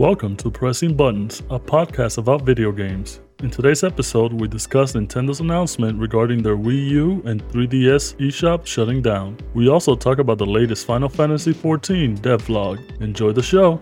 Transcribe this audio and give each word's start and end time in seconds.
Welcome 0.00 0.34
to 0.36 0.50
Pressing 0.50 0.96
Buttons, 0.96 1.40
a 1.50 1.60
podcast 1.60 2.16
about 2.16 2.40
video 2.40 2.72
games. 2.72 3.20
In 3.42 3.50
today's 3.50 3.84
episode, 3.84 4.32
we 4.32 4.48
discuss 4.48 4.94
Nintendo's 4.94 5.40
announcement 5.40 5.98
regarding 5.98 6.42
their 6.42 6.56
Wii 6.56 6.88
U 6.88 7.22
and 7.26 7.46
3DS 7.48 8.16
eShop 8.16 8.64
shutting 8.64 9.02
down. 9.02 9.36
We 9.52 9.68
also 9.68 9.94
talk 9.94 10.18
about 10.18 10.38
the 10.38 10.46
latest 10.46 10.86
Final 10.86 11.10
Fantasy 11.10 11.52
XIV 11.52 12.20
devlog. 12.20 13.02
Enjoy 13.02 13.32
the 13.32 13.42
show! 13.42 13.78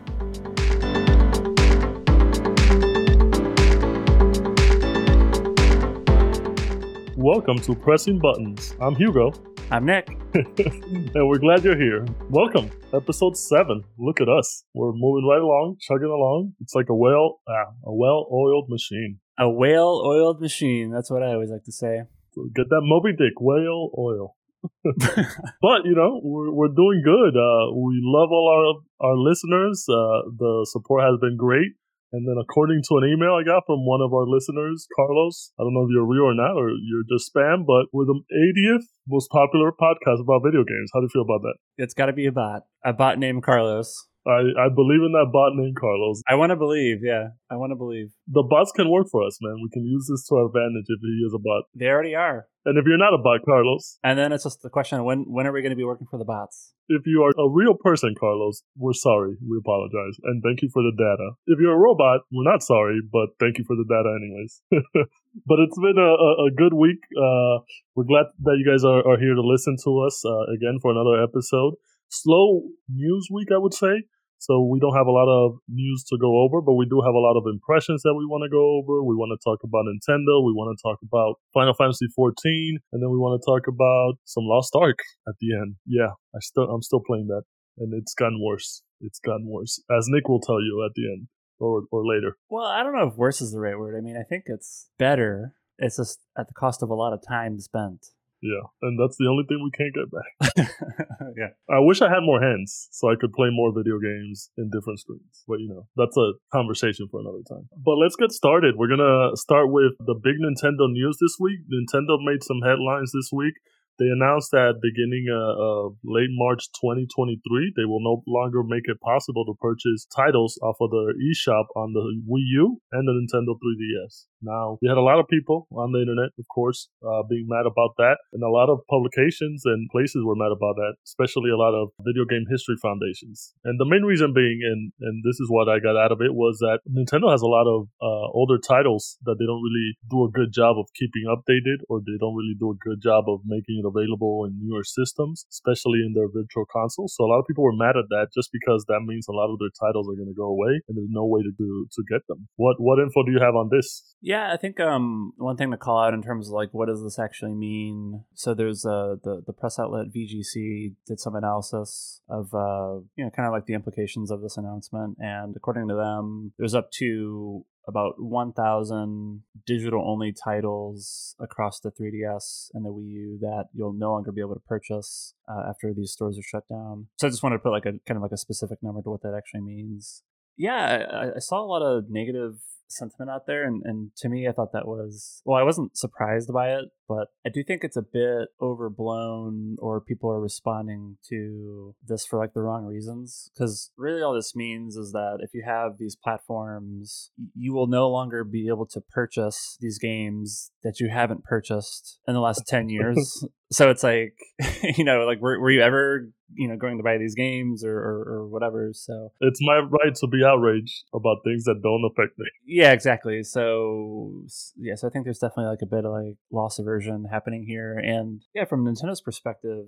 Welcome 7.29 7.59
to 7.59 7.75
Pressing 7.75 8.19
Buttons. 8.19 8.75
I'm 8.81 8.95
Hugo. 8.95 9.35
I'm 9.71 9.85
Nick. 9.85 10.09
and 10.33 11.29
we're 11.29 11.37
glad 11.37 11.63
you're 11.63 11.77
here. 11.77 12.07
Welcome, 12.31 12.71
episode 12.95 13.37
seven. 13.37 13.85
Look 13.99 14.23
at 14.23 14.31
us. 14.31 14.65
We're 14.73 14.93
moving 14.95 15.29
right 15.29 15.43
along, 15.43 15.77
chugging 15.79 16.09
along. 16.09 16.55
It's 16.63 16.75
like 16.75 16.89
a 16.89 16.95
well, 16.95 17.41
ah, 17.47 17.67
a 17.85 17.95
well-oiled 17.95 18.71
machine. 18.71 19.19
A 19.39 19.47
whale-oiled 19.47 20.41
machine. 20.41 20.91
That's 20.91 21.11
what 21.11 21.23
I 21.23 21.35
always 21.35 21.51
like 21.51 21.65
to 21.65 21.73
say. 21.73 22.05
So 22.33 22.49
get 22.57 22.71
that 22.71 22.81
Moby 22.81 23.11
Dick 23.11 23.39
whale 23.39 23.91
oil. 23.99 24.35
but 24.83 25.85
you 25.85 25.95
know 25.95 26.23
we're, 26.25 26.51
we're 26.51 26.75
doing 26.75 27.03
good. 27.05 27.37
Uh, 27.37 27.77
we 27.77 28.01
love 28.05 28.31
all 28.33 28.81
our 29.03 29.11
our 29.11 29.17
listeners. 29.19 29.85
Uh, 29.87 30.33
the 30.35 30.67
support 30.73 31.03
has 31.03 31.21
been 31.21 31.37
great. 31.37 31.73
And 32.13 32.27
then, 32.27 32.37
according 32.41 32.83
to 32.89 32.97
an 32.97 33.05
email 33.05 33.37
I 33.37 33.45
got 33.45 33.65
from 33.67 33.85
one 33.85 34.01
of 34.01 34.15
our 34.15 34.25
listeners, 34.25 34.89
Carlos, 34.97 35.53
I 35.61 35.63
don't 35.63 35.75
know 35.75 35.85
if 35.85 35.93
you're 35.93 36.09
real 36.09 36.33
or 36.33 36.35
not, 36.35 36.57
or 36.57 36.71
you're 36.71 37.05
just 37.05 37.29
spam, 37.29 37.67
but 37.67 37.93
we're 37.93 38.07
the 38.07 38.21
80th 38.33 38.89
most 39.07 39.31
popular 39.31 39.73
podcast 39.73 40.21
about 40.21 40.41
video 40.45 40.65
games. 40.65 40.91
How 40.95 41.01
do 41.01 41.05
you 41.05 41.11
feel 41.13 41.23
about 41.23 41.43
that? 41.43 41.57
It's 41.77 41.93
got 41.93 42.07
to 42.07 42.15
be 42.15 42.27
a 42.27 42.33
bot, 42.33 42.63
a 42.85 42.95
bot 42.95 43.19
named 43.19 43.43
Carlos. 43.43 44.08
I, 44.27 44.67
I 44.67 44.69
believe 44.75 45.01
in 45.01 45.13
that 45.13 45.31
bot 45.33 45.53
named 45.55 45.77
Carlos. 45.77 46.23
I 46.29 46.35
want 46.35 46.51
to 46.51 46.57
believe, 46.57 46.99
yeah. 47.03 47.29
I 47.51 47.57
want 47.57 47.73
to 47.73 47.77
believe. 47.77 48.13
The 48.27 48.43
bots 48.43 48.73
can 48.73 48.91
work 48.91 49.07
for 49.11 49.25
us, 49.25 49.39
man. 49.41 49.57
We 49.63 49.71
can 49.73 49.87
use 49.87 50.07
this 50.11 50.27
to 50.29 50.37
our 50.37 50.47
advantage 50.47 50.87
if 50.89 51.01
he 51.01 51.25
is 51.25 51.33
a 51.35 51.39
bot. 51.39 51.65
They 51.75 51.87
already 51.87 52.15
are. 52.15 52.47
And 52.69 52.77
if 52.77 52.85
you're 52.85 52.99
not 53.01 53.15
a 53.15 53.19
bot, 53.19 53.41
Carlos. 53.47 53.99
And 54.05 54.19
then 54.19 54.33
it's 54.33 54.45
just 54.45 54.61
the 54.61 54.69
question 54.69 55.03
when 55.05 55.25
when 55.25 55.47
are 55.47 55.53
we 55.53 55.63
going 55.63 55.73
to 55.73 55.81
be 55.81 55.89
working 55.89 56.07
for 56.11 56.19
the 56.19 56.25
bots? 56.29 56.75
If 56.89 57.03
you 57.07 57.23
are 57.25 57.33
a 57.41 57.49
real 57.49 57.73
person, 57.73 58.15
Carlos, 58.19 58.63
we're 58.77 58.93
sorry. 58.93 59.37
We 59.41 59.57
apologize. 59.57 60.21
And 60.25 60.43
thank 60.43 60.61
you 60.61 60.69
for 60.73 60.83
the 60.83 60.93
data. 60.93 61.33
If 61.47 61.59
you're 61.61 61.73
a 61.73 61.79
robot, 61.79 62.29
we're 62.33 62.51
not 62.51 62.63
sorry, 62.63 63.01
but 63.11 63.33
thank 63.41 63.57
you 63.57 63.65
for 63.65 63.77
the 63.77 63.89
data 63.89 64.13
anyways. 64.13 64.61
but 65.49 65.59
it's 65.65 65.79
been 65.81 65.97
a, 65.97 66.13
a, 66.13 66.31
a 66.49 66.51
good 66.53 66.75
week. 66.75 67.01
Uh, 67.17 67.65
we're 67.95 68.05
glad 68.05 68.27
that 68.45 68.61
you 68.61 68.69
guys 68.69 68.85
are, 68.85 69.01
are 69.01 69.19
here 69.19 69.35
to 69.35 69.43
listen 69.43 69.77
to 69.85 70.01
us 70.05 70.23
uh, 70.25 70.53
again 70.53 70.79
for 70.81 70.91
another 70.91 71.23
episode. 71.23 71.75
Slow 72.11 72.69
news 72.89 73.29
week, 73.33 73.49
I 73.55 73.59
would 73.59 73.75
say. 73.75 74.05
So 74.39 74.63
we 74.63 74.79
don't 74.79 74.95
have 74.95 75.07
a 75.07 75.15
lot 75.15 75.27
of 75.27 75.59
news 75.69 76.05
to 76.11 76.17
go 76.19 76.43
over, 76.47 76.63
but 76.63 76.75
we 76.75 76.87
do 76.87 77.03
have 77.05 77.15
a 77.15 77.19
lot 77.19 77.37
of 77.37 77.45
impressions 77.51 78.03
that 78.03 78.15
we 78.15 78.25
want 78.25 78.47
to 78.47 78.51
go 78.51 78.79
over. 78.79 79.03
We 79.03 79.19
want 79.19 79.35
to 79.35 79.43
talk 79.43 79.61
about 79.67 79.91
Nintendo. 79.91 80.47
We 80.47 80.55
want 80.55 80.71
to 80.71 80.81
talk 80.81 80.99
about 81.03 81.43
Final 81.53 81.75
Fantasy 81.75 82.07
14, 82.15 82.79
and 82.93 83.03
then 83.03 83.11
we 83.11 83.19
want 83.19 83.41
to 83.41 83.45
talk 83.45 83.67
about 83.67 84.23
some 84.25 84.45
Lost 84.47 84.75
Ark 84.79 84.99
at 85.27 85.35
the 85.41 85.55
end. 85.55 85.77
Yeah, 85.87 86.15
I 86.35 86.39
still 86.41 86.71
I'm 86.71 86.83
still 86.83 87.03
playing 87.05 87.27
that, 87.29 87.43
and 87.79 87.93
it's 87.95 88.15
gotten 88.15 88.39
worse. 88.41 88.83
It's 89.01 89.19
gotten 89.19 89.47
worse, 89.51 89.83
as 89.91 90.07
Nick 90.09 90.29
will 90.29 90.41
tell 90.41 90.63
you 90.63 90.87
at 90.87 90.95
the 90.95 91.11
end 91.11 91.29
or 91.59 91.83
or 91.91 92.07
later. 92.07 92.37
Well, 92.49 92.67
I 92.67 92.83
don't 92.83 92.95
know 92.95 93.09
if 93.09 93.17
worse 93.17 93.41
is 93.41 93.53
the 93.53 93.61
right 93.61 93.79
word. 93.79 93.97
I 93.99 94.01
mean, 94.01 94.17
I 94.17 94.23
think 94.23 94.45
it's 94.47 94.89
better. 94.99 95.55
It's 95.79 95.97
just 95.97 96.19
at 96.37 96.49
the 96.49 96.55
cost 96.55 96.83
of 96.83 96.91
a 96.91 96.95
lot 96.95 97.13
of 97.13 97.21
time 97.27 97.59
spent. 97.59 98.07
Yeah, 98.41 98.63
and 98.83 98.99
that's 98.99 99.17
the 99.19 99.27
only 99.27 99.45
thing 99.49 99.59
we 99.59 99.75
can't 99.75 99.95
get 99.95 100.11
back. 100.15 100.69
yeah. 101.37 101.51
I 101.69 101.81
wish 101.81 102.01
I 102.01 102.09
had 102.09 102.23
more 102.23 102.41
hands 102.41 102.89
so 102.93 103.11
I 103.11 103.17
could 103.19 103.33
play 103.33 103.49
more 103.51 103.73
video 103.75 103.99
games 103.99 104.51
in 104.57 104.71
different 104.71 105.01
screens. 105.01 105.43
But 105.47 105.59
you 105.59 105.69
know, 105.69 105.89
that's 105.97 106.17
a 106.17 106.33
conversation 106.53 107.09
for 107.11 107.21
another 107.21 107.43
time. 107.49 107.69
But 107.75 107.99
let's 107.99 108.15
get 108.15 108.31
started. 108.31 108.77
We're 108.77 108.95
going 108.95 109.03
to 109.03 109.37
start 109.37 109.73
with 109.73 109.99
the 109.99 110.15
big 110.15 110.39
Nintendo 110.39 110.87
news 110.87 111.19
this 111.21 111.37
week. 111.41 111.67
Nintendo 111.67 112.19
made 112.23 112.45
some 112.45 112.63
headlines 112.63 113.11
this 113.13 113.31
week. 113.33 113.55
They 113.99 114.07
announced 114.07 114.51
that 114.53 114.79
beginning 114.81 115.27
uh, 115.27 115.91
late 116.07 116.31
March 116.31 116.71
2023, 116.79 117.75
they 117.77 117.85
will 117.85 117.99
no 117.99 118.23
longer 118.27 118.63
make 118.63 118.87
it 118.87 119.01
possible 119.01 119.45
to 119.47 119.55
purchase 119.59 120.07
titles 120.15 120.59
off 120.63 120.77
of 120.81 120.91
the 120.91 121.15
eShop 121.19 121.67
on 121.75 121.93
the 121.93 122.07
Wii 122.31 122.47
U 122.63 122.79
and 122.93 123.09
the 123.09 123.13
Nintendo 123.13 123.59
3DS. 123.59 124.27
Now, 124.41 124.79
we 124.81 124.89
had 124.89 124.99
a 124.99 125.03
lot 125.03 125.19
of 125.19 125.27
people 125.27 125.67
on 125.75 125.91
the 125.91 125.99
internet, 125.99 126.31
of 126.39 126.47
course, 126.47 126.89
uh, 127.03 127.27
being 127.29 127.47
mad 127.49 127.67
about 127.67 127.99
that, 127.99 128.19
and 128.33 128.43
a 128.43 128.49
lot 128.49 128.71
of 128.71 128.87
publications 128.87 129.63
and 129.67 129.91
places 129.91 130.23
were 130.23 130.39
mad 130.39 130.55
about 130.55 130.79
that, 130.79 130.95
especially 131.05 131.51
a 131.51 131.59
lot 131.59 131.75
of 131.75 131.91
video 132.07 132.25
game 132.25 132.47
history 132.49 132.77
foundations. 132.81 133.53
And 133.65 133.81
the 133.81 133.89
main 133.89 134.03
reason 134.07 134.33
being, 134.33 134.63
and, 134.63 134.93
and 135.01 135.25
this 135.27 135.41
is 135.43 135.51
what 135.51 135.69
I 135.69 135.83
got 135.83 135.99
out 135.99 136.13
of 136.13 136.23
it, 136.23 136.35
was 136.35 136.63
that 136.63 136.87
Nintendo 136.87 137.35
has 137.35 137.43
a 137.43 137.51
lot 137.51 137.67
of 137.67 137.91
uh, 137.99 138.31
older 138.31 138.59
titles 138.63 139.19
that 139.27 139.43
they 139.43 139.47
don't 139.47 139.63
really 139.63 139.99
do 140.07 140.23
a 140.23 140.31
good 140.31 140.55
job 140.55 140.79
of 140.79 140.87
keeping 140.95 141.27
updated, 141.27 141.83
or 141.91 141.99
they 141.99 142.15
don't 142.21 142.39
really 142.39 142.55
do 142.55 142.71
a 142.71 142.79
good 142.79 143.03
job 143.03 143.27
of 143.27 143.43
making 143.43 143.83
it 143.83 143.88
available 143.89 144.45
in 144.45 144.55
newer 144.61 144.85
systems, 144.85 145.47
especially 145.51 146.01
in 146.07 146.13
their 146.15 146.29
virtual 146.29 146.65
consoles. 146.71 147.15
So 147.17 147.25
a 147.25 147.29
lot 147.29 147.41
of 147.41 147.47
people 147.47 147.65
were 147.65 147.77
mad 147.77 147.97
at 147.97 148.09
that 148.11 148.29
just 148.35 148.51
because 148.53 148.85
that 148.89 149.01
means 149.05 149.27
a 149.29 149.33
lot 149.33 149.51
of 149.51 149.59
their 149.59 149.73
titles 149.81 150.09
are 150.09 150.17
going 150.17 150.29
to 150.29 150.37
go 150.37 150.47
away 150.47 150.81
and 150.87 150.97
there's 150.97 151.11
no 151.11 151.25
way 151.25 151.43
to 151.43 151.53
do 151.57 151.87
to 151.93 152.03
get 152.11 152.27
them. 152.29 152.49
What 152.57 152.77
what 152.79 152.99
info 152.99 153.25
do 153.25 153.33
you 153.33 153.41
have 153.41 153.57
on 153.57 153.69
this? 153.71 154.15
Yeah, 154.21 154.53
I 154.53 154.57
think 154.57 154.81
um 154.81 155.33
one 155.37 155.57
thing 155.57 155.71
to 155.71 155.77
call 155.77 155.99
out 155.99 156.15
in 156.15 156.23
terms 156.23 156.49
of 156.49 156.55
like 156.55 156.71
what 156.73 156.89
does 156.89 157.03
this 157.03 157.19
actually 157.19 157.55
mean. 157.55 158.25
So 158.35 158.55
there's 158.55 158.85
uh 158.85 159.17
the 159.23 159.43
the 159.47 159.53
press 159.53 159.79
outlet 159.79 160.13
VGC 160.15 160.95
did 161.07 161.21
some 161.21 161.35
analysis 161.35 162.21
of 162.29 162.53
uh 162.55 163.01
you 163.17 163.25
know 163.25 163.31
kind 163.31 163.47
of 163.47 163.53
like 163.53 163.67
the 163.67 163.75
implications 163.75 164.31
of 164.31 164.43
this 164.43 164.57
announcement, 164.57 165.17
and 165.19 165.55
according 165.57 165.89
to 165.89 165.95
them, 165.95 166.53
there's 166.59 166.75
up 166.75 166.91
to 166.93 167.65
about 167.89 168.23
1,000 168.23 169.43
digital 169.67 170.05
only 170.07 170.33
titles 170.33 171.35
across 171.41 171.81
the 171.81 171.91
3DS 171.91 172.69
and 172.75 172.85
the 172.85 172.91
Wii 172.91 173.09
U 173.09 173.39
that 173.41 173.65
you'll 173.73 173.95
no 173.95 174.13
longer 174.13 174.31
be 174.31 174.43
able 174.43 174.55
to 174.55 174.61
purchase 174.61 175.35
uh, 175.51 175.63
after 175.69 175.95
these 175.95 176.13
stores 176.13 176.39
are 176.39 176.43
shut 176.43 176.69
down. 176.69 177.07
So 177.19 177.27
I 177.27 177.31
just 177.31 177.43
wanted 177.43 177.57
to 177.57 177.63
put 177.63 177.73
like 177.73 177.87
a 177.87 177.99
kind 178.07 178.17
of 178.17 178.23
like 178.23 178.33
a 178.33 178.37
specific 178.37 178.79
number 178.83 179.03
to 179.03 179.11
what 179.11 179.23
that 179.23 179.35
actually 179.37 179.63
means. 179.63 180.23
Yeah, 180.57 181.07
I, 181.11 181.37
I 181.37 181.39
saw 181.39 181.63
a 181.63 181.67
lot 181.67 181.83
of 181.83 182.11
negative 182.11 182.59
sentiment 182.89 183.31
out 183.31 183.47
there 183.47 183.65
and, 183.65 183.83
and 183.85 184.11
to 184.17 184.29
me 184.29 184.49
i 184.49 184.53
thought 184.53 184.73
that 184.73 184.87
was 184.87 185.43
well 185.45 185.59
i 185.59 185.63
wasn't 185.63 185.97
surprised 185.97 186.53
by 186.53 186.71
it 186.71 186.87
but 187.09 187.29
i 187.47 187.49
do 187.49 187.63
think 187.63 187.85
it's 187.85 187.97
a 187.97 188.03
bit 188.03 188.49
overblown 188.61 189.77
or 189.79 190.01
people 190.01 190.31
are 190.31 190.41
responding 190.41 191.17
to 191.29 191.95
this 192.07 192.27
for 192.27 192.39
like 192.39 192.55
the 192.55 192.61
wrong 192.61 192.85
reasons 192.85 193.51
because 193.55 193.91
really 193.97 194.23
all 194.23 194.35
this 194.35 194.57
means 194.57 194.97
is 194.97 195.13
that 195.13 195.39
if 195.41 195.51
you 195.53 195.63
have 195.65 195.99
these 195.99 196.17
platforms 196.17 197.31
you 197.55 197.73
will 197.73 197.87
no 197.87 198.09
longer 198.09 198.45
be 198.45 198.69
able 198.69 198.87
to 198.87 199.01
purchase 199.01 199.77
these 199.81 199.99
games 199.99 200.71
that 200.83 201.01
you 201.01 201.09
haven't 201.09 201.45
purchased 201.45 202.19
in 202.27 202.35
the 202.35 202.41
last 202.41 202.63
10 202.67 202.89
years. 202.89 203.45
So 203.71 203.91
it's 203.91 204.03
like 204.03 204.35
you 204.97 205.05
know 205.05 205.25
like 205.25 205.41
were, 205.41 205.59
were 205.61 205.71
you 205.71 205.83
ever 205.83 206.31
you 206.55 206.69
know 206.69 206.77
going 206.77 206.97
to 206.97 207.03
buy 207.03 207.19
these 207.19 207.35
games 207.35 207.85
or, 207.85 207.97
or, 207.97 208.23
or 208.29 208.47
whatever 208.49 208.91
so. 208.93 209.33
It's 209.41 209.61
my 209.63 209.79
right 209.79 210.15
to 210.15 210.27
be 210.27 210.45
outraged 210.45 211.05
about 211.15 211.39
things 211.45 211.65
that 211.65 211.81
don't 211.83 212.05
affect 212.05 212.39
me. 212.39 212.47
Yeah 212.67 212.93
exactly 212.93 213.43
so 213.43 214.45
yeah 214.77 214.95
so 214.95 215.07
i 215.07 215.11
think 215.11 215.25
there's 215.25 215.39
definitely 215.39 215.71
like 215.71 215.83
a 215.83 215.87
bit 215.87 216.05
of 216.05 216.13
like 216.13 216.37
loss 216.51 216.79
aversion 216.79 217.27
happening 217.31 217.65
here 217.67 217.99
and 217.99 218.45
yeah 218.55 218.65
from 218.65 218.85
nintendo's 218.85 219.21
perspective 219.21 219.87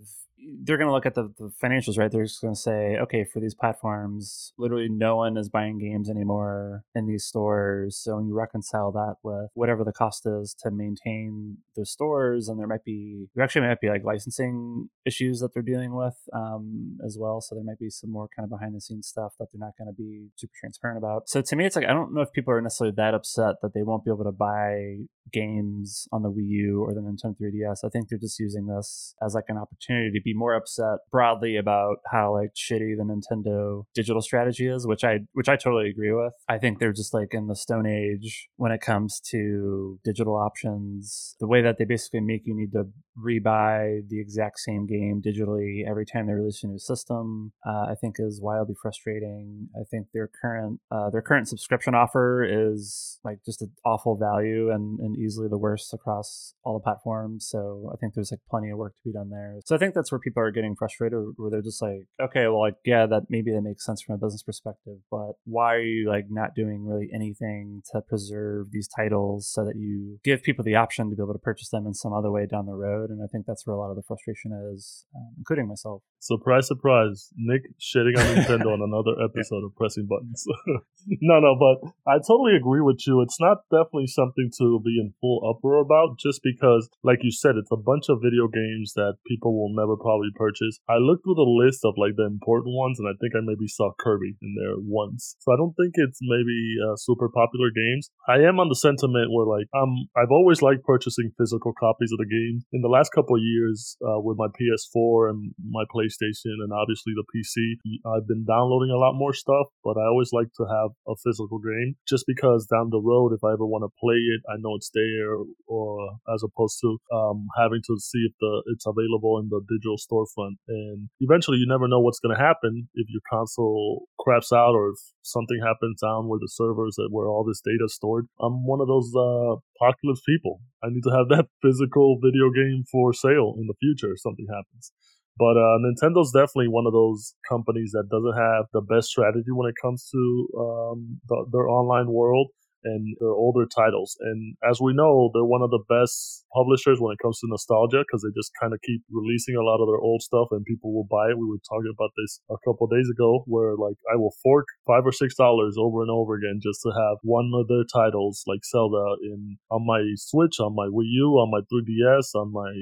they're 0.62 0.76
going 0.76 0.88
to 0.88 0.92
look 0.92 1.06
at 1.06 1.14
the, 1.14 1.32
the, 1.38 1.50
financials, 1.62 1.98
right? 1.98 2.10
They're 2.10 2.24
just 2.24 2.40
going 2.40 2.54
to 2.54 2.60
say, 2.60 2.96
okay, 2.96 3.24
for 3.24 3.40
these 3.40 3.54
platforms, 3.54 4.52
literally 4.58 4.88
no 4.88 5.16
one 5.16 5.36
is 5.36 5.48
buying 5.48 5.78
games 5.78 6.08
anymore 6.10 6.84
in 6.94 7.06
these 7.06 7.24
stores. 7.24 7.98
So 8.02 8.16
when 8.16 8.26
you 8.26 8.34
reconcile 8.34 8.92
that 8.92 9.16
with 9.22 9.50
whatever 9.54 9.84
the 9.84 9.92
cost 9.92 10.26
is 10.26 10.54
to 10.60 10.70
maintain 10.70 11.58
the 11.76 11.84
stores, 11.86 12.48
and 12.48 12.58
there 12.58 12.66
might 12.66 12.84
be, 12.84 13.28
there 13.34 13.44
actually 13.44 13.66
might 13.66 13.80
be 13.80 13.88
like 13.88 14.04
licensing 14.04 14.88
issues 15.06 15.40
that 15.40 15.52
they're 15.54 15.62
dealing 15.62 15.94
with 15.94 16.16
um, 16.32 16.98
as 17.04 17.16
well. 17.18 17.40
So 17.40 17.54
there 17.54 17.64
might 17.64 17.78
be 17.78 17.90
some 17.90 18.10
more 18.10 18.28
kind 18.34 18.44
of 18.44 18.50
behind 18.50 18.74
the 18.74 18.80
scenes 18.80 19.08
stuff 19.08 19.34
that 19.38 19.48
they're 19.52 19.60
not 19.60 19.76
going 19.78 19.88
to 19.88 19.94
be 19.94 20.28
super 20.36 20.52
transparent 20.58 20.98
about. 20.98 21.28
So 21.28 21.42
to 21.42 21.56
me, 21.56 21.66
it's 21.66 21.76
like, 21.76 21.86
I 21.86 21.92
don't 21.92 22.14
know 22.14 22.22
if 22.22 22.32
people 22.32 22.54
are 22.54 22.60
necessarily 22.60 22.94
that 22.96 23.14
upset 23.14 23.56
that 23.62 23.74
they 23.74 23.82
won't 23.82 24.04
be 24.04 24.10
able 24.10 24.24
to 24.24 24.32
buy 24.32 25.06
games 25.32 26.08
on 26.12 26.22
the 26.22 26.30
Wii 26.30 26.48
U 26.48 26.84
or 26.84 26.94
the 26.94 27.00
Nintendo 27.00 27.36
3DS. 27.40 27.84
I 27.84 27.88
think 27.88 28.08
they're 28.08 28.18
just 28.18 28.38
using 28.38 28.66
this 28.66 29.14
as 29.22 29.34
like 29.34 29.44
an 29.48 29.58
opportunity 29.58 30.10
to 30.18 30.22
be 30.22 30.29
more 30.34 30.54
upset 30.54 30.98
broadly 31.10 31.56
about 31.56 31.98
how 32.10 32.34
like 32.34 32.54
shitty 32.54 32.96
the 32.96 33.04
Nintendo 33.04 33.84
digital 33.94 34.22
strategy 34.22 34.68
is, 34.68 34.86
which 34.86 35.04
I 35.04 35.20
which 35.32 35.48
I 35.48 35.56
totally 35.56 35.88
agree 35.90 36.12
with. 36.12 36.32
I 36.48 36.58
think 36.58 36.78
they're 36.78 36.92
just 36.92 37.14
like 37.14 37.32
in 37.32 37.46
the 37.46 37.56
stone 37.56 37.86
age 37.86 38.48
when 38.56 38.72
it 38.72 38.80
comes 38.80 39.20
to 39.30 39.98
digital 40.04 40.36
options. 40.36 41.36
The 41.40 41.46
way 41.46 41.62
that 41.62 41.78
they 41.78 41.84
basically 41.84 42.20
make 42.20 42.42
you 42.44 42.56
need 42.56 42.72
to 42.72 42.84
rebuy 43.18 44.08
the 44.08 44.20
exact 44.20 44.58
same 44.58 44.86
game 44.86 45.22
digitally 45.24 45.88
every 45.88 46.06
time 46.06 46.26
they 46.26 46.32
release 46.32 46.62
a 46.62 46.66
new 46.66 46.78
system. 46.78 47.52
Uh, 47.66 47.86
I 47.90 47.94
think 48.00 48.16
is 48.18 48.40
wildly 48.40 48.74
frustrating. 48.80 49.68
I 49.74 49.84
think 49.90 50.08
their 50.12 50.30
current 50.40 50.80
uh, 50.90 51.10
their 51.10 51.22
current 51.22 51.48
subscription 51.48 51.94
offer 51.94 52.44
is 52.48 53.18
like 53.24 53.38
just 53.44 53.62
an 53.62 53.72
awful 53.84 54.16
value 54.16 54.70
and, 54.70 54.98
and 55.00 55.16
easily 55.16 55.48
the 55.48 55.58
worst 55.58 55.92
across 55.92 56.54
all 56.64 56.74
the 56.74 56.82
platforms. 56.82 57.46
So 57.50 57.90
I 57.92 57.96
think 57.96 58.14
there's 58.14 58.30
like 58.30 58.40
plenty 58.50 58.70
of 58.70 58.78
work 58.78 58.94
to 58.96 59.02
be 59.04 59.12
done 59.12 59.30
there. 59.30 59.58
So 59.64 59.74
I 59.74 59.78
think 59.78 59.94
that's 59.94 60.10
where 60.12 60.19
people 60.20 60.42
are 60.42 60.50
getting 60.50 60.76
frustrated, 60.76 61.18
where 61.36 61.50
they're 61.50 61.62
just 61.62 61.82
like, 61.82 62.06
okay, 62.20 62.46
well, 62.46 62.60
like 62.60 62.76
yeah, 62.84 63.06
that 63.06 63.24
maybe 63.28 63.50
that 63.52 63.62
makes 63.62 63.84
sense 63.84 64.02
from 64.02 64.14
a 64.14 64.18
business 64.18 64.42
perspective, 64.42 64.98
but 65.10 65.32
why 65.44 65.74
are 65.74 65.82
you 65.82 66.08
like 66.08 66.26
not 66.30 66.54
doing 66.54 66.86
really 66.86 67.08
anything 67.14 67.82
to 67.92 68.00
preserve 68.00 68.70
these 68.70 68.88
titles 68.88 69.50
so 69.52 69.64
that 69.64 69.76
you 69.76 70.18
give 70.24 70.42
people 70.42 70.64
the 70.64 70.76
option 70.76 71.10
to 71.10 71.16
be 71.16 71.22
able 71.22 71.32
to 71.32 71.38
purchase 71.38 71.70
them 71.70 71.86
in 71.86 71.94
some 71.94 72.12
other 72.12 72.30
way 72.30 72.46
down 72.46 72.66
the 72.66 72.72
road? 72.72 73.10
And 73.10 73.22
I 73.22 73.26
think 73.26 73.46
that's 73.46 73.66
where 73.66 73.74
a 73.74 73.78
lot 73.78 73.90
of 73.90 73.96
the 73.96 74.02
frustration 74.06 74.52
is, 74.74 75.04
um, 75.14 75.34
including 75.38 75.68
myself. 75.68 76.02
Surprise, 76.20 76.68
surprise. 76.68 77.32
Nick 77.34 77.62
shitting 77.80 78.12
on 78.12 78.28
Nintendo 78.36 78.76
on 78.76 78.84
another 78.84 79.16
episode 79.24 79.64
of 79.64 79.74
Pressing 79.74 80.04
Buttons. 80.04 80.44
no, 81.24 81.40
no, 81.40 81.56
but 81.56 81.80
I 82.04 82.20
totally 82.20 82.60
agree 82.60 82.82
with 82.82 83.00
you. 83.06 83.22
It's 83.22 83.40
not 83.40 83.64
definitely 83.72 84.06
something 84.06 84.52
to 84.60 84.78
be 84.84 85.00
in 85.00 85.14
full 85.18 85.40
uproar 85.48 85.80
about 85.80 86.20
just 86.20 86.44
because, 86.44 86.90
like 87.02 87.24
you 87.24 87.32
said, 87.32 87.56
it's 87.56 87.72
a 87.72 87.80
bunch 87.80 88.12
of 88.12 88.20
video 88.20 88.48
games 88.52 88.92
that 89.00 89.16
people 89.26 89.56
will 89.56 89.72
never 89.72 89.96
probably 89.96 90.28
purchase. 90.36 90.78
I 90.92 91.00
looked 91.00 91.24
through 91.24 91.40
the 91.40 91.48
list 91.48 91.88
of 91.88 91.96
like 91.96 92.20
the 92.20 92.28
important 92.28 92.76
ones 92.76 93.00
and 93.00 93.08
I 93.08 93.16
think 93.16 93.32
I 93.32 93.40
maybe 93.40 93.66
saw 93.66 93.96
Kirby 93.98 94.36
in 94.44 94.52
there 94.60 94.76
once. 94.76 95.36
So 95.40 95.52
I 95.52 95.56
don't 95.56 95.72
think 95.72 95.96
it's 95.96 96.20
maybe 96.20 96.76
uh, 96.84 97.00
super 97.00 97.32
popular 97.32 97.72
games. 97.72 98.12
I 98.28 98.44
am 98.44 98.60
on 98.60 98.68
the 98.68 98.76
sentiment 98.76 99.32
where 99.32 99.48
like 99.48 99.72
um 99.72 100.04
I've 100.12 100.30
always 100.30 100.60
liked 100.60 100.84
purchasing 100.84 101.32
physical 101.40 101.72
copies 101.72 102.12
of 102.12 102.20
the 102.20 102.28
game. 102.28 102.60
In 102.76 102.84
the 102.84 102.92
last 102.92 103.08
couple 103.16 103.40
of 103.40 103.42
years 103.42 103.96
uh, 104.04 104.20
with 104.20 104.36
my 104.36 104.52
PS4 104.52 105.32
and 105.32 105.56
my 105.64 105.88
PlayStation 105.88 106.09
and 106.18 106.72
obviously 106.72 107.12
the 107.14 107.26
PC, 107.30 107.78
I've 108.06 108.26
been 108.26 108.44
downloading 108.44 108.90
a 108.90 108.98
lot 108.98 109.14
more 109.14 109.32
stuff, 109.32 109.66
but 109.84 109.96
I 109.96 110.06
always 110.06 110.32
like 110.32 110.48
to 110.56 110.64
have 110.66 110.90
a 111.06 111.14
physical 111.22 111.58
game 111.58 111.96
just 112.08 112.24
because 112.26 112.66
down 112.66 112.90
the 112.90 113.00
road 113.00 113.32
if 113.32 113.44
I 113.44 113.52
ever 113.52 113.66
want 113.66 113.84
to 113.84 113.92
play 114.00 114.18
it, 114.18 114.42
I 114.48 114.56
know 114.58 114.74
it's 114.76 114.90
there 114.94 115.36
or 115.66 116.18
as 116.32 116.42
opposed 116.42 116.78
to 116.82 116.98
um, 117.12 117.46
having 117.56 117.80
to 117.86 117.98
see 117.98 118.26
if 118.26 118.32
the 118.40 118.62
it's 118.74 118.86
available 118.86 119.38
in 119.38 119.48
the 119.48 119.60
digital 119.68 119.96
storefront. 119.98 120.56
And 120.68 121.08
eventually 121.20 121.58
you 121.58 121.66
never 121.66 121.88
know 121.88 122.00
what's 122.00 122.20
going 122.20 122.36
to 122.36 122.42
happen 122.42 122.88
if 122.94 123.06
your 123.10 123.22
console 123.30 124.06
craps 124.18 124.52
out 124.52 124.74
or 124.74 124.90
if 124.90 124.98
something 125.22 125.60
happens 125.62 126.00
down 126.00 126.28
where 126.28 126.40
the 126.40 126.50
servers 126.50 126.94
that 126.96 127.08
where 127.10 127.28
all 127.28 127.44
this 127.44 127.60
data 127.60 127.84
is 127.84 127.94
stored. 127.94 128.26
I'm 128.40 128.66
one 128.66 128.80
of 128.80 128.88
those 128.88 129.12
uh, 129.14 129.60
populous 129.78 130.20
people. 130.26 130.60
I 130.82 130.88
need 130.90 131.04
to 131.04 131.14
have 131.14 131.28
that 131.28 131.46
physical 131.62 132.18
video 132.20 132.50
game 132.50 132.84
for 132.90 133.12
sale 133.12 133.54
in 133.58 133.66
the 133.66 133.78
future 133.80 134.12
if 134.12 134.20
something 134.20 134.46
happens. 134.48 134.92
But 135.40 135.56
uh, 135.56 135.80
Nintendo's 135.80 136.36
definitely 136.36 136.68
one 136.68 136.84
of 136.84 136.92
those 136.92 137.32
companies 137.48 137.96
that 137.96 138.12
doesn't 138.12 138.36
have 138.36 138.68
the 138.76 138.84
best 138.84 139.08
strategy 139.08 139.48
when 139.48 139.72
it 139.72 139.74
comes 139.80 140.04
to 140.12 140.20
um, 140.52 141.16
the, 141.32 141.48
their 141.50 141.66
online 141.66 142.12
world 142.12 142.52
and 142.84 143.16
their 143.20 143.32
older 143.32 143.64
titles. 143.64 144.16
And 144.20 144.56
as 144.68 144.80
we 144.80 144.92
know, 144.92 145.30
they're 145.32 145.44
one 145.44 145.62
of 145.64 145.70
the 145.72 145.80
best 145.88 146.44
publishers 146.52 147.00
when 147.00 147.12
it 147.12 147.22
comes 147.24 147.40
to 147.40 147.48
nostalgia 147.48 148.04
because 148.04 148.20
they 148.20 148.32
just 148.36 148.52
kind 148.60 148.72
of 148.72 148.80
keep 148.84 149.00
releasing 149.10 149.56
a 149.56 149.64
lot 149.64 149.80
of 149.80 149.88
their 149.88 150.00
old 150.00 150.20
stuff 150.20 150.48
and 150.52 150.64
people 150.64 150.92
will 150.92 151.08
buy 151.08 151.32
it. 151.32 151.40
We 151.40 151.48
were 151.48 151.64
talking 151.64 151.92
about 151.92 152.12
this 152.20 152.40
a 152.52 152.60
couple 152.64 152.86
days 152.88 153.08
ago 153.08 153.44
where 153.46 153.76
like 153.76 153.96
I 154.12 154.16
will 154.16 154.36
fork 154.44 154.68
five 154.86 155.08
or 155.08 155.12
six 155.12 155.36
dollars 155.36 155.76
over 155.80 156.04
and 156.04 156.10
over 156.12 156.36
again 156.36 156.60
just 156.62 156.84
to 156.84 156.92
have 156.92 157.16
one 157.22 157.52
of 157.56 157.68
their 157.68 157.84
titles 157.88 158.44
like 158.46 158.60
Zelda 158.64 159.16
in 159.24 159.56
on 159.72 159.88
my 159.88 160.04
Switch, 160.16 160.60
on 160.60 160.76
my 160.76 160.88
Wii 160.88 161.08
U, 161.24 161.40
on 161.40 161.48
my 161.48 161.64
3DS, 161.68 162.36
on 162.36 162.52
my 162.52 162.72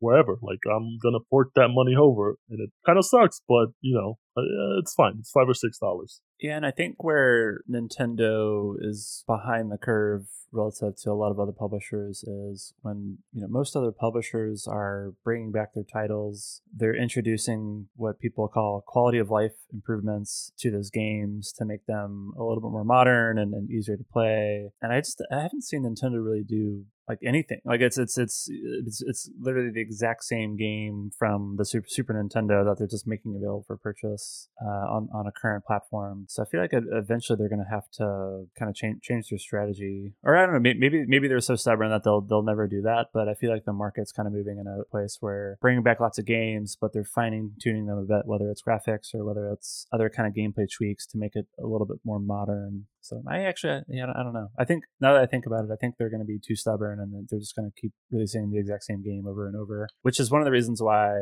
wherever. 0.00 0.38
Like 0.42 0.60
I'm 0.70 0.98
gonna 1.02 1.20
fork 1.30 1.50
that 1.56 1.68
money 1.70 1.94
over, 1.96 2.36
and 2.50 2.60
it 2.60 2.70
kind 2.86 2.98
of 2.98 3.04
sucks, 3.04 3.40
but 3.48 3.68
you 3.80 3.94
know, 3.94 4.18
Uh, 4.38 4.78
it's 4.78 4.94
fine. 4.94 5.16
It's 5.20 5.30
five 5.30 5.48
or 5.48 5.54
six 5.54 5.78
dollars. 5.78 6.20
Yeah, 6.40 6.56
and 6.56 6.64
I 6.64 6.70
think 6.70 7.02
where 7.02 7.60
Nintendo 7.70 8.74
is 8.80 9.24
behind 9.26 9.70
the 9.70 9.78
curve 9.78 10.26
relative 10.52 10.96
to 10.96 11.10
a 11.10 11.14
lot 11.14 11.30
of 11.30 11.38
other 11.38 11.52
publishers 11.52 12.24
is 12.24 12.72
when 12.82 13.18
you 13.32 13.42
know 13.42 13.48
most 13.48 13.76
other 13.76 13.92
publishers 13.92 14.66
are 14.66 15.12
bringing 15.24 15.52
back 15.52 15.74
their 15.74 15.84
titles 15.84 16.62
they're 16.74 16.96
introducing 16.96 17.86
what 17.96 18.18
people 18.18 18.48
call 18.48 18.82
quality 18.86 19.18
of 19.18 19.30
life 19.30 19.52
improvements 19.72 20.52
to 20.58 20.70
those 20.70 20.90
games 20.90 21.52
to 21.52 21.64
make 21.64 21.84
them 21.86 22.32
a 22.38 22.42
little 22.42 22.62
bit 22.62 22.70
more 22.70 22.84
modern 22.84 23.38
and, 23.38 23.52
and 23.52 23.70
easier 23.70 23.96
to 23.96 24.04
play 24.04 24.70
and 24.80 24.92
i 24.92 25.00
just 25.00 25.22
i 25.30 25.40
haven't 25.40 25.62
seen 25.62 25.82
nintendo 25.82 26.24
really 26.24 26.44
do 26.44 26.84
like 27.08 27.18
anything. 27.24 27.60
Like 27.64 27.80
it's 27.80 27.96
it's 27.96 28.18
it's 28.18 28.48
it's 28.50 29.02
it's 29.02 29.30
literally 29.40 29.70
the 29.70 29.80
exact 29.80 30.24
same 30.24 30.56
game 30.56 31.10
from 31.18 31.56
the 31.56 31.64
Super 31.64 31.88
Super 31.88 32.12
Nintendo 32.12 32.64
that 32.64 32.76
they're 32.78 32.86
just 32.86 33.06
making 33.06 33.34
available 33.34 33.64
for 33.66 33.76
purchase 33.78 34.27
uh, 34.60 34.86
on 34.94 35.08
on 35.12 35.26
a 35.26 35.32
current 35.32 35.64
platform. 35.64 36.26
So 36.28 36.42
I 36.42 36.46
feel 36.46 36.60
like 36.60 36.72
eventually 36.72 37.36
they're 37.38 37.48
going 37.48 37.64
to 37.64 37.70
have 37.70 37.88
to 37.98 38.46
kind 38.58 38.68
of 38.68 38.74
change 38.74 39.02
change 39.02 39.28
their 39.30 39.38
strategy, 39.38 40.14
or 40.22 40.36
I 40.36 40.44
don't 40.44 40.54
know, 40.54 40.60
maybe 40.60 41.04
maybe 41.06 41.28
they're 41.28 41.40
so 41.40 41.56
stubborn 41.56 41.90
that 41.90 42.04
they'll 42.04 42.20
they'll 42.20 42.42
never 42.42 42.66
do 42.66 42.82
that. 42.82 43.06
But 43.12 43.28
I 43.28 43.34
feel 43.34 43.52
like 43.52 43.64
the 43.64 43.72
market's 43.72 44.12
kind 44.12 44.26
of 44.26 44.32
moving 44.32 44.58
in 44.58 44.66
a 44.66 44.84
place 44.90 45.18
where 45.20 45.58
bringing 45.60 45.82
back 45.82 46.00
lots 46.00 46.18
of 46.18 46.26
games, 46.26 46.76
but 46.80 46.92
they're 46.92 47.04
fine 47.04 47.52
tuning 47.62 47.86
them 47.86 47.98
a 47.98 48.02
bit, 48.02 48.26
whether 48.26 48.50
it's 48.50 48.62
graphics 48.62 49.14
or 49.14 49.24
whether 49.24 49.50
it's 49.50 49.86
other 49.92 50.10
kind 50.10 50.26
of 50.26 50.34
gameplay 50.34 50.66
tweaks 50.70 51.06
to 51.06 51.18
make 51.18 51.34
it 51.34 51.46
a 51.58 51.66
little 51.66 51.86
bit 51.86 51.98
more 52.04 52.18
modern. 52.18 52.86
So 53.08 53.22
I 53.26 53.38
actually, 53.44 53.80
yeah, 53.88 54.12
I 54.14 54.22
don't 54.22 54.34
know. 54.34 54.48
I 54.58 54.64
think 54.64 54.84
now 55.00 55.14
that 55.14 55.22
I 55.22 55.26
think 55.26 55.46
about 55.46 55.64
it, 55.64 55.70
I 55.72 55.76
think 55.76 55.94
they're 55.96 56.10
going 56.10 56.20
to 56.20 56.26
be 56.26 56.38
too 56.38 56.54
stubborn 56.54 57.00
and 57.00 57.26
they're 57.28 57.38
just 57.38 57.56
going 57.56 57.70
to 57.70 57.80
keep 57.80 57.92
releasing 58.10 58.50
the 58.50 58.58
exact 58.58 58.84
same 58.84 59.02
game 59.02 59.26
over 59.26 59.46
and 59.46 59.56
over, 59.56 59.88
which 60.02 60.20
is 60.20 60.30
one 60.30 60.42
of 60.42 60.44
the 60.44 60.50
reasons 60.50 60.82
why 60.82 61.14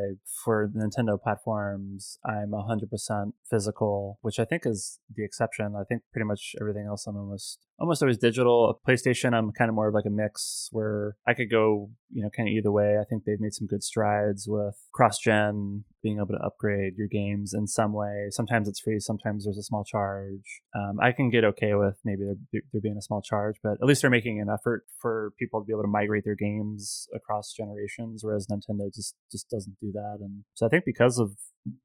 for 0.44 0.69
Nintendo 0.69 1.21
platforms, 1.21 2.19
I'm 2.25 2.50
100% 2.50 3.33
physical, 3.49 4.19
which 4.23 4.41
I 4.41 4.44
think 4.44 4.62
is 4.67 4.99
the 5.15 5.25
exception. 5.25 5.75
I 5.79 5.85
think 5.85 6.03
pretty 6.12 6.27
much 6.27 6.56
everything 6.61 6.87
else 6.87 7.06
I'm 7.06 7.17
almost 7.17 7.61
almost 7.78 8.02
always 8.02 8.19
digital. 8.19 8.81
PlayStation, 8.87 9.34
I'm 9.34 9.52
kind 9.52 9.69
of 9.69 9.75
more 9.75 9.88
of 9.88 9.94
like 9.94 10.06
a 10.06 10.11
mix 10.11 10.69
where 10.73 11.17
I 11.26 11.34
could 11.34 11.50
go, 11.50 11.90
you 12.11 12.23
know, 12.23 12.31
kind 12.31 12.49
of 12.49 12.52
either 12.52 12.70
way. 12.70 12.99
I 13.00 13.05
think 13.05 13.25
they've 13.25 13.40
made 13.40 13.55
some 13.55 13.67
good 13.67 13.82
strides 13.82 14.46
with 14.49 14.76
cross 14.93 15.19
gen, 15.19 15.84
being 16.02 16.17
able 16.17 16.38
to 16.38 16.44
upgrade 16.44 16.94
your 16.96 17.08
games 17.08 17.52
in 17.55 17.67
some 17.67 17.93
way. 17.93 18.28
Sometimes 18.31 18.69
it's 18.69 18.81
free, 18.81 18.99
sometimes 18.99 19.44
there's 19.44 19.58
a 19.58 19.62
small 19.62 19.84
charge. 19.84 20.62
Um, 20.75 20.99
I 21.00 21.12
can 21.12 21.31
get 21.31 21.44
okay 21.44 21.75
with 21.75 21.99
maybe 22.05 22.23
there, 22.25 22.62
there 22.73 22.81
being 22.81 22.96
a 22.96 23.02
small 23.02 23.20
charge, 23.23 23.56
but 23.62 23.73
at 23.73 23.84
least 23.84 24.02
they're 24.02 24.11
making 24.11 24.40
an 24.40 24.49
effort 24.49 24.84
for 25.00 25.32
people 25.38 25.61
to 25.61 25.67
be 25.67 25.73
able 25.73 25.82
to 25.82 25.88
migrate 25.88 26.25
their 26.25 26.37
games 26.37 27.08
across 27.14 27.52
generations, 27.52 28.23
whereas 28.23 28.46
Nintendo 28.46 28.93
just 28.94 29.14
just 29.31 29.49
doesn't 29.50 29.76
do 29.81 29.93
that. 29.93 30.19
And 30.20 30.44
so 30.55 30.67
I 30.67 30.69
think 30.69 30.84
because 30.84 31.19
of 31.19 31.32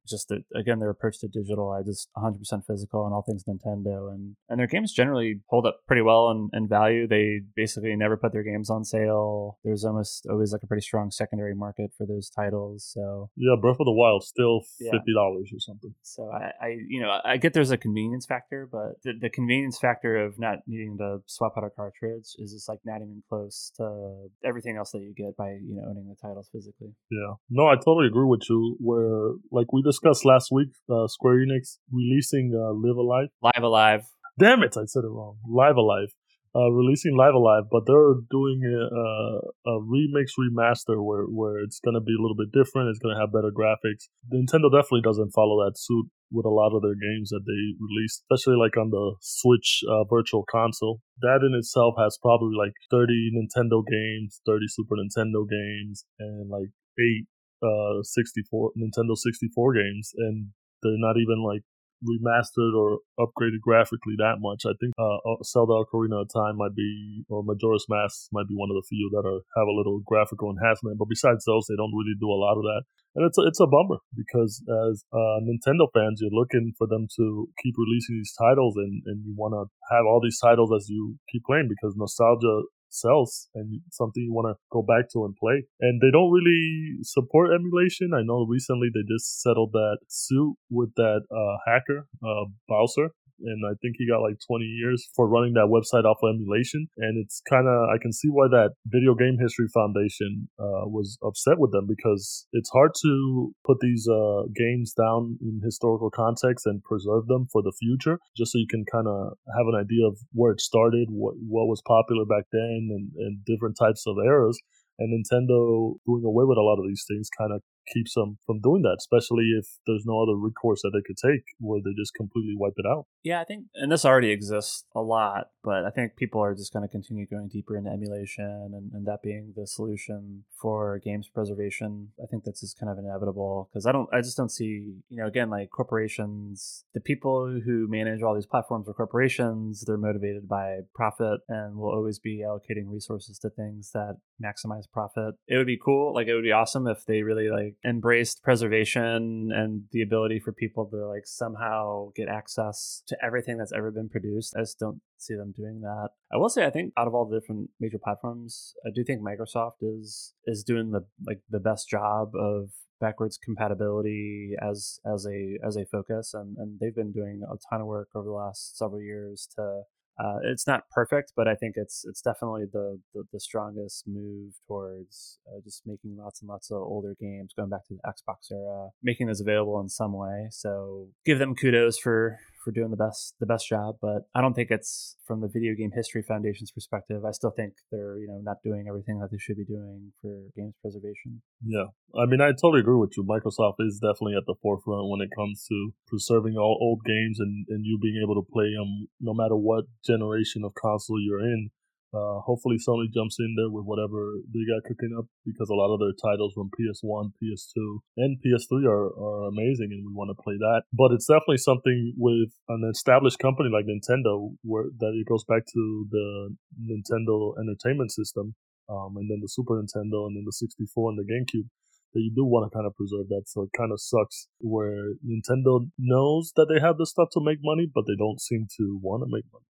just 0.07 0.27
that 0.29 0.43
again 0.55 0.79
their 0.79 0.89
approach 0.89 1.19
to 1.19 1.27
digital 1.27 1.71
i 1.71 1.81
just 1.81 2.09
100% 2.17 2.37
physical 2.65 3.05
and 3.05 3.13
all 3.13 3.21
things 3.21 3.43
nintendo. 3.51 4.13
And 4.13 4.35
and 4.49 4.59
their 4.59 4.67
games 4.67 4.93
generally 4.93 5.41
hold 5.47 5.65
up 5.65 5.79
pretty 5.87 6.01
well 6.01 6.29
in, 6.31 6.49
in 6.53 6.67
value. 6.67 7.07
They 7.07 7.41
basically 7.55 7.95
never 7.95 8.17
put 8.17 8.33
their 8.33 8.43
games 8.43 8.69
on 8.69 8.83
sale. 8.83 9.57
There's 9.63 9.83
almost 9.83 10.25
always 10.29 10.51
like 10.51 10.63
a 10.63 10.67
pretty 10.67 10.81
strong 10.81 11.11
secondary 11.11 11.55
market 11.55 11.91
for 11.97 12.05
those 12.05 12.29
titles. 12.29 12.89
So 12.93 13.29
yeah 13.35 13.55
breath 13.59 13.77
of 13.79 13.85
the 13.85 13.91
wild 13.91 14.23
still 14.23 14.61
$50 14.81 15.01
yeah. 15.07 15.21
or 15.21 15.59
something. 15.59 15.93
So 16.01 16.29
I, 16.31 16.51
I 16.61 16.67
you 16.87 17.01
know 17.01 17.19
i 17.23 17.37
get 17.37 17.53
there's 17.53 17.71
a 17.71 17.77
convenience 17.77 18.25
factor 18.25 18.67
but 18.71 19.01
the, 19.03 19.13
the 19.19 19.29
convenience 19.29 19.77
factor 19.79 20.17
of 20.17 20.39
not 20.39 20.59
needing 20.67 20.97
to 20.97 21.19
swap 21.27 21.53
out 21.57 21.63
a 21.63 21.69
cartridge 21.69 22.35
is 22.37 22.53
just 22.53 22.69
like 22.69 22.79
not 22.85 22.97
even 22.97 23.23
close 23.29 23.71
to 23.77 24.27
everything 24.43 24.77
else 24.77 24.91
that 24.91 25.01
you 25.01 25.13
get 25.15 25.35
by 25.37 25.49
you 25.49 25.75
know 25.75 25.83
owning 25.89 26.07
the 26.07 26.15
titles 26.21 26.49
physically. 26.51 26.93
Yeah. 27.09 27.33
No 27.49 27.67
i 27.67 27.75
totally 27.75 28.07
agree 28.07 28.25
with 28.25 28.41
you 28.49 28.77
where 28.79 29.33
like 29.51 29.70
we 29.71 29.81
discussed 29.81 30.25
last 30.25 30.49
week, 30.51 30.69
uh, 30.89 31.07
Square 31.07 31.45
Enix 31.45 31.77
releasing 31.91 32.51
uh, 32.53 32.73
Live 32.73 32.97
Alive. 32.97 33.29
Live 33.41 33.63
Alive. 33.63 34.01
Damn 34.39 34.63
it, 34.63 34.75
I 34.77 34.85
said 34.85 35.03
it 35.03 35.11
wrong. 35.11 35.37
Live 35.47 35.75
Alive. 35.75 36.09
Uh, 36.53 36.69
releasing 36.69 37.15
Live 37.15 37.33
Alive, 37.33 37.63
but 37.71 37.83
they're 37.87 38.19
doing 38.29 38.59
a, 38.67 38.83
a, 38.91 39.39
a 39.71 39.79
remix 39.79 40.35
remaster 40.35 40.99
where, 41.01 41.23
where 41.23 41.59
it's 41.59 41.79
going 41.79 41.93
to 41.93 42.01
be 42.01 42.11
a 42.11 42.21
little 42.21 42.35
bit 42.35 42.51
different. 42.51 42.89
It's 42.89 42.99
going 42.99 43.15
to 43.15 43.21
have 43.21 43.31
better 43.31 43.55
graphics. 43.55 44.11
Nintendo 44.27 44.67
definitely 44.67 45.01
doesn't 45.01 45.31
follow 45.31 45.63
that 45.63 45.79
suit 45.79 46.11
with 46.29 46.45
a 46.45 46.51
lot 46.51 46.75
of 46.75 46.81
their 46.81 46.95
games 46.95 47.29
that 47.29 47.47
they 47.47 47.61
release, 47.79 48.23
especially 48.27 48.59
like 48.59 48.75
on 48.75 48.89
the 48.89 49.15
Switch 49.21 49.79
uh, 49.87 50.03
Virtual 50.03 50.43
Console. 50.51 50.99
That 51.21 51.39
in 51.39 51.55
itself 51.55 51.95
has 51.97 52.19
probably 52.21 52.55
like 52.57 52.73
30 52.91 53.31
Nintendo 53.31 53.79
games, 53.87 54.41
30 54.45 54.65
Super 54.67 54.95
Nintendo 54.99 55.47
games, 55.47 56.03
and 56.19 56.49
like 56.49 56.75
eight 56.99 57.27
uh 57.61 58.01
64 58.03 58.71
Nintendo 58.77 59.15
64 59.15 59.73
games 59.73 60.11
and 60.17 60.49
they're 60.81 60.97
not 60.97 61.17
even 61.17 61.43
like 61.45 61.61
remastered 62.01 62.73
or 62.73 62.99
upgraded 63.19 63.61
graphically 63.61 64.17
that 64.17 64.41
much. 64.41 64.65
I 64.65 64.73
think 64.81 64.93
uh, 64.97 65.21
uh, 65.21 65.41
Zelda 65.45 65.85
Ocarina 65.85 66.25
of 66.25 66.33
Time 66.33 66.57
might 66.57 66.75
be, 66.75 67.23
or 67.29 67.43
Majora's 67.43 67.85
Mask 67.89 68.27
might 68.31 68.47
be 68.47 68.57
one 68.57 68.69
of 68.69 68.77
the 68.77 68.87
few 68.89 69.09
that 69.13 69.25
are 69.25 69.41
have 69.57 69.69
a 69.69 69.77
little 69.77 70.01
graphical 70.05 70.49
enhancement. 70.49 70.97
But 70.97 71.09
besides 71.09 71.45
those, 71.45 71.65
they 71.69 71.77
don't 71.77 71.93
really 71.93 72.17
do 72.19 72.29
a 72.29 72.41
lot 72.41 72.57
of 72.57 72.65
that, 72.65 72.83
and 73.15 73.25
it's 73.25 73.37
a, 73.37 73.43
it's 73.45 73.61
a 73.61 73.69
bummer 73.69 74.01
because 74.17 74.61
as 74.89 75.05
uh, 75.13 75.39
Nintendo 75.45 75.87
fans, 75.93 76.19
you're 76.21 76.33
looking 76.33 76.73
for 76.77 76.87
them 76.87 77.07
to 77.17 77.47
keep 77.61 77.75
releasing 77.77 78.17
these 78.17 78.33
titles, 78.33 78.75
and 78.77 79.05
and 79.05 79.23
you 79.25 79.33
want 79.37 79.53
to 79.53 79.69
have 79.93 80.05
all 80.05 80.21
these 80.21 80.39
titles 80.41 80.73
as 80.73 80.89
you 80.89 81.17
keep 81.31 81.45
playing 81.45 81.69
because 81.69 81.93
nostalgia 81.95 82.65
sells 82.91 83.47
and 83.55 83.81
something 83.91 84.23
you 84.23 84.33
want 84.33 84.53
to 84.53 84.59
go 84.71 84.81
back 84.81 85.09
to 85.13 85.25
and 85.25 85.35
play. 85.35 85.63
And 85.79 86.01
they 86.01 86.11
don't 86.11 86.31
really 86.31 86.97
support 87.03 87.51
emulation. 87.53 88.11
I 88.13 88.21
know 88.23 88.45
recently 88.47 88.89
they 88.93 89.01
just 89.07 89.41
settled 89.41 89.71
that 89.73 89.99
suit 90.07 90.55
with 90.69 90.93
that 90.95 91.21
uh, 91.31 91.57
hacker, 91.65 92.07
uh, 92.23 92.45
Bowser, 92.67 93.11
and 93.45 93.61
I 93.65 93.73
think 93.81 93.95
he 93.97 94.07
got 94.07 94.21
like 94.21 94.37
20 94.47 94.65
years 94.65 95.09
for 95.15 95.27
running 95.27 95.53
that 95.53 95.69
website 95.69 96.05
off 96.05 96.17
of 96.23 96.35
emulation. 96.35 96.87
And 96.97 97.17
it's 97.17 97.41
kind 97.49 97.67
of 97.67 97.89
I 97.89 97.97
can 98.01 98.13
see 98.13 98.29
why 98.29 98.47
that 98.49 98.71
Video 98.85 99.15
Game 99.15 99.37
History 99.39 99.67
Foundation 99.73 100.49
uh, 100.59 100.87
was 100.87 101.17
upset 101.23 101.59
with 101.59 101.71
them 101.71 101.87
because 101.87 102.47
it's 102.53 102.69
hard 102.69 102.91
to 103.01 103.53
put 103.65 103.77
these 103.81 104.07
uh, 104.07 104.43
games 104.55 104.93
down 104.93 105.37
in 105.41 105.61
historical 105.63 106.09
context 106.09 106.65
and 106.65 106.83
preserve 106.83 107.27
them 107.27 107.47
for 107.51 107.61
the 107.61 107.73
future, 107.79 108.19
just 108.37 108.51
so 108.51 108.59
you 108.59 108.67
can 108.69 108.85
kind 108.91 109.07
of 109.07 109.33
have 109.57 109.67
an 109.67 109.77
idea 109.79 110.05
of 110.07 110.17
where 110.33 110.51
it 110.51 110.61
started, 110.61 111.07
what 111.09 111.35
what 111.47 111.67
was 111.67 111.81
popular 111.87 112.25
back 112.25 112.45
then, 112.51 112.89
and, 112.91 113.11
and 113.17 113.45
different 113.45 113.77
types 113.77 114.03
of 114.07 114.17
eras. 114.23 114.59
And 114.99 115.09
Nintendo 115.09 115.95
doing 116.05 116.23
away 116.25 116.45
with 116.45 116.57
a 116.57 116.61
lot 116.61 116.77
of 116.77 116.85
these 116.87 117.05
things 117.09 117.29
kind 117.35 117.51
of 117.51 117.61
keeps 117.87 118.13
them 118.13 118.37
from 118.45 118.59
doing 118.61 118.81
that, 118.83 118.97
especially 118.99 119.51
if 119.57 119.67
there's 119.85 120.05
no 120.05 120.21
other 120.21 120.35
recourse 120.35 120.81
that 120.81 120.91
they 120.93 121.01
could 121.05 121.17
take 121.17 121.43
where 121.59 121.81
they 121.83 121.91
just 121.97 122.13
completely 122.13 122.55
wipe 122.57 122.73
it 122.77 122.85
out. 122.85 123.05
Yeah, 123.23 123.41
I 123.41 123.43
think, 123.43 123.65
and 123.75 123.91
this 123.91 124.05
already 124.05 124.31
exists 124.31 124.85
a 124.95 125.01
lot, 125.01 125.49
but 125.63 125.85
I 125.85 125.89
think 125.89 126.15
people 126.15 126.41
are 126.41 126.55
just 126.55 126.73
going 126.73 126.87
to 126.87 126.91
continue 126.91 127.25
going 127.27 127.47
deeper 127.47 127.77
into 127.77 127.91
emulation 127.91 128.71
and, 128.73 128.91
and 128.93 129.05
that 129.05 129.21
being 129.23 129.53
the 129.55 129.67
solution 129.67 130.43
for 130.59 130.99
games 131.03 131.29
preservation. 131.33 132.09
I 132.21 132.27
think 132.27 132.43
that's 132.43 132.61
just 132.61 132.79
kind 132.79 132.91
of 132.91 132.97
inevitable 132.97 133.69
because 133.71 133.85
I 133.85 133.91
don't, 133.91 134.09
I 134.13 134.21
just 134.21 134.37
don't 134.37 134.51
see, 134.51 134.95
you 135.09 135.17
know, 135.17 135.27
again, 135.27 135.49
like 135.49 135.69
corporations, 135.69 136.85
the 136.93 137.01
people 137.01 137.59
who 137.65 137.87
manage 137.87 138.21
all 138.21 138.35
these 138.35 138.45
platforms 138.45 138.87
are 138.87 138.93
corporations, 138.93 139.83
they're 139.85 139.97
motivated 139.97 140.47
by 140.47 140.79
profit 140.93 141.41
and 141.47 141.75
will 141.75 141.91
always 141.91 142.19
be 142.19 142.43
allocating 142.45 142.85
resources 142.87 143.39
to 143.39 143.49
things 143.49 143.91
that 143.93 144.17
maximize 144.43 144.89
profit. 144.91 145.35
It 145.47 145.57
would 145.57 145.67
be 145.67 145.79
cool, 145.83 146.13
like, 146.13 146.27
it 146.27 146.33
would 146.33 146.43
be 146.43 146.51
awesome 146.51 146.87
if 146.87 147.05
they 147.05 147.21
really 147.21 147.49
like 147.49 147.70
like 147.71 147.89
embraced 147.89 148.43
preservation 148.43 149.49
and 149.53 149.83
the 149.91 150.01
ability 150.01 150.39
for 150.39 150.51
people 150.51 150.85
to 150.87 151.07
like 151.07 151.25
somehow 151.25 152.09
get 152.15 152.27
access 152.27 153.03
to 153.07 153.17
everything 153.23 153.57
that's 153.57 153.73
ever 153.73 153.91
been 153.91 154.09
produced. 154.09 154.53
I 154.55 154.61
just 154.61 154.79
don't 154.79 155.01
see 155.17 155.35
them 155.35 155.53
doing 155.55 155.81
that. 155.81 156.09
I 156.31 156.37
will 156.37 156.49
say 156.49 156.65
I 156.65 156.69
think 156.69 156.93
out 156.97 157.07
of 157.07 157.13
all 157.13 157.25
the 157.25 157.39
different 157.39 157.69
major 157.79 157.99
platforms, 158.03 158.73
I 158.85 158.89
do 158.93 159.03
think 159.03 159.21
Microsoft 159.21 159.81
is 159.81 160.33
is 160.45 160.63
doing 160.63 160.91
the 160.91 161.05
like 161.25 161.41
the 161.49 161.59
best 161.59 161.89
job 161.89 162.31
of 162.35 162.69
backwards 162.99 163.37
compatibility 163.37 164.53
as 164.61 164.99
as 165.11 165.25
a 165.25 165.57
as 165.65 165.75
a 165.75 165.85
focus 165.85 166.33
and, 166.35 166.55
and 166.57 166.79
they've 166.79 166.95
been 166.95 167.11
doing 167.11 167.41
a 167.43 167.55
ton 167.69 167.81
of 167.81 167.87
work 167.87 168.09
over 168.13 168.25
the 168.25 168.31
last 168.31 168.77
several 168.77 169.01
years 169.01 169.49
to 169.55 169.81
uh, 170.21 170.37
it's 170.43 170.67
not 170.67 170.83
perfect, 170.91 171.33
but 171.35 171.47
I 171.47 171.55
think 171.55 171.73
it's 171.77 172.05
it's 172.07 172.21
definitely 172.21 172.65
the 172.71 172.99
the, 173.13 173.23
the 173.33 173.39
strongest 173.39 174.03
move 174.07 174.53
towards 174.67 175.39
uh, 175.47 175.59
just 175.63 175.83
making 175.85 176.17
lots 176.17 176.41
and 176.41 176.49
lots 176.49 176.69
of 176.69 176.77
older 176.77 177.15
games, 177.19 177.53
going 177.57 177.69
back 177.69 177.87
to 177.87 177.95
the 177.95 178.01
Xbox 178.07 178.51
era, 178.51 178.89
making 179.01 179.27
those 179.27 179.41
available 179.41 179.79
in 179.79 179.89
some 179.89 180.13
way. 180.13 180.47
So 180.51 181.07
give 181.25 181.39
them 181.39 181.55
kudos 181.55 181.97
for 181.97 182.37
for 182.63 182.71
doing 182.71 182.91
the 182.91 182.97
best 182.97 183.35
the 183.39 183.45
best 183.45 183.67
job. 183.67 183.95
But 184.01 184.29
I 184.35 184.41
don't 184.41 184.53
think 184.53 184.71
it's 184.71 185.17
from 185.25 185.41
the 185.41 185.47
Video 185.47 185.73
Game 185.75 185.91
History 185.93 186.21
Foundation's 186.21 186.71
perspective. 186.71 187.25
I 187.25 187.31
still 187.31 187.51
think 187.51 187.73
they're 187.91 188.17
you 188.17 188.27
know 188.27 188.39
not 188.43 188.57
doing 188.63 188.85
everything 188.87 189.19
that 189.19 189.31
they 189.31 189.37
should 189.37 189.57
be 189.57 189.65
doing 189.65 190.11
for 190.21 190.47
games 190.55 190.75
preservation. 190.81 191.41
Yeah, 191.65 191.87
I 192.15 192.25
mean 192.25 192.41
I 192.41 192.51
totally 192.51 192.81
agree 192.81 192.97
with 192.97 193.17
you. 193.17 193.23
Microsoft 193.23 193.79
is 193.79 193.99
definitely 193.99 194.35
at 194.35 194.45
the 194.45 194.55
forefront 194.61 195.09
when 195.09 195.21
it 195.21 195.29
comes 195.35 195.65
to 195.69 195.93
preserving 196.07 196.55
all 196.57 196.77
old 196.81 197.01
games 197.05 197.39
and 197.39 197.65
and 197.69 197.85
you 197.85 197.97
being 198.01 198.21
able 198.23 198.35
to 198.35 198.47
play 198.51 198.73
them 198.73 199.07
no 199.19 199.33
matter 199.33 199.55
what 199.55 199.85
generation 200.05 200.63
of 200.63 200.73
console 200.73 201.19
you're 201.19 201.41
in. 201.43 201.71
Uh, 202.13 202.43
hopefully 202.43 202.75
Sony 202.75 203.07
jumps 203.07 203.39
in 203.39 203.55
there 203.55 203.71
with 203.71 203.85
whatever 203.85 204.35
they 204.51 204.67
got 204.67 204.83
cooking 204.83 205.15
up 205.17 205.25
because 205.45 205.69
a 205.69 205.73
lot 205.73 205.93
of 205.93 205.99
their 205.99 206.11
titles 206.11 206.53
from 206.53 206.69
PS1, 206.75 207.31
PS2, 207.39 207.99
and 208.17 208.37
PS3 208.43 208.83
are, 208.83 209.07
are 209.15 209.47
amazing 209.47 209.89
and 209.91 210.03
we 210.05 210.11
want 210.13 210.29
to 210.29 210.43
play 210.43 210.55
that. 210.59 210.83
But 210.91 211.11
it's 211.11 211.27
definitely 211.27 211.63
something 211.63 212.13
with 212.17 212.51
an 212.67 212.83
established 212.91 213.39
company 213.39 213.69
like 213.71 213.85
Nintendo 213.87 214.51
where 214.63 214.91
that 214.99 215.15
it 215.15 215.27
goes 215.27 215.45
back 215.45 215.63
to 215.73 216.07
the 216.11 216.55
Nintendo 216.75 217.53
Entertainment 217.57 218.11
System 218.11 218.55
um, 218.89 219.15
and 219.15 219.29
then 219.31 219.39
the 219.41 219.47
Super 219.47 219.81
Nintendo 219.81 220.27
and 220.27 220.35
then 220.35 220.43
the 220.45 220.51
64 220.51 221.11
and 221.11 221.19
the 221.19 221.23
GameCube 221.23 221.69
that 222.13 222.21
you 222.21 222.31
do 222.35 222.45
want 222.45 222.69
to 222.69 222.75
kind 222.75 222.85
of 222.85 222.95
preserve 222.95 223.27
that. 223.29 223.43
So 223.47 223.63
it 223.63 223.71
kind 223.77 223.91
of 223.91 224.01
sucks 224.01 224.47
where 224.59 225.15
Nintendo 225.23 225.89
knows 225.97 226.51
that 226.55 226.67
they 226.67 226.79
have 226.79 226.97
the 226.97 227.05
stuff 227.05 227.29
to 227.33 227.41
make 227.43 227.59
money, 227.63 227.87
but 227.87 228.05
they 228.07 228.15
don't 228.17 228.39
seem 228.41 228.67
to 228.77 228.99
want 229.01 229.23
to 229.23 229.29
make 229.31 229.45
money. 229.51 229.69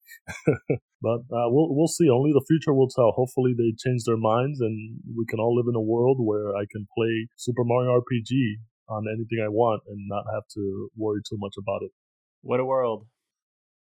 but 1.03 1.21
uh, 1.31 1.49
we'll 1.53 1.75
we'll 1.75 1.89
see. 1.91 2.09
Only 2.09 2.33
the 2.33 2.45
future 2.47 2.75
will 2.75 2.89
tell. 2.89 3.13
Hopefully 3.13 3.53
they 3.57 3.77
change 3.77 4.05
their 4.05 4.21
minds 4.21 4.61
and 4.61 5.01
we 5.17 5.25
can 5.29 5.41
all 5.41 5.55
live 5.55 5.69
in 5.69 5.77
a 5.77 5.85
world 5.85 6.19
where 6.21 6.57
I 6.57 6.65
can 6.71 6.87
play 6.97 7.29
Super 7.37 7.65
Mario 7.65 8.01
RPG 8.01 8.61
on 8.89 9.07
anything 9.07 9.39
I 9.45 9.49
want 9.49 9.83
and 9.87 10.09
not 10.09 10.25
have 10.35 10.45
to 10.55 10.91
worry 10.97 11.21
too 11.29 11.39
much 11.39 11.55
about 11.59 11.83
it. 11.83 11.93
What 12.43 12.61
a 12.61 12.65
world. 12.65 13.07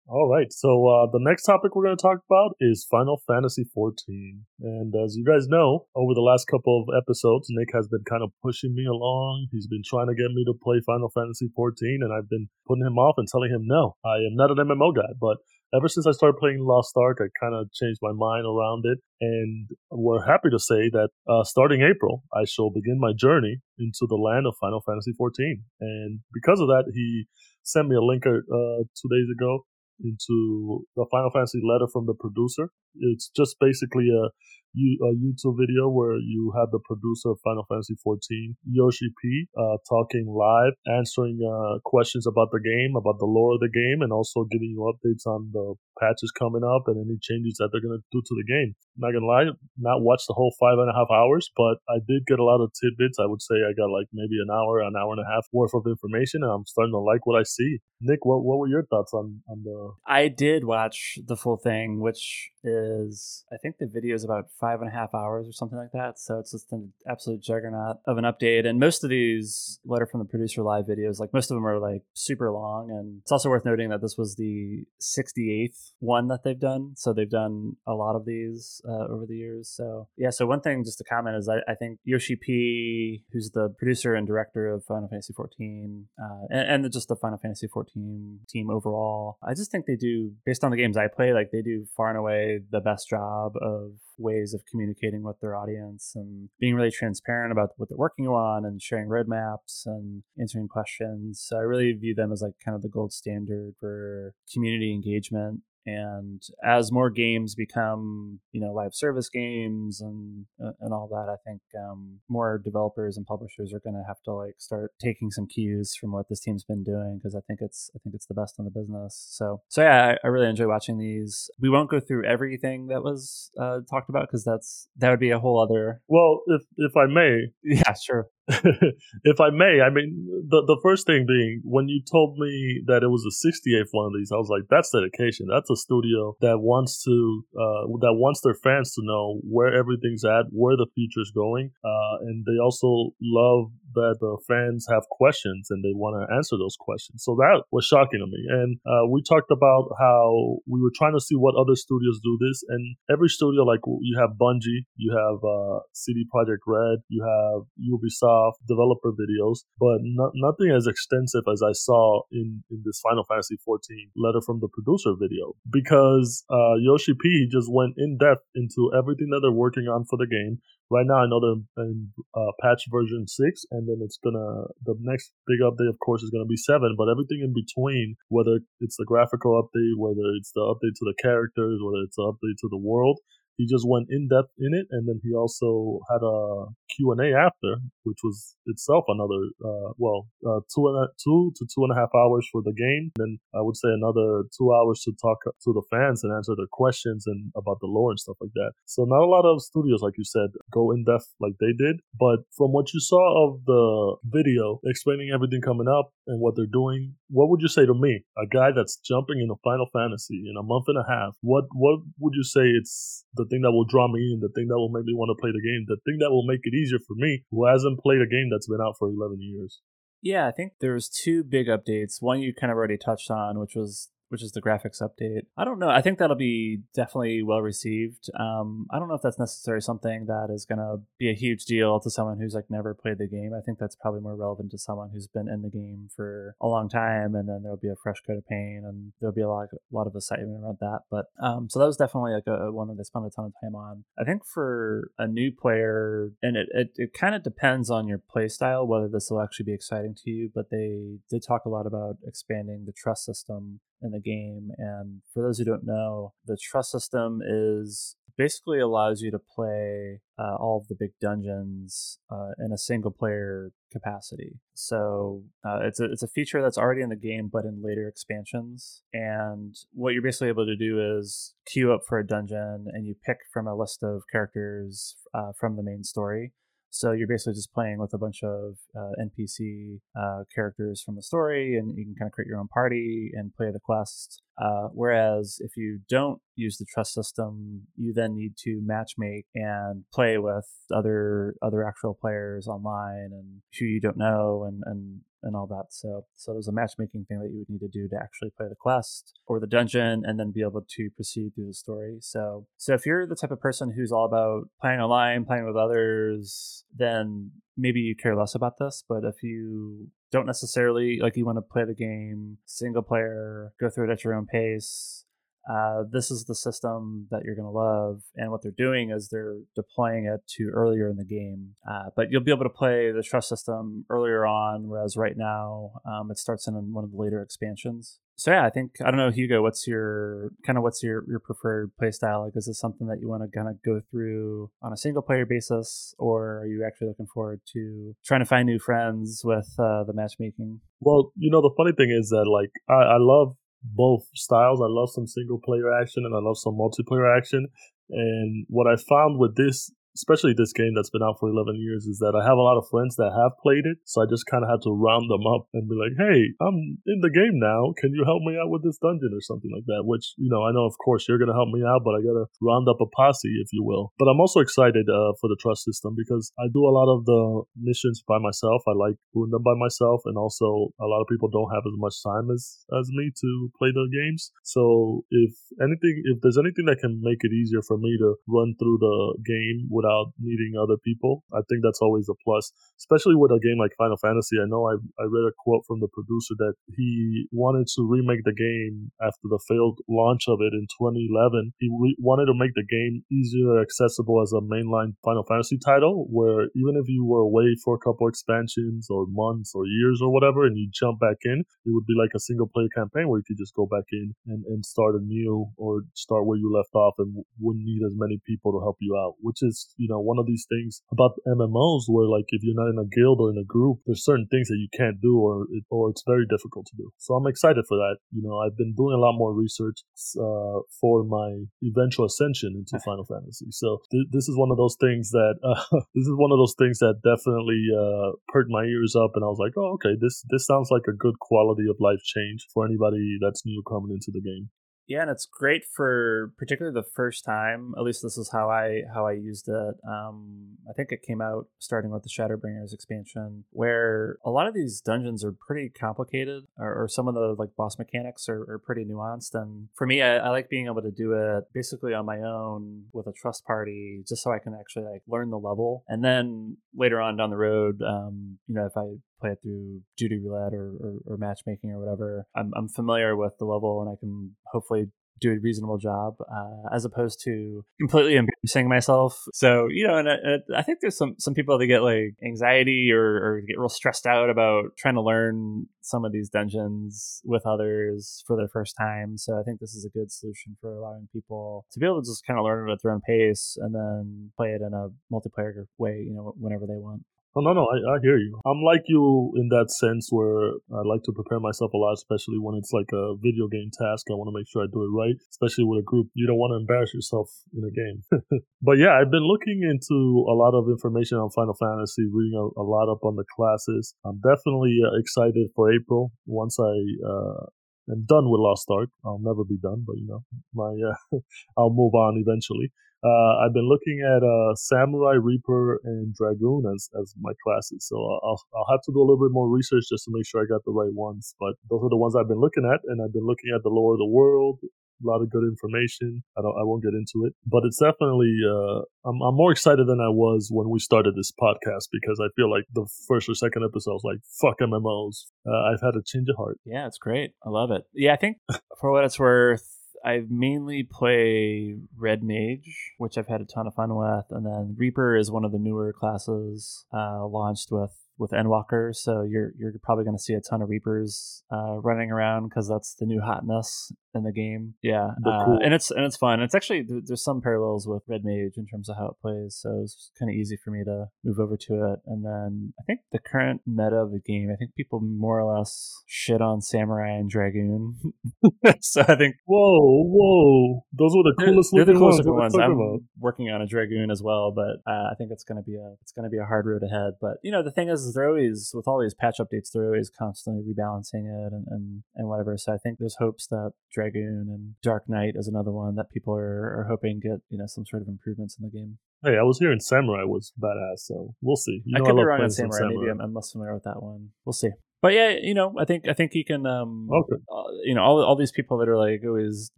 All 0.09 0.27
right, 0.27 0.51
so 0.51 0.89
uh, 0.89 1.05
the 1.13 1.21
next 1.21 1.43
topic 1.43 1.75
we're 1.75 1.85
going 1.85 1.95
to 1.95 2.01
talk 2.01 2.25
about 2.25 2.57
is 2.59 2.87
Final 2.89 3.21
Fantasy 3.29 3.61
XIV. 3.61 4.41
And 4.57 4.89
as 5.05 5.13
you 5.13 5.23
guys 5.23 5.45
know, 5.45 5.85
over 5.93 6.15
the 6.15 6.25
last 6.25 6.49
couple 6.49 6.81
of 6.81 6.89
episodes, 6.97 7.45
Nick 7.51 7.69
has 7.77 7.87
been 7.87 8.01
kind 8.09 8.23
of 8.23 8.33
pushing 8.41 8.73
me 8.73 8.89
along. 8.89 9.49
He's 9.51 9.67
been 9.67 9.85
trying 9.85 10.07
to 10.07 10.17
get 10.17 10.33
me 10.33 10.41
to 10.49 10.57
play 10.65 10.81
Final 10.83 11.13
Fantasy 11.13 11.45
XIV, 11.53 12.01
and 12.01 12.09
I've 12.09 12.27
been 12.27 12.49
putting 12.65 12.87
him 12.87 12.97
off 12.97 13.21
and 13.21 13.27
telling 13.27 13.51
him 13.51 13.69
no, 13.69 13.97
I 14.03 14.25
am 14.25 14.33
not 14.33 14.49
an 14.49 14.57
MMO 14.57 14.95
guy. 14.95 15.13
But 15.21 15.45
ever 15.77 15.85
since 15.87 16.07
I 16.07 16.11
started 16.17 16.41
playing 16.41 16.65
Lost 16.65 16.97
Ark, 16.97 17.21
I 17.21 17.29
kind 17.37 17.53
of 17.53 17.69
changed 17.71 18.01
my 18.01 18.13
mind 18.17 18.49
around 18.49 18.89
it. 18.89 18.97
And 19.21 19.69
we're 19.93 20.25
happy 20.25 20.49
to 20.49 20.57
say 20.57 20.89
that 20.89 21.09
uh, 21.29 21.43
starting 21.43 21.85
April, 21.85 22.23
I 22.33 22.49
shall 22.49 22.71
begin 22.73 22.97
my 22.97 23.13
journey 23.13 23.61
into 23.77 24.09
the 24.09 24.17
land 24.17 24.49
of 24.49 24.57
Final 24.57 24.81
Fantasy 24.81 25.13
XIV. 25.13 25.61
And 25.81 26.21
because 26.33 26.59
of 26.61 26.65
that, 26.73 26.89
he 26.89 27.29
sent 27.61 27.89
me 27.89 27.95
a 27.95 28.01
link 28.01 28.25
uh, 28.25 28.89
two 28.97 29.09
days 29.13 29.29
ago 29.29 29.69
into 30.03 30.85
the 30.95 31.05
Final 31.11 31.29
Fantasy 31.31 31.61
letter 31.63 31.87
from 31.91 32.05
the 32.05 32.13
producer. 32.13 32.71
It's 32.95 33.29
just 33.35 33.55
basically 33.59 34.09
a 34.09 34.29
a 34.75 35.11
YouTube 35.17 35.57
video 35.57 35.89
where 35.89 36.17
you 36.17 36.53
have 36.55 36.69
the 36.71 36.79
producer 36.85 37.31
of 37.31 37.39
Final 37.43 37.65
Fantasy 37.67 37.95
XIV, 37.95 38.55
Yoshi 38.69 39.09
P, 39.21 39.47
uh, 39.57 39.77
talking 39.89 40.27
live, 40.29 40.73
answering 40.85 41.39
uh, 41.41 41.79
questions 41.85 42.27
about 42.27 42.49
the 42.51 42.61
game, 42.61 42.95
about 42.95 43.17
the 43.19 43.25
lore 43.25 43.53
of 43.53 43.59
the 43.59 43.69
game, 43.69 44.01
and 44.01 44.13
also 44.13 44.45
giving 44.51 44.69
you 44.69 44.85
updates 44.85 45.25
on 45.25 45.49
the 45.53 45.75
patches 45.99 46.31
coming 46.31 46.63
up 46.63 46.87
and 46.87 46.97
any 46.97 47.17
changes 47.21 47.57
that 47.59 47.69
they're 47.71 47.83
going 47.83 47.97
to 47.97 48.05
do 48.11 48.21
to 48.21 48.35
the 48.37 48.47
game. 48.47 48.75
Not 48.97 49.11
going 49.11 49.23
to 49.23 49.27
lie, 49.27 49.45
not 49.77 50.01
watch 50.01 50.23
the 50.27 50.33
whole 50.33 50.53
five 50.59 50.77
and 50.77 50.89
a 50.89 50.95
half 50.95 51.09
hours, 51.11 51.49
but 51.57 51.81
I 51.89 51.99
did 52.05 52.27
get 52.27 52.39
a 52.39 52.45
lot 52.45 52.61
of 52.61 52.71
tidbits. 52.77 53.17
I 53.19 53.25
would 53.25 53.41
say 53.41 53.55
I 53.65 53.73
got 53.73 53.89
like 53.89 54.07
maybe 54.13 54.37
an 54.37 54.53
hour, 54.53 54.79
an 54.79 54.95
hour 54.95 55.11
and 55.13 55.23
a 55.23 55.29
half 55.29 55.47
worth 55.51 55.73
of 55.73 55.83
information, 55.87 56.43
and 56.43 56.51
I'm 56.51 56.65
starting 56.65 56.93
to 56.93 56.99
like 56.99 57.25
what 57.25 57.39
I 57.39 57.43
see. 57.43 57.79
Nick, 58.01 58.23
what, 58.23 58.43
what 58.43 58.59
were 58.59 58.67
your 58.67 58.85
thoughts 58.85 59.13
on, 59.13 59.41
on 59.49 59.63
the. 59.63 59.91
I 60.07 60.29
did 60.29 60.63
watch 60.63 61.17
the 61.25 61.35
full 61.35 61.57
thing, 61.57 61.99
which 61.99 62.51
is, 62.79 63.45
I 63.51 63.57
think 63.57 63.77
the 63.77 63.87
video 63.87 64.15
is 64.15 64.23
about 64.23 64.45
five 64.59 64.81
and 64.81 64.89
a 64.89 64.93
half 64.93 65.13
hours 65.13 65.47
or 65.47 65.51
something 65.51 65.77
like 65.77 65.91
that. 65.93 66.19
So 66.19 66.39
it's 66.39 66.51
just 66.51 66.71
an 66.71 66.93
absolute 67.07 67.41
juggernaut 67.41 67.97
of 68.07 68.17
an 68.17 68.23
update. 68.23 68.67
And 68.67 68.79
most 68.79 69.03
of 69.03 69.09
these 69.09 69.79
letter 69.85 70.05
from 70.05 70.19
the 70.19 70.25
producer 70.25 70.61
live 70.63 70.85
videos, 70.85 71.19
like 71.19 71.33
most 71.33 71.51
of 71.51 71.55
them 71.55 71.65
are 71.65 71.79
like 71.79 72.03
super 72.13 72.51
long. 72.51 72.91
And 72.91 73.19
it's 73.21 73.31
also 73.31 73.49
worth 73.49 73.65
noting 73.65 73.89
that 73.89 74.01
this 74.01 74.17
was 74.17 74.35
the 74.35 74.83
68th 75.01 75.91
one 75.99 76.27
that 76.27 76.43
they've 76.43 76.59
done. 76.59 76.93
So 76.95 77.13
they've 77.13 77.29
done 77.29 77.77
a 77.85 77.93
lot 77.93 78.15
of 78.15 78.25
these 78.25 78.81
uh, 78.87 79.07
over 79.09 79.25
the 79.27 79.35
years. 79.35 79.69
So 79.69 80.07
yeah. 80.17 80.29
So 80.29 80.45
one 80.45 80.61
thing 80.61 80.83
just 80.83 80.97
to 80.99 81.03
comment 81.03 81.37
is 81.37 81.49
I, 81.49 81.57
I 81.71 81.75
think 81.75 81.99
Yoshi 82.03 82.35
P, 82.35 83.23
who's 83.31 83.51
the 83.51 83.69
producer 83.77 84.15
and 84.15 84.27
director 84.27 84.69
of 84.69 84.83
Final 84.85 85.07
Fantasy 85.07 85.33
14, 85.33 86.07
uh, 86.21 86.25
and, 86.49 86.85
and 86.85 86.93
just 86.93 87.07
the 87.07 87.15
Final 87.15 87.37
Fantasy 87.37 87.67
14 87.67 88.39
team 88.47 88.69
overall, 88.69 89.37
I 89.43 89.53
just 89.53 89.71
think 89.71 89.85
they 89.85 89.95
do 89.95 90.31
based 90.45 90.63
on 90.63 90.71
the 90.71 90.77
games 90.77 90.97
I 90.97 91.07
play, 91.07 91.33
like 91.33 91.51
they 91.51 91.61
do 91.61 91.85
far 91.95 92.09
and 92.09 92.17
away 92.17 92.59
the 92.71 92.79
best 92.79 93.09
job 93.09 93.53
of 93.61 93.93
ways 94.17 94.53
of 94.53 94.61
communicating 94.69 95.23
with 95.23 95.39
their 95.39 95.55
audience 95.55 96.13
and 96.15 96.49
being 96.59 96.75
really 96.75 96.91
transparent 96.91 97.51
about 97.51 97.69
what 97.77 97.89
they're 97.89 97.97
working 97.97 98.27
on 98.27 98.65
and 98.65 98.81
sharing 98.81 99.07
roadmaps 99.07 99.85
and 99.85 100.23
answering 100.39 100.67
questions. 100.67 101.43
So 101.47 101.57
I 101.57 101.61
really 101.61 101.93
view 101.93 102.13
them 102.15 102.31
as 102.31 102.41
like 102.41 102.53
kind 102.63 102.75
of 102.75 102.81
the 102.81 102.89
gold 102.89 103.13
standard 103.13 103.75
for 103.79 104.33
community 104.53 104.93
engagement 104.93 105.61
and 105.95 106.41
as 106.63 106.91
more 106.91 107.09
games 107.09 107.55
become 107.55 108.39
you 108.51 108.61
know 108.61 108.71
live 108.73 108.93
service 108.93 109.29
games 109.29 110.01
and 110.01 110.45
uh, 110.63 110.71
and 110.81 110.93
all 110.93 111.07
that 111.07 111.29
i 111.31 111.37
think 111.47 111.61
um, 111.77 112.19
more 112.29 112.61
developers 112.63 113.17
and 113.17 113.25
publishers 113.25 113.73
are 113.73 113.79
going 113.79 113.95
to 113.95 114.03
have 114.07 114.21
to 114.23 114.33
like 114.33 114.55
start 114.57 114.91
taking 115.01 115.31
some 115.31 115.47
cues 115.47 115.95
from 115.99 116.11
what 116.11 116.27
this 116.29 116.39
team's 116.39 116.63
been 116.63 116.83
doing 116.83 117.17
because 117.17 117.35
i 117.35 117.41
think 117.47 117.59
it's 117.61 117.89
i 117.95 117.99
think 118.03 118.15
it's 118.15 118.27
the 118.27 118.33
best 118.33 118.55
in 118.59 118.65
the 118.65 118.71
business. 118.71 119.27
So 119.29 119.61
so 119.67 119.81
yeah 119.81 120.15
i, 120.23 120.27
I 120.27 120.29
really 120.29 120.49
enjoy 120.49 120.67
watching 120.67 120.97
these. 120.97 121.49
We 121.59 121.69
won't 121.69 121.89
go 121.89 121.99
through 121.99 122.25
everything 122.25 122.87
that 122.87 123.03
was 123.03 123.51
uh, 123.59 123.79
talked 123.89 124.09
about 124.09 124.27
because 124.27 124.43
that's 124.43 124.87
that 124.97 125.09
would 125.09 125.19
be 125.19 125.31
a 125.31 125.39
whole 125.39 125.59
other 125.61 126.01
well 126.07 126.41
if 126.47 126.63
if 126.77 126.95
i 126.97 127.05
may 127.05 127.47
yeah 127.63 127.93
sure 127.93 128.27
if 129.23 129.39
I 129.39 129.49
may, 129.51 129.81
I 129.81 129.89
mean, 129.89 130.25
the 130.49 130.63
the 130.65 130.79
first 130.81 131.05
thing 131.05 131.25
being 131.27 131.61
when 131.63 131.87
you 131.87 132.01
told 132.01 132.37
me 132.37 132.81
that 132.87 133.03
it 133.03 133.07
was 133.07 133.21
a 133.21 133.33
68th 133.33 133.89
one 133.91 134.07
of 134.07 134.13
these, 134.17 134.31
I 134.31 134.37
was 134.37 134.49
like, 134.49 134.63
that's 134.69 134.89
dedication. 134.89 135.47
That's 135.47 135.69
a 135.69 135.75
studio 135.75 136.35
that 136.41 136.57
wants 136.59 137.03
to 137.03 137.45
uh, 137.53 137.85
that 138.01 138.17
wants 138.17 138.41
their 138.41 138.55
fans 138.55 138.93
to 138.95 139.01
know 139.03 139.39
where 139.43 139.73
everything's 139.73 140.25
at, 140.25 140.49
where 140.49 140.75
the 140.75 140.87
future's 140.95 141.31
going, 141.33 141.71
uh, 141.85 142.25
and 142.25 142.43
they 142.45 142.57
also 142.57 143.13
love 143.21 143.69
that 143.93 144.17
the 144.19 144.37
fans 144.47 144.85
have 144.89 145.03
questions 145.09 145.67
and 145.69 145.83
they 145.83 145.93
want 145.93 146.17
to 146.19 146.35
answer 146.35 146.57
those 146.57 146.75
questions. 146.79 147.23
So 147.23 147.35
that 147.35 147.63
was 147.71 147.85
shocking 147.85 148.19
to 148.19 148.29
me. 148.29 148.41
And 148.49 148.77
uh, 148.85 149.07
we 149.09 149.23
talked 149.23 149.51
about 149.51 149.89
how 149.99 150.59
we 150.67 150.81
were 150.81 150.93
trying 150.95 151.13
to 151.13 151.23
see 151.23 151.35
what 151.35 151.55
other 151.55 151.75
studios 151.75 152.19
do 152.23 152.37
this, 152.39 152.63
and 152.69 152.95
every 153.11 153.29
studio, 153.29 153.63
like 153.63 153.81
you 153.85 154.17
have 154.19 154.37
Bungie, 154.39 154.85
you 154.95 155.15
have 155.15 155.39
uh, 155.43 155.79
CD 155.93 156.25
Projekt 156.33 156.65
Red, 156.67 156.99
you 157.09 157.23
have 157.23 157.65
Ubisoft 157.79 158.61
developer 158.67 159.11
videos, 159.11 159.65
but 159.79 159.99
not, 160.03 160.31
nothing 160.35 160.71
as 160.71 160.87
extensive 160.87 161.43
as 161.51 161.61
I 161.61 161.73
saw 161.73 162.21
in 162.31 162.63
in 162.69 162.83
this 162.85 162.99
Final 163.01 163.23
Fantasy 163.23 163.57
14 163.63 164.11
letter 164.15 164.41
from 164.45 164.59
the 164.59 164.69
producer 164.69 165.13
video. 165.19 165.55
Because 165.69 166.43
uh, 166.49 166.75
Yoshi 166.79 167.13
P 167.13 167.47
just 167.51 167.67
went 167.71 167.95
in 167.97 168.17
depth 168.17 168.45
into 168.55 168.91
everything 168.97 169.29
that 169.31 169.41
they're 169.41 169.51
working 169.51 169.87
on 169.87 170.05
for 170.05 170.17
the 170.17 170.27
game 170.27 170.59
Right 170.91 171.05
now, 171.05 171.21
I 171.21 171.27
know 171.29 171.39
in 171.77 172.09
uh, 172.33 172.51
patch 172.61 172.85
version 172.89 173.27
six, 173.27 173.61
and 173.69 173.87
then 173.87 174.01
it's 174.01 174.17
gonna 174.23 174.65
the 174.83 174.95
next 175.01 175.33
big 175.45 175.61
update, 175.61 175.89
of 175.89 175.99
course, 175.99 176.23
is 176.23 176.31
gonna 176.31 176.49
be 176.49 176.57
seven. 176.57 176.95
But 176.97 177.09
everything 177.09 177.41
in 177.45 177.53
between, 177.53 178.15
whether 178.29 178.61
it's 178.81 178.97
the 178.97 179.05
graphical 179.05 179.53
update, 179.61 179.97
whether 179.97 180.25
it's 180.37 180.51
the 180.51 180.61
update 180.61 180.97
to 180.97 181.05
the 181.05 181.13
characters, 181.21 181.79
whether 181.83 182.01
it's 182.05 182.15
the 182.15 182.25
update 182.25 182.57
to 182.61 182.69
the 182.71 182.81
world, 182.81 183.19
he 183.59 183.67
just 183.67 183.83
went 183.83 184.07
in 184.07 184.31
depth 184.31 184.55
in 184.57 184.71
it, 184.71 184.87
and 184.89 185.03
then 185.03 185.19
he 185.19 185.35
also 185.35 185.99
had 186.07 186.23
a 186.23 186.71
Q 186.95 187.11
and 187.11 187.19
A 187.19 187.35
after, 187.35 187.83
which 188.07 188.23
was 188.23 188.55
itself 188.65 189.03
another 189.11 189.51
uh, 189.59 189.91
well 189.99 190.31
uh, 190.47 190.63
two 190.73 190.87
and 190.87 190.95
a, 191.03 191.05
two 191.19 191.51
to 191.59 191.67
two 191.67 191.83
and 191.83 191.91
a 191.91 191.99
half 191.99 192.07
hours 192.15 192.47
for 192.51 192.63
the 192.63 192.71
game. 192.71 193.11
Then 193.19 193.37
I 193.53 193.59
would 193.59 193.75
say 193.75 193.91
another 193.91 194.47
two 194.55 194.71
hours 194.71 195.03
to 195.03 195.11
talk 195.21 195.43
to 195.43 195.71
the 195.75 195.83
fans 195.91 196.23
and 196.23 196.31
answer 196.31 196.55
their 196.55 196.71
questions 196.71 197.27
and 197.27 197.51
about 197.51 197.83
the 197.83 197.91
lore 197.91 198.11
and 198.11 198.19
stuff 198.19 198.37
like 198.39 198.55
that. 198.55 198.71
So 198.85 199.03
not 199.03 199.27
a 199.27 199.27
lot 199.27 199.43
of 199.43 199.61
studios, 199.61 200.01
like 200.01 200.15
you 200.17 200.23
said, 200.23 200.55
go 200.71 200.91
in 200.91 201.03
depth 201.03 201.27
like 201.43 201.59
they 201.59 201.75
did. 201.75 201.99
But 202.17 202.47
from 202.55 202.71
what 202.71 202.93
you 202.93 203.01
saw 203.01 203.19
of 203.43 203.65
the 203.65 204.15
video 204.23 204.79
explaining 204.85 205.31
everything 205.35 205.59
coming 205.59 205.89
up 205.91 206.13
and 206.27 206.39
what 206.39 206.55
they're 206.55 206.71
doing, 206.71 207.15
what 207.27 207.49
would 207.49 207.59
you 207.61 207.67
say 207.67 207.85
to 207.85 207.93
me, 207.93 208.23
a 208.37 208.47
guy 208.47 208.71
that's 208.71 208.95
jumping 209.03 209.41
into 209.41 209.55
Final 209.63 209.87
Fantasy 209.91 210.47
in 210.47 210.55
a 210.57 210.63
month 210.63 210.85
and 210.87 210.97
a 210.97 211.03
half? 211.03 211.35
What 211.41 211.65
what 211.73 211.99
would 212.19 212.35
you 212.35 212.43
say 212.43 212.63
it's 212.63 213.25
the 213.35 213.48
thing 213.49 213.61
that 213.61 213.71
will 213.71 213.85
draw 213.85 214.07
me 214.07 214.33
in, 214.33 214.39
the 214.39 214.53
thing 214.53 214.67
that 214.69 214.77
will 214.77 214.93
make 214.93 215.05
me 215.05 215.13
want 215.13 215.33
to 215.33 215.41
play 215.41 215.51
the 215.51 215.61
game, 215.61 215.85
the 215.87 215.99
thing 216.05 216.17
that 216.19 216.31
will 216.31 216.45
make 216.45 216.61
it 216.63 216.73
easier 216.73 216.99
for 216.99 217.15
me 217.15 217.43
who 217.51 217.65
hasn't 217.67 217.99
played 217.99 218.21
a 218.21 218.29
game 218.29 218.49
that's 218.51 218.67
been 218.67 218.81
out 218.81 218.95
for 218.97 219.09
11 219.09 219.41
years. 219.41 219.81
Yeah, 220.21 220.47
I 220.47 220.51
think 220.51 220.73
there 220.81 220.93
was 220.93 221.09
two 221.09 221.43
big 221.43 221.67
updates. 221.67 222.21
One 222.21 222.41
you 222.41 222.53
kind 222.53 222.71
of 222.71 222.77
already 222.77 222.97
touched 222.97 223.31
on, 223.31 223.59
which 223.59 223.75
was 223.75 224.09
which 224.29 224.43
is 224.43 224.51
the 224.51 224.61
graphics 224.61 225.01
update. 225.01 225.41
I 225.57 225.65
don't 225.65 225.79
know. 225.79 225.89
I 225.89 226.01
think 226.01 226.19
that'll 226.19 226.35
be 226.35 226.81
definitely 226.95 227.43
well 227.43 227.61
received. 227.61 228.29
Um, 228.39 228.87
I 228.91 228.99
don't 228.99 229.07
know 229.07 229.15
if 229.15 229.21
that's 229.21 229.39
necessarily 229.39 229.81
something 229.81 230.25
that 230.27 230.49
is 230.53 230.65
going 230.65 230.79
to 230.79 231.01
be 231.17 231.29
a 231.29 231.35
huge 231.35 231.65
deal 231.65 231.99
to 231.99 232.09
someone 232.09 232.39
who's 232.39 232.53
like 232.53 232.69
never 232.69 232.93
played 232.93 233.17
the 233.17 233.27
game. 233.27 233.51
I 233.57 233.61
think 233.61 233.79
that's 233.79 233.95
probably 233.95 234.21
more 234.21 234.35
relevant 234.35 234.71
to 234.71 234.77
someone 234.77 235.09
who's 235.11 235.27
been 235.27 235.49
in 235.49 235.61
the 235.61 235.69
game 235.69 236.09
for 236.15 236.55
a 236.61 236.67
long 236.67 236.89
time, 236.89 237.35
and 237.35 237.49
then 237.49 237.61
there'll 237.63 237.77
be 237.77 237.89
a 237.89 237.95
fresh 238.01 238.21
coat 238.25 238.37
of 238.37 238.47
paint, 238.47 238.85
and 238.85 239.13
there'll 239.19 239.35
be 239.35 239.41
a 239.41 239.49
lot, 239.49 239.69
a 239.73 239.95
lot 239.95 240.07
of 240.07 240.15
excitement 240.15 240.63
around 240.63 240.77
that. 240.81 241.01
But 241.09 241.25
um, 241.41 241.69
so 241.69 241.79
that 241.79 241.85
was 241.85 241.97
definitely 241.97 242.33
like 242.33 242.47
a, 242.47 242.71
one 242.71 242.87
that 242.87 242.97
they 242.97 243.03
spent 243.03 243.25
a 243.25 243.29
ton 243.29 243.45
of 243.45 243.53
time 243.61 243.75
on. 243.75 244.03
I 244.17 244.23
think 244.23 244.45
for 244.45 245.11
a 245.17 245.27
new 245.27 245.51
player, 245.51 246.31
and 246.41 246.55
it 246.55 246.69
it, 246.71 246.91
it 246.95 247.13
kind 247.13 247.35
of 247.35 247.43
depends 247.43 247.89
on 247.89 248.07
your 248.07 248.19
play 248.19 248.47
style 248.47 248.87
whether 248.87 249.07
this 249.07 249.29
will 249.29 249.41
actually 249.41 249.65
be 249.65 249.73
exciting 249.73 250.15
to 250.23 250.29
you. 250.29 250.51
But 250.53 250.69
they 250.69 251.17
did 251.29 251.43
talk 251.45 251.65
a 251.65 251.69
lot 251.69 251.87
about 251.87 252.17
expanding 252.25 252.85
the 252.85 252.93
trust 252.93 253.25
system 253.25 253.79
in 254.01 254.11
the 254.11 254.19
game. 254.19 254.71
And 254.77 255.21
for 255.33 255.43
those 255.43 255.57
who 255.57 255.65
don't 255.65 255.85
know, 255.85 256.33
the 256.45 256.57
trust 256.57 256.91
system 256.91 257.41
is 257.45 258.15
basically 258.39 258.79
allows 258.79 259.21
you 259.21 259.29
to 259.29 259.37
play 259.37 260.21
uh, 260.39 260.55
all 260.55 260.77
of 260.77 260.87
the 260.87 260.95
big 260.97 261.11
dungeons 261.19 262.19
uh, 262.31 262.51
in 262.57 262.71
a 262.71 262.77
single 262.77 263.11
player 263.11 263.71
capacity. 263.91 264.59
So 264.73 265.43
uh, 265.67 265.79
it's 265.83 265.99
a 265.99 266.05
it's 266.05 266.23
a 266.23 266.27
feature 266.27 266.61
that's 266.61 266.77
already 266.77 267.01
in 267.01 267.09
the 267.09 267.17
game, 267.17 267.49
but 267.51 267.65
in 267.65 267.83
later 267.83 268.07
expansions. 268.07 269.03
And 269.13 269.75
what 269.91 270.13
you're 270.13 270.21
basically 270.21 270.47
able 270.47 270.65
to 270.65 270.77
do 270.77 271.17
is 271.19 271.53
queue 271.65 271.91
up 271.91 272.01
for 272.07 272.17
a 272.17 272.25
dungeon, 272.25 272.87
and 272.93 273.05
you 273.05 273.15
pick 273.25 273.39
from 273.51 273.67
a 273.67 273.75
list 273.75 274.03
of 274.03 274.23
characters 274.31 275.17
uh, 275.33 275.51
from 275.59 275.75
the 275.75 275.83
main 275.83 276.05
story. 276.05 276.53
So 276.91 277.11
you're 277.11 277.27
basically 277.27 277.53
just 277.53 277.73
playing 277.73 277.99
with 277.99 278.13
a 278.13 278.17
bunch 278.17 278.43
of 278.43 278.77
uh, 278.97 279.11
NPC 279.21 279.99
uh, 280.19 280.43
characters 280.53 281.01
from 281.01 281.15
the 281.15 281.21
story, 281.21 281.77
and 281.77 281.95
you 281.97 282.05
can 282.05 282.15
kind 282.15 282.27
of 282.27 282.33
create 282.33 282.47
your 282.47 282.59
own 282.59 282.67
party 282.67 283.31
and 283.33 283.53
play 283.55 283.71
the 283.71 283.79
quest. 283.79 284.41
Uh, 284.61 284.89
whereas 284.93 285.57
if 285.61 285.77
you 285.77 285.99
don't 286.09 286.41
use 286.55 286.77
the 286.77 286.85
trust 286.93 287.13
system, 287.13 287.83
you 287.95 288.13
then 288.13 288.35
need 288.35 288.57
to 288.57 288.81
matchmake 288.85 289.45
and 289.55 290.03
play 290.13 290.37
with 290.37 290.67
other 290.93 291.55
other 291.61 291.87
actual 291.87 292.13
players 292.13 292.67
online 292.67 293.29
and 293.31 293.61
who 293.77 293.85
you 293.85 294.01
don't 294.01 294.17
know 294.17 294.65
and 294.67 294.83
and 294.85 295.21
and 295.43 295.55
all 295.55 295.67
that. 295.67 295.85
So 295.89 296.25
so 296.35 296.51
there's 296.51 296.67
a 296.67 296.73
matchmaking 296.73 297.25
thing 297.29 297.39
that 297.39 297.49
you 297.51 297.59
would 297.59 297.69
need 297.69 297.79
to 297.79 297.87
do 297.87 298.09
to 298.09 298.15
actually 298.21 298.49
play 298.57 298.67
the 298.67 298.75
quest 298.75 299.39
or 299.47 299.61
the 299.61 299.67
dungeon 299.67 300.23
and 300.25 300.37
then 300.37 300.51
be 300.51 300.61
able 300.61 300.85
to 300.87 301.09
proceed 301.15 301.55
through 301.55 301.67
the 301.67 301.73
story. 301.73 302.17
So 302.19 302.67
so 302.77 302.93
if 302.93 303.05
you're 303.05 303.25
the 303.25 303.35
type 303.35 303.51
of 303.51 303.61
person 303.61 303.93
who's 303.95 304.11
all 304.11 304.25
about 304.25 304.69
playing 304.81 304.99
online, 304.99 305.45
playing 305.45 305.65
with 305.65 305.77
others, 305.77 306.83
then 306.93 307.51
maybe 307.77 308.01
you 308.01 308.15
care 308.15 308.35
less 308.35 308.55
about 308.55 308.73
this. 308.79 309.03
But 309.07 309.23
if 309.23 309.41
you 309.41 310.09
don't 310.31 310.45
necessarily 310.45 311.19
like 311.21 311.35
you 311.37 311.45
want 311.45 311.57
to 311.57 311.61
play 311.61 311.85
the 311.85 311.93
game 311.93 312.57
single 312.65 313.01
player, 313.01 313.73
go 313.79 313.89
through 313.89 314.09
it 314.09 314.11
at 314.11 314.23
your 314.23 314.33
own 314.33 314.45
pace. 314.45 315.25
Uh, 315.69 316.03
this 316.11 316.31
is 316.31 316.45
the 316.45 316.55
system 316.55 317.27
that 317.31 317.43
you're 317.43 317.55
going 317.55 317.65
to 317.65 317.71
love. 317.71 318.21
And 318.35 318.51
what 318.51 318.61
they're 318.61 318.71
doing 318.71 319.11
is 319.11 319.29
they're 319.29 319.57
deploying 319.75 320.25
it 320.25 320.41
to 320.57 320.69
earlier 320.73 321.09
in 321.09 321.17
the 321.17 321.25
game. 321.25 321.75
Uh, 321.89 322.09
but 322.15 322.27
you'll 322.31 322.43
be 322.43 322.51
able 322.51 322.63
to 322.63 322.69
play 322.69 323.11
the 323.11 323.23
trust 323.23 323.49
system 323.49 324.05
earlier 324.09 324.45
on, 324.45 324.87
whereas 324.87 325.17
right 325.17 325.37
now 325.37 325.93
um, 326.05 326.31
it 326.31 326.37
starts 326.37 326.67
in 326.67 326.73
one 326.93 327.03
of 327.03 327.11
the 327.11 327.17
later 327.17 327.41
expansions. 327.41 328.19
So 328.39 328.51
yeah, 328.51 328.65
I 328.65 328.69
think 328.69 328.91
I 329.01 329.11
don't 329.11 329.17
know, 329.17 329.31
Hugo. 329.31 329.61
What's 329.61 329.85
your 329.85 330.51
kind 330.65 330.77
of 330.77 330.83
what's 330.83 331.03
your 331.03 331.25
your 331.27 331.41
preferred 331.41 331.91
play 331.99 332.11
style? 332.11 332.45
Like, 332.45 332.53
is 332.55 332.67
this 332.67 332.79
something 332.79 333.07
that 333.07 333.19
you 333.19 333.27
want 333.27 333.43
to 333.43 333.49
kind 333.49 333.67
of 333.67 333.83
go 333.83 333.99
through 334.09 334.71
on 334.81 334.93
a 334.93 334.97
single 334.97 335.21
player 335.21 335.45
basis, 335.45 336.15
or 336.17 336.59
are 336.61 336.65
you 336.65 336.85
actually 336.87 337.09
looking 337.09 337.27
forward 337.33 337.59
to 337.73 338.15
trying 338.25 338.39
to 338.39 338.45
find 338.45 338.65
new 338.65 338.79
friends 338.79 339.41
with 339.43 339.75
uh, 339.77 340.05
the 340.05 340.13
matchmaking? 340.13 340.79
Well, 341.01 341.33
you 341.35 341.51
know, 341.51 341.59
the 341.59 341.73
funny 341.75 341.91
thing 341.91 342.17
is 342.17 342.29
that 342.29 342.45
like 342.45 342.71
I, 342.87 343.15
I 343.15 343.17
love 343.19 343.57
both 343.83 344.27
styles. 344.35 344.81
I 344.81 344.87
love 344.87 345.09
some 345.11 345.27
single 345.27 345.59
player 345.63 345.91
action 345.93 346.25
and 346.25 346.35
I 346.35 346.39
love 346.39 346.57
some 346.57 346.73
multiplayer 346.73 347.35
action. 347.35 347.67
And 348.09 348.65
what 348.69 348.87
I 348.87 348.95
found 348.95 349.39
with 349.39 349.55
this 349.55 349.91
especially 350.15 350.53
this 350.53 350.73
game 350.73 350.93
that's 350.95 351.09
been 351.09 351.23
out 351.23 351.37
for 351.39 351.49
11 351.49 351.77
years, 351.77 352.05
is 352.05 352.19
that 352.19 352.33
I 352.33 352.43
have 352.45 352.57
a 352.57 352.65
lot 352.65 352.77
of 352.77 352.89
friends 352.89 353.15
that 353.17 353.31
have 353.35 353.57
played 353.61 353.85
it. 353.85 353.97
So 354.05 354.21
I 354.21 354.25
just 354.29 354.45
kind 354.45 354.63
of 354.63 354.69
had 354.69 354.81
to 354.83 354.91
round 354.91 355.29
them 355.29 355.45
up 355.45 355.67
and 355.73 355.89
be 355.89 355.95
like, 355.95 356.15
hey, 356.17 356.53
I'm 356.61 356.99
in 357.05 357.19
the 357.21 357.33
game 357.33 357.59
now. 357.59 357.93
Can 357.97 358.13
you 358.13 358.23
help 358.25 358.41
me 358.43 358.57
out 358.57 358.69
with 358.69 358.83
this 358.83 358.97
dungeon 358.97 359.31
or 359.33 359.41
something 359.41 359.71
like 359.73 359.85
that? 359.87 360.03
Which, 360.05 360.33
you 360.37 360.49
know, 360.49 360.63
I 360.65 360.71
know, 360.71 360.85
of 360.85 360.97
course, 360.97 361.27
you're 361.27 361.39
going 361.39 361.51
to 361.51 361.57
help 361.57 361.69
me 361.69 361.85
out, 361.85 362.03
but 362.03 362.17
I 362.17 362.23
got 362.23 362.37
to 362.37 362.45
round 362.61 362.87
up 362.89 363.01
a 363.01 363.09
posse, 363.09 363.51
if 363.61 363.69
you 363.71 363.83
will. 363.83 364.13
But 364.17 364.27
I'm 364.27 364.39
also 364.39 364.59
excited 364.59 365.07
uh, 365.09 365.33
for 365.39 365.47
the 365.47 365.59
trust 365.59 365.85
system 365.85 366.15
because 366.17 366.51
I 366.59 366.67
do 366.71 366.85
a 366.85 366.93
lot 366.93 367.11
of 367.11 367.25
the 367.25 367.63
missions 367.77 368.23
by 368.25 368.39
myself. 368.39 368.83
I 368.87 368.93
like 368.93 369.15
doing 369.33 369.51
them 369.51 369.63
by 369.63 369.75
myself. 369.77 370.21
And 370.25 370.37
also, 370.37 370.91
a 370.99 371.07
lot 371.07 371.21
of 371.21 371.27
people 371.27 371.49
don't 371.49 371.73
have 371.73 371.85
as 371.85 371.97
much 371.97 372.15
time 372.23 372.49
as, 372.51 372.85
as 372.97 373.09
me 373.13 373.31
to 373.31 373.49
play 373.77 373.91
the 373.93 374.07
games. 374.09 374.51
So 374.63 375.23
if 375.29 375.53
anything, 375.81 376.23
if 376.25 376.41
there's 376.41 376.57
anything 376.57 376.85
that 376.87 376.99
can 376.99 377.21
make 377.21 377.41
it 377.41 377.53
easier 377.53 377.81
for 377.81 377.97
me 377.97 378.17
to 378.19 378.35
run 378.47 378.75
through 378.79 378.97
the 378.99 379.17
game 379.45 379.87
without 379.99 380.31
needing 380.39 380.79
other 380.79 380.95
people. 381.03 381.43
I 381.51 381.59
think 381.67 381.83
that's 381.83 381.99
always 381.99 382.31
a 382.31 382.37
plus, 382.45 382.71
especially 382.95 383.35
with 383.35 383.51
a 383.51 383.59
game 383.59 383.75
like 383.75 383.91
Final 383.99 384.15
Fantasy. 384.15 384.55
I 384.55 384.67
know 384.71 384.87
I, 384.87 384.95
I 385.19 385.27
read 385.27 385.51
a 385.51 385.55
quote 385.59 385.83
from 385.83 385.99
the 385.99 386.07
producer 386.07 386.55
that 386.63 386.79
he 386.95 387.47
wanted 387.51 387.87
to 387.95 388.07
remake 388.07 388.47
the 388.47 388.55
game 388.55 389.11
after 389.19 389.51
the 389.51 389.59
failed 389.67 389.99
launch 390.07 390.47
of 390.47 390.63
it 390.63 390.71
in 390.71 390.87
2011. 390.95 391.75
He 391.79 391.91
re- 391.91 392.15
wanted 392.19 392.47
to 392.47 392.55
make 392.55 392.71
the 392.79 392.87
game 392.87 393.27
easier 393.27 393.81
accessible 393.83 394.39
as 394.41 394.55
a 394.55 394.63
mainline 394.63 395.19
Final 395.23 395.43
Fantasy 395.43 395.77
title, 395.77 396.27
where 396.31 396.71
even 396.75 396.95
if 396.95 397.11
you 397.11 397.25
were 397.25 397.43
away 397.43 397.75
for 397.83 397.95
a 397.95 397.99
couple 397.99 398.27
expansions 398.27 399.07
or 399.09 399.25
months 399.27 399.73
or 399.75 399.83
years 399.85 400.21
or 400.23 400.31
whatever, 400.31 400.65
and 400.65 400.77
you 400.77 400.87
jump 400.93 401.19
back 401.19 401.43
in, 401.43 401.59
it 401.85 401.91
would 401.91 402.05
be 402.05 402.15
like 402.15 402.31
a 402.35 402.39
single 402.39 402.67
player 402.67 402.89
campaign 402.95 403.27
where 403.27 403.39
you 403.39 403.47
could 403.47 403.57
just 403.59 403.75
go 403.75 403.85
back 403.85 404.05
in 404.11 404.33
and, 404.47 404.63
and 404.65 404.85
start 404.85 405.15
anew 405.15 405.67
or 405.77 406.03
start 406.13 406.45
where 406.45 406.57
you 406.57 406.71
left 406.71 406.93
off 406.95 407.15
and 407.17 407.43
wouldn't 407.59 407.85
need 407.85 408.01
as 408.05 408.13
many 408.15 408.39
people 408.45 408.71
to 408.71 408.79
help 408.79 408.97
you 408.99 409.17
out, 409.17 409.35
which 409.41 409.61
is 409.61 409.88
it's 409.89 409.95
you 409.97 410.07
know 410.07 410.19
one 410.19 410.39
of 410.39 410.45
these 410.45 410.65
things 410.69 411.01
about 411.11 411.37
MMOs 411.47 412.03
where 412.07 412.25
like 412.25 412.45
if 412.49 412.61
you're 412.63 412.77
not 412.77 412.89
in 412.89 412.99
a 412.99 413.09
guild 413.09 413.39
or 413.41 413.49
in 413.49 413.57
a 413.57 413.65
group, 413.65 413.99
there's 414.05 414.23
certain 414.23 414.47
things 414.47 414.67
that 414.67 414.77
you 414.77 414.87
can't 414.93 415.21
do 415.21 415.37
or 415.39 415.67
it, 415.71 415.83
or 415.89 416.09
it's 416.09 416.23
very 416.25 416.45
difficult 416.45 416.85
to 416.87 416.97
do. 416.97 417.11
So 417.17 417.33
I'm 417.33 417.47
excited 417.47 417.85
for 417.87 417.97
that. 417.97 418.17
You 418.31 418.43
know, 418.43 418.59
I've 418.59 418.77
been 418.77 418.93
doing 418.95 419.15
a 419.15 419.21
lot 419.21 419.33
more 419.37 419.53
research 419.53 419.99
uh, 420.37 420.79
for 420.99 421.23
my 421.23 421.65
eventual 421.83 422.25
ascension 422.25 422.75
into 422.77 423.01
Final 423.03 423.25
Fantasy. 423.25 423.67
So 423.71 424.01
th- 424.11 424.29
this 424.31 424.47
is 424.49 424.57
one 424.57 424.71
of 424.71 424.77
those 424.77 424.97
things 424.99 425.31
that 425.31 425.55
uh, 425.63 426.01
this 426.15 426.27
is 426.27 426.35
one 426.35 426.51
of 426.51 426.57
those 426.57 426.75
things 426.77 426.99
that 426.99 427.21
definitely 427.23 427.81
uh, 427.93 428.37
perked 428.49 428.69
my 428.69 428.83
ears 428.83 429.15
up, 429.15 429.31
and 429.35 429.43
I 429.43 429.47
was 429.47 429.59
like, 429.59 429.73
oh 429.77 429.97
okay, 429.99 430.15
this 430.19 430.43
this 430.49 430.65
sounds 430.65 430.89
like 430.91 431.07
a 431.07 431.15
good 431.15 431.39
quality 431.39 431.87
of 431.89 431.97
life 431.99 432.21
change 432.23 432.67
for 432.73 432.85
anybody 432.85 433.37
that's 433.41 433.65
new 433.65 433.81
coming 433.87 434.11
into 434.11 434.31
the 434.31 434.41
game. 434.41 434.69
Yeah, 435.09 435.23
and 435.23 435.31
it's 435.31 435.47
great 435.47 435.85
for 435.85 436.53
particularly 436.59 436.93
the 436.93 437.09
first 437.15 437.43
time. 437.43 437.95
At 437.97 438.03
least 438.03 438.21
this 438.21 438.37
is 438.37 438.51
how 438.51 438.69
I 438.69 439.01
how 439.11 439.25
I 439.25 439.31
used 439.31 439.67
it. 439.67 439.95
Um, 440.07 440.77
I 440.87 440.93
think 440.93 441.11
it 441.11 441.23
came 441.23 441.41
out 441.41 441.65
starting 441.79 442.11
with 442.11 442.21
the 442.21 442.29
Shadowbringers 442.29 442.93
expansion, 442.93 443.65
where 443.71 444.37
a 444.45 444.51
lot 444.51 444.67
of 444.67 444.75
these 444.75 445.01
dungeons 445.01 445.43
are 445.43 445.51
pretty 445.51 445.89
complicated, 445.89 446.65
or, 446.77 447.03
or 447.03 447.07
some 447.07 447.27
of 447.27 447.33
the 447.33 447.55
like 447.57 447.75
boss 447.75 447.97
mechanics 447.97 448.47
are, 448.47 448.61
are 448.69 448.77
pretty 448.77 449.03
nuanced. 449.03 449.55
And 449.55 449.89
for 449.95 450.05
me, 450.05 450.21
I, 450.21 450.37
I, 450.37 450.49
like 450.49 450.69
being 450.69 450.85
able 450.85 451.01
to 451.01 451.11
do 451.11 451.33
it 451.33 451.63
basically 451.73 452.13
on 452.13 452.27
my 452.27 452.41
own 452.41 453.05
with 453.11 453.25
a 453.25 453.33
trust 453.33 453.65
party, 453.65 454.23
just 454.27 454.43
so 454.43 454.51
I 454.51 454.59
can 454.59 454.75
actually 454.79 455.05
like 455.05 455.23
learn 455.27 455.49
the 455.49 455.57
level. 455.57 456.03
And 456.07 456.23
then 456.23 456.77
later 456.95 457.19
on 457.19 457.35
down 457.35 457.49
the 457.49 457.57
road, 457.57 458.03
um, 458.03 458.59
you 458.67 458.75
know, 458.75 458.85
if 458.85 458.95
I 458.95 459.17
play 459.39 459.51
it 459.51 459.59
through 459.61 460.01
duty 460.17 460.39
roulette 460.39 460.73
or, 460.73 460.91
or, 460.99 461.19
or 461.25 461.37
matchmaking 461.37 461.91
or 461.91 461.99
whatever, 461.99 462.45
I'm, 462.55 462.71
I'm 462.75 462.89
familiar 462.89 463.35
with 463.35 463.53
the 463.59 463.65
level 463.65 464.01
and 464.01 464.09
I 464.09 464.15
can 464.19 464.55
hopefully 464.71 465.07
do 465.39 465.51
a 465.51 465.59
reasonable 465.59 465.97
job 465.97 466.35
uh, 466.41 466.93
as 466.93 467.05
opposed 467.05 467.41
to 467.43 467.83
completely 467.99 468.35
embarrassing 468.35 468.87
myself. 468.87 469.43
So 469.53 469.87
you 469.89 470.07
know, 470.07 470.17
and 470.17 470.29
I, 470.29 470.79
I, 470.79 470.81
think 470.81 470.99
there's 471.01 471.17
some 471.17 471.35
some 471.39 471.53
people 471.53 471.77
that 471.77 471.87
get 471.87 472.03
like 472.03 472.35
anxiety 472.43 473.11
or, 473.11 473.21
or 473.21 473.61
get 473.61 473.79
real 473.79 473.89
stressed 473.89 474.25
out 474.25 474.49
about 474.49 474.97
trying 474.97 475.15
to 475.15 475.21
learn 475.21 475.87
some 476.01 476.25
of 476.25 476.31
these 476.31 476.49
dungeons 476.49 477.41
with 477.43 477.65
others 477.65 478.43
for 478.47 478.57
their 478.57 478.67
first 478.67 478.95
time. 478.97 479.37
So 479.37 479.59
I 479.59 479.63
think 479.63 479.79
this 479.79 479.93
is 479.93 480.05
a 480.05 480.09
good 480.09 480.31
solution 480.31 480.75
for 480.81 480.95
allowing 480.95 481.27
people 481.31 481.85
to 481.91 481.99
be 481.99 482.05
able 482.05 482.21
to 482.21 482.27
just 482.27 482.45
kind 482.45 482.59
of 482.59 482.65
learn 482.65 482.89
it 482.89 482.93
at 482.93 482.99
their 483.03 483.11
own 483.11 483.21
pace 483.21 483.77
and 483.79 483.93
then 483.93 484.51
play 484.57 484.69
it 484.69 484.81
in 484.81 484.93
a 484.93 485.09
multiplayer 485.33 485.85
way, 485.97 486.23
you 486.25 486.33
know, 486.33 486.53
whenever 486.57 486.85
they 486.85 486.97
want. 486.97 487.23
Oh 487.59 487.61
no, 487.61 487.73
no, 487.73 487.91
I, 487.91 488.15
I 488.15 488.19
hear 488.23 488.37
you. 488.37 488.55
I'm 488.65 488.79
like 488.79 489.03
you 489.11 489.51
in 489.57 489.67
that 489.67 489.91
sense 489.91 490.29
where 490.31 490.79
I 490.95 491.03
like 491.03 491.23
to 491.27 491.33
prepare 491.35 491.59
myself 491.59 491.91
a 491.91 491.97
lot, 491.97 492.13
especially 492.13 492.55
when 492.55 492.79
it's 492.79 492.93
like 492.95 493.11
a 493.11 493.35
video 493.35 493.67
game 493.67 493.91
task. 493.91 494.31
I 494.31 494.39
want 494.39 494.47
to 494.47 494.55
make 494.55 494.63
sure 494.71 494.79
I 494.81 494.87
do 494.87 495.03
it 495.03 495.11
right, 495.11 495.35
especially 495.51 495.83
with 495.83 495.99
a 495.99 496.07
group. 496.07 496.31
You 496.35 496.47
don't 496.47 496.55
want 496.55 496.71
to 496.71 496.79
embarrass 496.79 497.13
yourself 497.13 497.51
in 497.75 497.83
a 497.83 497.91
game. 497.91 498.23
but 498.81 498.95
yeah, 498.95 499.11
I've 499.11 499.29
been 499.29 499.43
looking 499.43 499.83
into 499.83 500.47
a 500.47 500.55
lot 500.55 500.71
of 500.71 500.87
information 500.87 501.35
on 501.35 501.51
Final 501.51 501.75
Fantasy, 501.75 502.31
reading 502.31 502.55
a, 502.55 502.79
a 502.79 502.85
lot 502.87 503.11
up 503.11 503.27
on 503.27 503.35
the 503.35 503.43
classes. 503.51 504.15
I'm 504.23 504.39
definitely 504.39 504.95
uh, 505.03 505.19
excited 505.19 505.67
for 505.75 505.91
April 505.91 506.31
once 506.47 506.79
I 506.79 506.95
uh, 507.27 507.67
am 508.07 508.23
done 508.23 508.47
with 508.47 508.63
Lost 508.63 508.87
Ark. 508.87 509.09
I'll 509.27 509.43
never 509.43 509.67
be 509.67 509.75
done, 509.83 510.07
but 510.07 510.15
you 510.15 510.31
know, 510.31 510.47
my 510.71 510.95
uh, 510.95 511.43
I'll 511.77 511.91
move 511.91 512.15
on 512.15 512.39
eventually. 512.39 512.95
Uh, 513.23 513.65
I've 513.65 513.73
been 513.73 513.89
looking 513.89 514.23
at 514.23 514.43
uh, 514.43 514.75
Samurai, 514.75 515.33
Reaper, 515.33 515.99
and 516.03 516.33
Dragoon 516.33 516.85
as, 516.93 517.09
as 517.19 517.33
my 517.39 517.51
classes. 517.63 518.07
So 518.07 518.15
I'll, 518.15 518.61
I'll 518.73 518.87
have 518.91 519.01
to 519.05 519.11
do 519.11 519.19
a 519.19 519.27
little 519.27 519.39
bit 519.39 519.51
more 519.51 519.67
research 519.67 520.05
just 520.09 520.25
to 520.25 520.31
make 520.31 520.47
sure 520.47 520.61
I 520.61 520.65
got 520.65 520.85
the 520.85 520.91
right 520.91 521.13
ones. 521.13 521.55
But 521.59 521.75
those 521.89 522.01
are 522.03 522.09
the 522.09 522.17
ones 522.17 522.35
I've 522.35 522.47
been 522.47 522.61
looking 522.61 522.87
at, 522.87 523.01
and 523.07 523.21
I've 523.21 523.33
been 523.33 523.45
looking 523.45 523.71
at 523.75 523.83
the 523.83 523.89
lore 523.89 524.13
of 524.13 524.19
the 524.19 524.25
world. 524.25 524.79
A 525.21 525.27
lot 525.27 525.41
of 525.41 525.49
good 525.49 525.67
information. 525.67 526.43
I 526.57 526.61
don't. 526.61 526.71
I 526.79 526.83
won't 526.87 527.03
get 527.03 527.11
into 527.11 527.45
it, 527.45 527.51
but 527.67 527.83
it's 527.83 527.99
definitely. 527.99 528.55
Uh, 528.63 529.03
I'm. 529.27 529.41
I'm 529.41 529.53
more 529.53 529.69
excited 529.69 530.07
than 530.07 530.21
I 530.21 530.29
was 530.29 530.69
when 530.71 530.89
we 530.89 530.99
started 530.99 531.35
this 531.35 531.51
podcast 531.51 532.07
because 532.09 532.39
I 532.41 532.47
feel 532.55 532.71
like 532.71 532.85
the 532.93 533.05
first 533.27 533.49
or 533.49 533.53
second 533.53 533.83
episode 533.83 534.13
was 534.13 534.23
like 534.23 534.39
fuck 534.61 534.79
MMOs. 534.79 535.51
Uh, 535.67 535.91
I've 535.91 535.99
had 535.99 536.15
a 536.15 536.23
change 536.25 536.47
of 536.47 536.55
heart. 536.55 536.77
Yeah, 536.85 537.05
it's 537.05 537.17
great. 537.17 537.51
I 537.65 537.69
love 537.69 537.91
it. 537.91 538.03
Yeah, 538.13 538.31
I 538.31 538.37
think 538.37 538.59
for 539.01 539.11
what 539.11 539.25
it's 539.25 539.37
worth, 539.37 539.98
I 540.23 540.43
mainly 540.49 541.03
play 541.03 541.97
Red 542.17 542.43
Mage, 542.43 543.13
which 543.17 543.37
I've 543.37 543.47
had 543.47 543.61
a 543.61 543.65
ton 543.65 543.87
of 543.87 543.95
fun 543.95 544.15
with, 544.15 544.45
and 544.51 544.65
then 544.65 544.95
Reaper 544.97 545.35
is 545.35 545.51
one 545.51 545.65
of 545.65 545.71
the 545.71 545.79
newer 545.79 546.13
classes 546.13 547.05
uh, 547.13 547.45
launched 547.45 547.91
with 547.91 548.11
with 548.37 548.51
Endwalker, 548.51 549.13
so 549.13 549.43
you're 549.43 549.73
you're 549.77 549.93
probably 550.01 550.23
going 550.23 550.37
to 550.37 550.41
see 550.41 550.53
a 550.53 550.61
ton 550.61 550.81
of 550.81 550.89
Reapers 550.89 551.63
uh, 551.71 551.99
running 551.99 552.31
around 552.31 552.69
because 552.69 552.87
that's 552.87 553.13
the 553.15 553.25
new 553.25 553.41
hotness 553.41 554.13
in 554.35 554.43
the 554.43 554.51
game. 554.51 554.95
Yeah, 555.01 555.31
uh, 555.45 555.65
cool. 555.65 555.79
and 555.83 555.93
it's 555.93 556.11
and 556.11 556.25
it's 556.25 556.37
fun. 556.37 556.61
It's 556.61 556.75
actually 556.75 557.05
there's 557.07 557.43
some 557.43 557.61
parallels 557.61 558.07
with 558.07 558.23
Red 558.27 558.41
Mage 558.43 558.73
in 558.77 558.85
terms 558.85 559.09
of 559.09 559.17
how 559.17 559.27
it 559.27 559.41
plays, 559.41 559.77
so 559.79 560.01
it's 560.03 560.31
kind 560.37 560.49
of 560.49 560.55
easy 560.55 560.77
for 560.83 560.91
me 560.91 561.03
to 561.03 561.27
move 561.43 561.59
over 561.59 561.77
to 561.77 562.13
it. 562.13 562.19
And 562.25 562.45
then 562.45 562.93
I 562.99 563.03
think 563.03 563.21
the 563.31 563.39
current 563.39 563.81
meta 563.85 564.17
of 564.17 564.31
the 564.31 564.39
game, 564.39 564.69
I 564.71 564.75
think 564.75 564.95
people 564.95 565.19
more 565.19 565.59
or 565.59 565.77
less 565.77 566.23
shit 566.27 566.61
on 566.61 566.81
Samurai 566.81 567.31
and 567.31 567.49
Dragoon. 567.49 568.33
so 569.01 569.21
I 569.27 569.35
think 569.35 569.55
whoa 569.65 570.23
whoa, 570.25 571.05
those 571.13 571.31
were 571.35 571.43
the 571.43 571.55
coolest. 571.65 571.91
They're, 571.93 572.05
they're 572.05 572.13
the 572.13 572.19
coolest 572.19 572.45
ones. 572.45 572.75
I'm 572.75 572.91
about? 572.91 573.21
working 573.39 573.69
on 573.69 573.81
a 573.81 573.87
Dragoon 573.87 574.31
as 574.31 574.41
well, 574.43 574.71
but 574.71 575.01
uh, 575.09 575.29
I 575.31 575.33
think 575.37 575.51
it's 575.51 575.63
gonna 575.63 575.83
be 575.83 575.95
a 575.95 576.13
it's 576.21 576.31
gonna 576.31 576.49
be 576.49 576.57
a 576.57 576.65
hard 576.65 576.85
road 576.85 577.03
ahead. 577.03 577.33
But 577.41 577.57
you 577.63 577.71
know 577.71 577.83
the 577.83 577.91
thing 577.91 578.09
is, 578.09 578.33
they're 578.33 578.47
always 578.47 578.91
with 578.93 579.07
all 579.07 579.21
these 579.21 579.33
patch 579.33 579.57
updates, 579.59 579.89
they're 579.93 580.05
always 580.05 580.31
constantly 580.37 580.83
rebalancing 580.83 581.45
it 581.45 581.73
and 581.73 581.85
and, 581.89 582.23
and 582.35 582.47
whatever. 582.47 582.77
So 582.77 582.93
I 582.93 582.97
think 582.97 583.19
there's 583.19 583.37
hopes 583.39 583.67
that 583.67 583.91
Dragoon 584.19 584.67
and 584.69 584.95
Dark 585.01 585.23
Knight 585.27 585.53
is 585.55 585.67
another 585.67 585.91
one 585.91 586.15
that 586.15 586.29
people 586.33 586.53
are, 586.53 586.99
are 586.99 587.07
hoping 587.09 587.39
get 587.39 587.59
you 587.69 587.77
know 587.77 587.85
some 587.87 588.05
sort 588.05 588.21
of 588.21 588.27
improvements 588.27 588.77
in 588.79 588.85
the 588.85 588.91
game. 588.91 589.17
Hey, 589.43 589.57
I 589.57 589.63
was 589.63 589.79
hearing 589.79 589.99
Samurai 589.99 590.43
was 590.43 590.73
badass, 590.79 591.19
so 591.19 591.55
we'll 591.61 591.77
see. 591.77 592.01
You 592.05 592.17
know 592.17 592.23
I 592.23 592.27
could 592.27 592.37
I 592.37 592.41
be 592.41 592.45
wrong 592.45 592.61
on 592.61 592.69
Samurai. 592.69 592.97
Samurai. 592.97 593.15
Maybe 593.17 593.31
I'm, 593.31 593.41
I'm 593.41 593.53
less 593.53 593.71
familiar 593.71 593.93
with 593.93 594.03
that 594.03 594.21
one. 594.21 594.49
We'll 594.65 594.73
see. 594.73 594.89
But 595.21 595.33
yeah, 595.33 595.49
you 595.61 595.73
know, 595.73 595.95
I 595.97 596.05
think 596.05 596.27
I 596.27 596.33
think 596.33 596.51
he 596.51 596.63
can. 596.63 596.85
Um, 596.85 597.29
okay. 597.31 597.61
Uh, 597.71 597.83
you 598.03 598.15
know, 598.15 598.23
all 598.23 598.43
all 598.43 598.57
these 598.57 598.71
people 598.71 598.97
that 598.97 599.07
are 599.07 599.17
like 599.17 599.41
always 599.45 599.91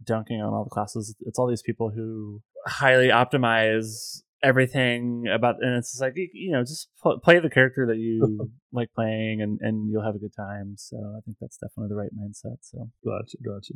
dunking 0.04 0.40
on 0.40 0.52
all 0.52 0.64
the 0.64 0.70
classes. 0.70 1.16
It's 1.20 1.38
all 1.38 1.48
these 1.48 1.62
people 1.62 1.90
who 1.90 2.42
highly 2.66 3.08
optimize 3.08 4.22
everything 4.42 5.24
about 5.32 5.56
and 5.60 5.76
it's 5.76 5.98
like 6.00 6.14
you 6.16 6.50
know 6.50 6.62
just 6.62 6.88
pl- 7.00 7.20
play 7.20 7.38
the 7.38 7.48
character 7.48 7.86
that 7.86 7.96
you 7.96 8.50
like 8.72 8.88
playing 8.92 9.40
and 9.40 9.60
and 9.62 9.88
you'll 9.90 10.04
have 10.04 10.16
a 10.16 10.18
good 10.18 10.34
time 10.36 10.74
so 10.76 10.96
i 11.16 11.20
think 11.24 11.36
that's 11.40 11.56
definitely 11.56 11.88
the 11.88 11.94
right 11.94 12.10
mindset 12.12 12.56
so 12.60 12.90
gotcha 13.04 13.36
gotcha 13.44 13.74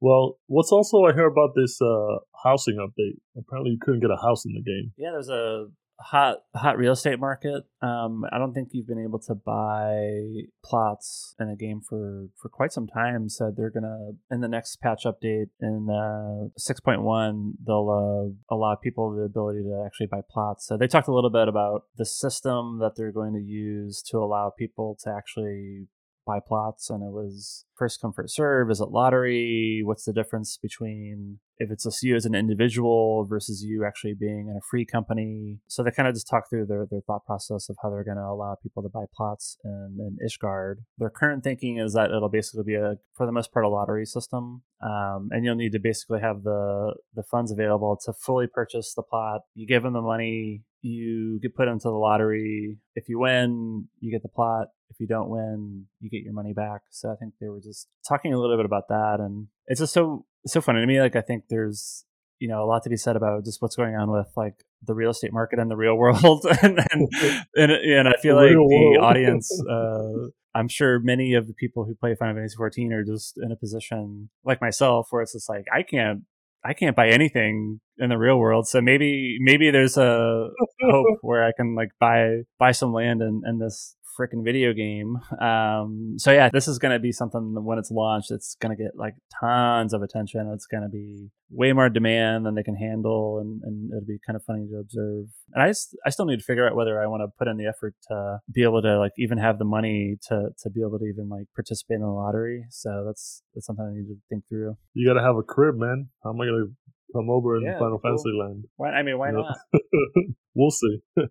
well, 0.00 0.38
what's 0.46 0.72
also 0.72 1.04
I 1.04 1.12
hear 1.12 1.26
about 1.26 1.50
this 1.54 1.80
uh, 1.80 2.18
housing 2.44 2.76
update? 2.76 3.18
Apparently, 3.36 3.72
you 3.72 3.78
couldn't 3.80 4.00
get 4.00 4.10
a 4.10 4.20
house 4.22 4.44
in 4.44 4.52
the 4.52 4.62
game. 4.62 4.92
Yeah, 4.96 5.10
there's 5.12 5.28
a 5.28 5.66
hot 5.98 6.38
hot 6.54 6.76
real 6.76 6.92
estate 6.92 7.18
market. 7.18 7.64
Um, 7.80 8.24
I 8.30 8.38
don't 8.38 8.52
think 8.52 8.68
you've 8.72 8.86
been 8.86 9.02
able 9.02 9.18
to 9.20 9.34
buy 9.34 10.20
plots 10.64 11.34
in 11.40 11.48
a 11.48 11.56
game 11.56 11.80
for 11.80 12.26
for 12.40 12.48
quite 12.48 12.72
some 12.72 12.86
time. 12.86 13.28
So 13.28 13.52
they're 13.56 13.70
gonna 13.70 14.12
in 14.30 14.40
the 14.40 14.48
next 14.48 14.76
patch 14.76 15.04
update 15.04 15.46
in 15.60 15.88
uh, 15.90 16.48
six 16.56 16.80
point 16.80 17.02
one, 17.02 17.54
they'll 17.66 17.88
uh, 17.90 18.54
allow 18.54 18.74
people 18.74 19.14
the 19.14 19.22
ability 19.22 19.62
to 19.62 19.82
actually 19.86 20.08
buy 20.08 20.20
plots. 20.30 20.66
So 20.66 20.76
they 20.76 20.86
talked 20.86 21.08
a 21.08 21.14
little 21.14 21.30
bit 21.30 21.48
about 21.48 21.84
the 21.96 22.06
system 22.06 22.78
that 22.80 22.92
they're 22.96 23.12
going 23.12 23.34
to 23.34 23.40
use 23.40 24.02
to 24.10 24.18
allow 24.18 24.52
people 24.56 24.98
to 25.04 25.10
actually 25.10 25.86
buy 26.26 26.40
plots 26.46 26.90
and 26.90 27.02
it 27.02 27.12
was 27.12 27.64
first 27.76 28.00
come 28.00 28.12
first 28.12 28.34
serve 28.34 28.70
is 28.70 28.80
it 28.80 28.90
lottery? 28.90 29.82
What's 29.84 30.04
the 30.04 30.12
difference 30.12 30.58
between 30.60 31.38
if 31.58 31.70
it's 31.70 31.86
a 31.86 32.06
you 32.06 32.14
as 32.16 32.26
an 32.26 32.34
individual 32.34 33.24
versus 33.24 33.62
you 33.62 33.84
actually 33.86 34.14
being 34.14 34.48
in 34.50 34.56
a 34.56 34.66
free 34.68 34.84
company? 34.84 35.60
So 35.68 35.82
they 35.82 35.90
kind 35.90 36.08
of 36.08 36.14
just 36.14 36.28
talk 36.28 36.50
through 36.50 36.66
their, 36.66 36.86
their 36.90 37.00
thought 37.00 37.24
process 37.24 37.68
of 37.68 37.76
how 37.82 37.90
they're 37.90 38.04
going 38.04 38.18
to 38.18 38.22
allow 38.22 38.56
people 38.62 38.82
to 38.82 38.88
buy 38.88 39.04
plots 39.16 39.56
in, 39.64 39.98
in 40.00 40.18
ishgard. 40.26 40.76
Their 40.98 41.10
current 41.10 41.44
thinking 41.44 41.78
is 41.78 41.94
that 41.94 42.10
it'll 42.10 42.28
basically 42.28 42.64
be 42.64 42.74
a 42.74 42.96
for 43.14 43.26
the 43.26 43.32
most 43.32 43.52
part 43.52 43.64
a 43.64 43.68
lottery 43.68 44.06
system 44.06 44.62
um, 44.82 45.30
and 45.32 45.44
you'll 45.44 45.54
need 45.54 45.72
to 45.72 45.78
basically 45.78 46.20
have 46.20 46.42
the 46.42 46.94
the 47.14 47.22
funds 47.22 47.50
available 47.50 47.98
to 48.04 48.12
fully 48.12 48.46
purchase 48.46 48.92
the 48.94 49.02
plot. 49.02 49.42
You 49.54 49.66
give 49.66 49.82
them 49.82 49.94
the 49.94 50.02
money 50.02 50.62
you 50.82 51.38
get 51.40 51.54
put 51.54 51.68
into 51.68 51.88
the 51.88 51.90
lottery. 51.90 52.78
If 52.94 53.08
you 53.08 53.18
win, 53.18 53.88
you 54.00 54.12
get 54.12 54.22
the 54.22 54.28
plot. 54.28 54.68
If 54.90 55.00
you 55.00 55.06
don't 55.06 55.28
win, 55.28 55.86
you 56.00 56.10
get 56.10 56.22
your 56.22 56.32
money 56.32 56.52
back. 56.52 56.82
So 56.90 57.10
I 57.10 57.16
think 57.16 57.34
they 57.40 57.48
were 57.48 57.60
just 57.60 57.88
talking 58.08 58.32
a 58.32 58.38
little 58.38 58.56
bit 58.56 58.66
about 58.66 58.88
that, 58.88 59.16
and 59.20 59.48
it's 59.66 59.80
just 59.80 59.92
so 59.92 60.24
so 60.46 60.60
funny 60.60 60.80
to 60.80 60.86
me. 60.86 61.00
Like 61.00 61.16
I 61.16 61.22
think 61.22 61.44
there's 61.48 62.04
you 62.38 62.48
know 62.48 62.62
a 62.62 62.66
lot 62.66 62.82
to 62.84 62.90
be 62.90 62.96
said 62.96 63.16
about 63.16 63.44
just 63.44 63.60
what's 63.60 63.76
going 63.76 63.96
on 63.96 64.10
with 64.10 64.28
like 64.36 64.64
the 64.82 64.94
real 64.94 65.10
estate 65.10 65.32
market 65.32 65.58
and 65.58 65.70
the 65.70 65.76
real 65.76 65.94
world, 65.98 66.46
and 66.62 66.78
and, 66.92 67.08
and, 67.56 67.72
and 67.72 68.08
I 68.08 68.14
feel 68.22 68.36
the 68.36 68.42
like 68.42 68.52
the 68.52 68.98
audience. 69.00 69.50
Uh, 69.70 70.30
I'm 70.54 70.68
sure 70.68 70.98
many 71.00 71.34
of 71.34 71.48
the 71.48 71.52
people 71.52 71.84
who 71.84 71.94
play 71.94 72.14
Final 72.14 72.34
Fantasy 72.34 72.56
14 72.56 72.90
are 72.94 73.04
just 73.04 73.36
in 73.36 73.52
a 73.52 73.56
position 73.56 74.30
like 74.42 74.58
myself 74.62 75.08
where 75.10 75.20
it's 75.20 75.34
just 75.34 75.50
like 75.50 75.66
I 75.70 75.82
can't 75.82 76.22
I 76.64 76.72
can't 76.72 76.96
buy 76.96 77.08
anything 77.10 77.80
in 77.98 78.10
the 78.10 78.18
real 78.18 78.38
world. 78.38 78.66
So 78.68 78.80
maybe 78.80 79.38
maybe 79.40 79.70
there's 79.70 79.96
a 79.96 80.48
hope 80.80 81.06
where 81.22 81.44
I 81.44 81.52
can 81.56 81.74
like 81.74 81.90
buy 81.98 82.42
buy 82.58 82.72
some 82.72 82.92
land 82.92 83.22
in, 83.22 83.42
in 83.46 83.58
this 83.58 83.96
freaking 84.18 84.44
video 84.44 84.72
game. 84.72 85.18
Um, 85.40 86.14
so 86.16 86.32
yeah, 86.32 86.48
this 86.52 86.68
is 86.68 86.78
going 86.78 86.92
to 86.92 86.98
be 86.98 87.12
something 87.12 87.54
that 87.54 87.60
when 87.60 87.78
it's 87.78 87.90
launched, 87.90 88.30
it's 88.30 88.56
going 88.60 88.76
to 88.76 88.82
get 88.82 88.92
like 88.96 89.14
tons 89.40 89.92
of 89.92 90.02
attention. 90.02 90.50
It's 90.54 90.66
going 90.66 90.82
to 90.82 90.88
be 90.88 91.28
way 91.50 91.72
more 91.72 91.88
demand 91.88 92.44
than 92.44 92.54
they 92.54 92.62
can 92.62 92.74
handle, 92.74 93.38
and, 93.40 93.60
and 93.62 93.90
it'll 93.92 94.06
be 94.06 94.18
kind 94.26 94.36
of 94.36 94.44
funny 94.44 94.66
to 94.68 94.78
observe. 94.78 95.26
And 95.52 95.62
I, 95.62 95.68
just, 95.68 95.96
I 96.04 96.10
still 96.10 96.24
need 96.24 96.38
to 96.38 96.44
figure 96.44 96.66
out 96.66 96.74
whether 96.74 97.00
I 97.00 97.06
want 97.06 97.22
to 97.22 97.28
put 97.38 97.48
in 97.48 97.56
the 97.56 97.66
effort 97.66 97.94
to 98.08 98.38
be 98.52 98.62
able 98.62 98.82
to 98.82 98.98
like 98.98 99.12
even 99.18 99.38
have 99.38 99.58
the 99.58 99.64
money 99.64 100.16
to 100.28 100.48
to 100.62 100.70
be 100.70 100.80
able 100.80 100.98
to 100.98 101.04
even 101.04 101.28
like 101.28 101.46
participate 101.54 101.96
in 101.96 102.02
the 102.02 102.08
lottery. 102.08 102.64
So 102.70 103.04
that's 103.06 103.42
that's 103.54 103.66
something 103.66 103.84
I 103.84 103.94
need 103.94 104.08
to 104.08 104.16
think 104.28 104.44
through. 104.48 104.76
You 104.94 105.08
got 105.08 105.18
to 105.18 105.24
have 105.24 105.36
a 105.36 105.42
crib, 105.42 105.76
man. 105.76 106.08
How 106.24 106.30
am 106.30 106.40
I 106.40 106.46
going 106.46 106.66
to 106.66 106.72
come 107.14 107.30
over 107.30 107.56
in 107.56 107.64
yeah, 107.64 107.78
Final 107.78 107.98
cool. 107.98 108.10
Fantasy 108.10 108.32
Land? 108.38 108.64
Why? 108.76 108.90
I 108.90 109.02
mean, 109.02 109.18
why 109.18 109.30
not? 109.30 109.56
we'll 110.54 110.70
see. 110.70 110.98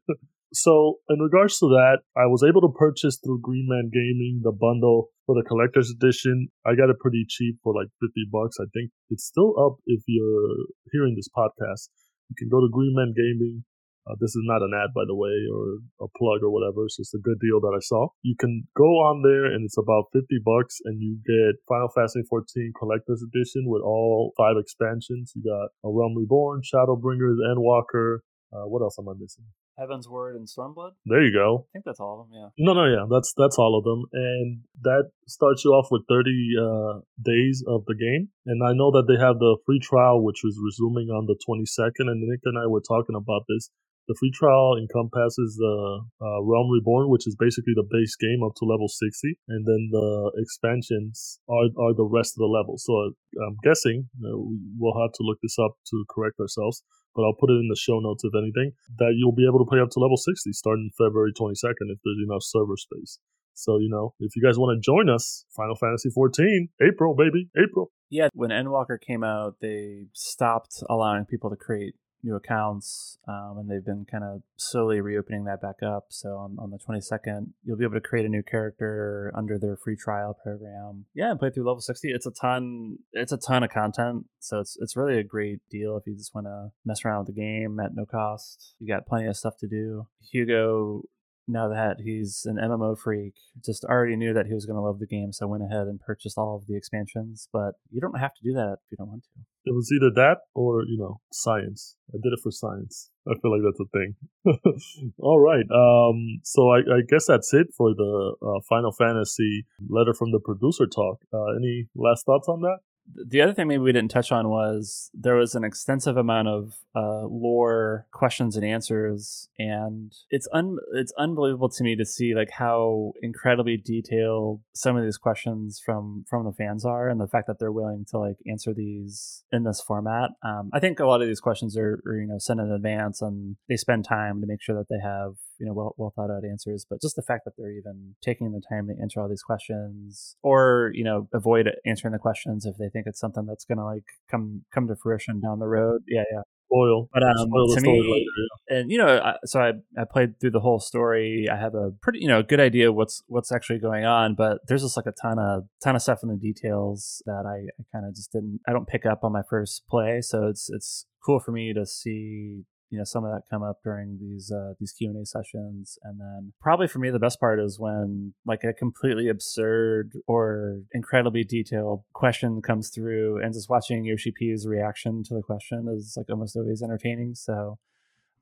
So, 0.55 1.03
in 1.09 1.19
regards 1.19 1.59
to 1.59 1.67
that, 1.67 1.99
I 2.15 2.31
was 2.31 2.39
able 2.39 2.61
to 2.63 2.71
purchase 2.71 3.19
through 3.19 3.43
Green 3.43 3.67
Man 3.67 3.91
Gaming 3.91 4.39
the 4.39 4.55
bundle 4.55 5.11
for 5.27 5.35
the 5.35 5.43
collector's 5.43 5.91
edition. 5.91 6.47
I 6.65 6.79
got 6.79 6.88
it 6.88 6.95
pretty 7.03 7.25
cheap 7.27 7.59
for 7.61 7.75
like 7.75 7.91
50 7.99 8.31
bucks. 8.31 8.55
I 8.61 8.71
think 8.71 8.91
it's 9.09 9.27
still 9.27 9.51
up 9.59 9.83
if 9.85 9.99
you're 10.07 10.55
hearing 10.93 11.19
this 11.19 11.27
podcast. 11.27 11.91
You 12.31 12.39
can 12.39 12.47
go 12.47 12.63
to 12.63 12.71
Green 12.71 12.95
Man 12.95 13.11
Gaming. 13.11 13.65
Uh, 14.06 14.13
this 14.22 14.38
is 14.38 14.46
not 14.46 14.62
an 14.62 14.72
ad, 14.78 14.94
by 14.94 15.02
the 15.08 15.15
way, 15.18 15.34
or 15.50 15.82
a 16.00 16.10
plug 16.18 16.46
or 16.46 16.54
whatever. 16.54 16.86
It's 16.86 16.98
just 16.98 17.15
a 17.15 17.26
good 17.26 17.39
deal 17.41 17.60
that 17.62 17.74
I 17.74 17.82
saw. 17.82 18.13
You 18.22 18.36
can 18.38 18.68
go 18.78 19.02
on 19.02 19.26
there 19.26 19.46
and 19.50 19.65
it's 19.65 19.78
about 19.78 20.13
50 20.13 20.30
bucks 20.46 20.78
and 20.86 21.02
you 21.02 21.18
get 21.26 21.58
Final 21.68 21.89
Fantasy 21.89 22.22
14 22.30 22.74
Collector's 22.78 23.26
Edition 23.26 23.65
with 23.65 23.82
all 23.82 24.34
five 24.38 24.58
expansions. 24.62 25.34
You 25.36 25.41
got 25.41 25.74
A 25.82 25.89
Realm 25.89 26.13
Reborn, 26.15 26.62
Shadowbringers, 26.62 27.41
Endwalker. 27.41 28.20
Uh, 28.54 28.70
what 28.70 28.82
else 28.82 28.98
am 29.00 29.10
I 29.10 29.13
missing? 29.18 29.46
Heavensward 29.80 30.36
and 30.38 30.48
Stormblood. 30.48 30.91
There 31.06 31.22
you 31.22 31.34
go. 31.34 31.68
I 31.68 31.70
think 31.74 31.86
that's 31.86 32.00
all 32.00 32.22
of 32.22 32.30
them. 32.30 32.39
Yeah. 32.39 32.50
No, 32.65 32.74
no, 32.74 32.86
yeah, 32.86 33.06
that's 33.12 33.34
that's 33.36 33.58
all 33.60 33.78
of 33.78 33.84
them, 33.84 34.06
and 34.13 34.62
that 34.84 35.12
starts 35.28 35.65
you 35.65 35.72
off 35.72 35.88
with 35.91 36.04
30 36.08 36.32
uh, 36.56 37.00
days 37.22 37.63
of 37.68 37.84
the 37.86 37.96
game. 37.96 38.30
And 38.46 38.63
I 38.63 38.72
know 38.72 38.91
that 38.91 39.06
they 39.08 39.20
have 39.20 39.39
the 39.39 39.58
free 39.65 39.80
trial, 39.80 40.24
which 40.24 40.41
was 40.46 40.56
resuming 40.63 41.10
on 41.10 41.26
the 41.26 41.36
22nd. 41.44 42.08
And 42.08 42.24
Nick 42.24 42.39
and 42.46 42.58
I 42.58 42.68
were 42.68 42.80
talking 42.88 43.15
about 43.15 43.44
this. 43.50 43.70
The 44.08 44.15
free 44.20 44.32
trial 44.34 44.78
encompasses 44.78 45.58
the 45.58 46.06
uh, 46.22 46.41
Realm 46.44 46.70
Reborn, 46.70 47.10
which 47.10 47.26
is 47.26 47.36
basically 47.39 47.74
the 47.76 47.88
base 47.89 48.15
game 48.15 48.44
up 48.46 48.54
to 48.58 48.65
level 48.65 48.88
60, 48.88 49.02
and 49.50 49.65
then 49.65 49.89
the 49.91 50.32
expansions 50.38 51.39
are, 51.50 51.74
are 51.82 51.94
the 51.94 52.06
rest 52.06 52.38
of 52.38 52.46
the 52.46 52.52
levels. 52.52 52.86
So 52.86 52.94
I'm 53.41 53.58
guessing 53.63 54.10
we'll 54.22 55.02
have 55.02 55.13
to 55.18 55.24
look 55.24 55.39
this 55.41 55.58
up 55.58 55.74
to 55.89 56.06
correct 56.10 56.39
ourselves 56.39 56.84
but 57.15 57.24
I'll 57.24 57.39
put 57.39 57.50
it 57.50 57.63
in 57.63 57.70
the 57.70 57.80
show 57.80 58.00
notes 58.00 58.24
if 58.24 58.34
anything, 58.36 58.74
that 59.00 59.15
you'll 59.15 59.34
be 59.34 59.48
able 59.48 59.60
to 59.60 59.70
play 59.70 59.80
up 59.80 59.89
to 59.91 60.00
level 60.00 60.18
60 60.18 60.52
starting 60.52 60.91
February 61.00 61.32
22nd 61.32 61.88
if 61.88 62.00
there's 62.04 62.22
enough 62.28 62.44
server 62.44 62.76
space. 62.76 63.20
So, 63.54 63.80
you 63.80 63.89
know, 63.89 64.13
if 64.20 64.36
you 64.36 64.44
guys 64.44 64.60
want 64.60 64.76
to 64.76 64.84
join 64.84 65.10
us, 65.10 65.46
Final 65.56 65.76
Fantasy 65.76 66.10
14, 66.13 66.68
April, 66.82 67.15
baby, 67.15 67.50
April. 67.58 67.89
Yeah, 68.10 68.28
when 68.34 68.50
Endwalker 68.50 69.00
came 69.00 69.24
out, 69.24 69.56
they 69.62 70.08
stopped 70.13 70.84
allowing 70.89 71.24
people 71.24 71.50
to 71.50 71.56
create 71.56 71.96
new 72.25 72.35
accounts, 72.35 73.17
um, 73.27 73.57
and 73.59 73.69
they've 73.69 73.85
been 73.85 74.05
kind 74.09 74.23
of 74.23 74.41
slowly 74.57 74.99
reopening 74.99 75.45
that 75.45 75.61
back 75.61 75.83
up. 75.83 76.07
So 76.09 76.38
on, 76.38 76.57
on 76.59 76.71
the 76.71 76.79
22nd, 76.79 77.51
you'll 77.63 77.77
be 77.77 77.85
able 77.85 77.93
to 77.93 78.01
create 78.01 78.25
a 78.25 78.29
new 78.29 78.43
character 78.43 79.31
under 79.35 79.57
their 79.57 79.77
free 79.77 79.95
trial 79.95 80.38
program. 80.41 81.05
Yeah, 81.13 81.31
and 81.31 81.39
play 81.39 81.51
through 81.51 81.65
level 81.65 81.81
60. 81.81 82.09
It's 82.09 82.25
a 82.25 82.31
ton. 82.31 82.97
It's 83.13 83.31
a 83.31 83.38
ton 83.38 83.63
of 83.63 83.69
content. 83.69 84.25
So 84.39 84.59
it's 84.59 84.77
it's 84.79 84.95
really 84.95 85.17
a 85.17 85.23
great 85.23 85.59
deal 85.69 85.97
if 85.97 86.05
you 86.05 86.15
just 86.15 86.35
want 86.35 86.47
to 86.47 86.71
mess 86.85 87.05
around 87.05 87.25
with 87.25 87.35
the 87.35 87.41
game 87.41 87.79
at 87.79 87.95
no 87.95 88.05
cost. 88.05 88.75
You 88.79 88.88
got 88.88 89.05
plenty 89.05 89.27
of 89.27 89.38
stuff 89.38 89.57
to 89.59 89.67
do. 89.67 90.07
Hugo 90.31 91.03
now 91.47 91.69
that 91.69 91.97
he's 92.03 92.43
an 92.45 92.58
MMO 92.58 92.97
freak, 92.97 93.34
just 93.63 93.84
already 93.86 94.15
knew 94.15 94.34
that 94.34 94.47
he 94.47 94.53
was 94.53 94.65
going 94.65 94.77
to 94.77 94.81
love 94.81 94.99
the 94.99 95.08
game, 95.08 95.31
so 95.31 95.45
I 95.45 95.49
went 95.49 95.63
ahead 95.63 95.88
and 95.88 95.99
purchased 95.99 96.38
all 96.38 96.55
of 96.55 96.67
the 96.67 96.75
expansions. 96.75 97.47
But 97.53 97.75
you 97.91 98.01
don't 98.01 98.19
have 98.19 98.34
to 98.34 98.43
do 98.43 98.53
that 98.53 98.77
if 98.81 98.91
you 98.91 98.97
don't 98.97 99.10
want 99.10 99.23
to. 99.23 99.29
It 99.65 99.73
was 99.73 99.91
either 99.91 100.12
that 100.15 100.38
or 100.53 100.84
you 100.84 100.97
know 100.97 101.21
science. 101.31 101.97
I 102.13 102.17
did 102.21 102.34
it 102.34 102.39
for 102.41 102.51
science. 102.51 103.10
I 103.27 103.34
feel 103.41 103.51
like 103.51 103.62
that's 103.65 103.79
a 103.79 103.89
thing. 103.91 105.13
all 105.19 105.39
right. 105.39 105.65
Um. 105.71 106.41
So 106.43 106.69
I, 106.69 106.79
I 106.79 107.01
guess 107.08 107.25
that's 107.27 107.53
it 107.53 107.67
for 107.75 107.93
the 107.95 108.36
uh, 108.41 108.60
Final 108.69 108.91
Fantasy 108.91 109.65
letter 109.89 110.13
from 110.13 110.31
the 110.31 110.39
producer 110.39 110.88
talk. 110.88 111.19
Uh, 111.34 111.55
any 111.58 111.88
last 111.95 112.25
thoughts 112.25 112.47
on 112.47 112.62
that? 112.62 112.79
The 113.13 113.41
other 113.41 113.54
thing 113.54 113.68
maybe 113.68 113.80
we 113.80 113.91
didn't 113.91 114.12
touch 114.12 114.32
on 114.32 114.50
was 114.50 115.12
there 115.13 115.36
was 115.36 115.56
an 115.56 115.63
extensive 115.63 116.18
amount 116.18 116.48
of 116.48 116.74
uh, 116.96 117.26
lore 117.26 118.08
questions 118.12 118.56
and 118.56 118.65
answers, 118.65 119.48
and 119.60 120.13
it's 120.30 120.48
un 120.54 120.78
it's 120.94 121.13
unbelievable 121.18 121.70
to 121.70 121.84
me 121.84 121.96
to 121.96 122.06
see 122.06 122.34
like 122.34 122.50
how 122.52 123.13
incredibly 123.22 123.78
detailed 123.78 124.62
some 124.74 124.98
of 124.98 125.04
these 125.04 125.18
questions 125.18 125.82
from 125.84 126.26
from 126.30 126.46
the 126.46 126.54
fans 126.54 126.86
are, 126.86 127.10
and 127.10 127.22
the 127.22 127.28
fact 127.28 127.48
that 127.48 127.60
they're 127.60 127.72
willing 127.72 128.06
to 128.10 128.18
like 128.18 128.38
answer 128.50 128.74
these 128.74 129.44
in 129.52 129.63
this 129.63 129.82
format. 129.82 130.32
Um, 130.44 130.70
I 130.74 130.80
think 130.80 131.00
a 131.00 131.06
lot 131.06 131.22
of 131.22 131.28
these 131.28 131.41
questions 131.41 131.78
are, 131.78 132.02
are 132.06 132.20
you 132.20 132.28
know 132.28 132.39
sent 132.39 132.60
in 132.60 132.72
advance, 132.72 133.22
and 133.22 133.56
they 133.70 133.78
spend 133.78 134.06
time 134.06 134.41
to 134.41 134.48
make 134.48 134.62
sure 134.62 134.76
that 134.76 134.89
they 134.89 135.00
have 135.04 135.36
you 135.60 135.65
know 135.65 135.74
well, 135.74 135.94
well 135.98 136.13
thought 136.15 136.32
out 136.32 136.44
answers 136.44 136.86
but 136.89 137.02
just 137.02 137.15
the 137.15 137.22
fact 137.22 137.44
that 137.46 137.52
they're 137.58 137.72
even 137.72 138.15
taking 138.24 138.52
the 138.52 138.62
time 138.70 138.88
to 138.88 138.94
answer 139.02 139.20
all 139.20 139.30
these 139.30 139.44
questions 139.44 140.36
or 140.41 140.91
you 140.94 141.04
know 141.04 141.28
avoid 141.34 141.70
answering 141.86 142.12
the 142.12 142.20
questions 142.20 142.65
if 142.65 142.78
they 142.78 142.89
think 142.89 143.06
it's 143.08 143.20
something 143.20 143.46
that's 143.46 143.65
gonna 143.65 143.86
like 143.86 144.06
come 144.30 144.63
come 144.74 144.88
to 144.88 144.96
fruition 144.96 145.39
down 145.39 145.60
the 145.60 145.68
road 145.68 146.02
yeah 146.08 146.24
yeah 146.32 146.41
Oil, 146.74 147.10
But 147.13 147.24
um, 147.24 147.48
spoil 147.48 147.68
to 147.76 147.82
me, 147.82 148.02
later, 148.02 148.26
yeah. 148.70 148.78
and 148.78 148.91
you 148.91 148.98
know, 148.98 149.20
I, 149.20 149.36
so 149.46 149.62
I, 149.62 149.74
I 150.00 150.04
played 150.12 150.39
through 150.39 150.52
the 150.52 150.60
whole 150.60 150.80
story. 150.80 151.48
I 151.52 151.56
have 151.58 151.76
a 151.76 151.91
pretty 152.02 152.20
you 152.20 152.28
know 152.28 152.41
good 152.41 152.60
idea 152.60 152.91
what's 152.91 153.22
what's 153.28 153.52
actually 153.52 153.80
going 153.80 154.04
on, 154.04 154.36
but 154.36 154.60
there's 154.68 154.82
just 154.82 154.98
like 154.98 155.06
a 155.06 155.13
ton 155.22 155.38
of 155.38 155.65
ton 155.84 155.96
of 155.96 156.02
stuff 156.02 156.20
in 156.24 156.30
the 156.30 156.36
details 156.36 157.22
that 157.28 157.46
I, 157.46 157.68
I 157.80 157.84
kind 157.94 158.08
of 158.08 158.15
just 158.15 158.32
didn't. 158.32 158.62
I 158.68 158.74
don't 158.74 158.88
pick 158.88 159.06
up 159.06 159.20
on 159.24 159.32
my 159.32 159.44
first 159.48 159.84
play, 159.88 160.22
so 160.22 160.48
it's 160.48 160.70
it's 160.70 161.06
cool 161.24 161.39
for 161.39 161.52
me 161.52 161.72
to 161.74 161.86
see 161.86 162.63
you 162.89 162.98
know 162.98 163.04
some 163.04 163.24
of 163.24 163.32
that 163.32 163.43
come 163.50 163.63
up 163.63 163.78
during 163.84 164.17
these 164.19 164.52
uh, 164.52 164.74
these 164.80 164.91
Q 164.91 165.10
and 165.10 165.21
A 165.21 165.26
sessions, 165.26 165.98
and 166.04 166.19
then 166.19 166.54
probably 166.62 166.88
for 166.88 167.00
me 167.00 167.10
the 167.10 167.19
best 167.19 167.39
part 167.39 167.60
is 167.60 167.80
when 167.80 168.34
like 168.45 168.63
a 168.63 168.74
completely 168.74 169.28
absurd 169.28 170.13
or 170.28 170.82
incredibly 170.93 171.43
detailed 171.43 172.04
question 172.13 172.62
comes 172.62 172.89
through, 172.89 173.41
and 173.43 173.54
just 173.54 173.69
watching 173.69 174.06
Yoshi 174.06 174.32
P's 174.32 174.67
reaction 174.67 175.24
to 175.24 175.34
the 175.34 175.41
question 175.41 175.88
is 175.95 176.13
like 176.17 176.28
almost 176.30 176.56
always 176.56 176.82
entertaining. 176.82 177.36
So 177.36 177.80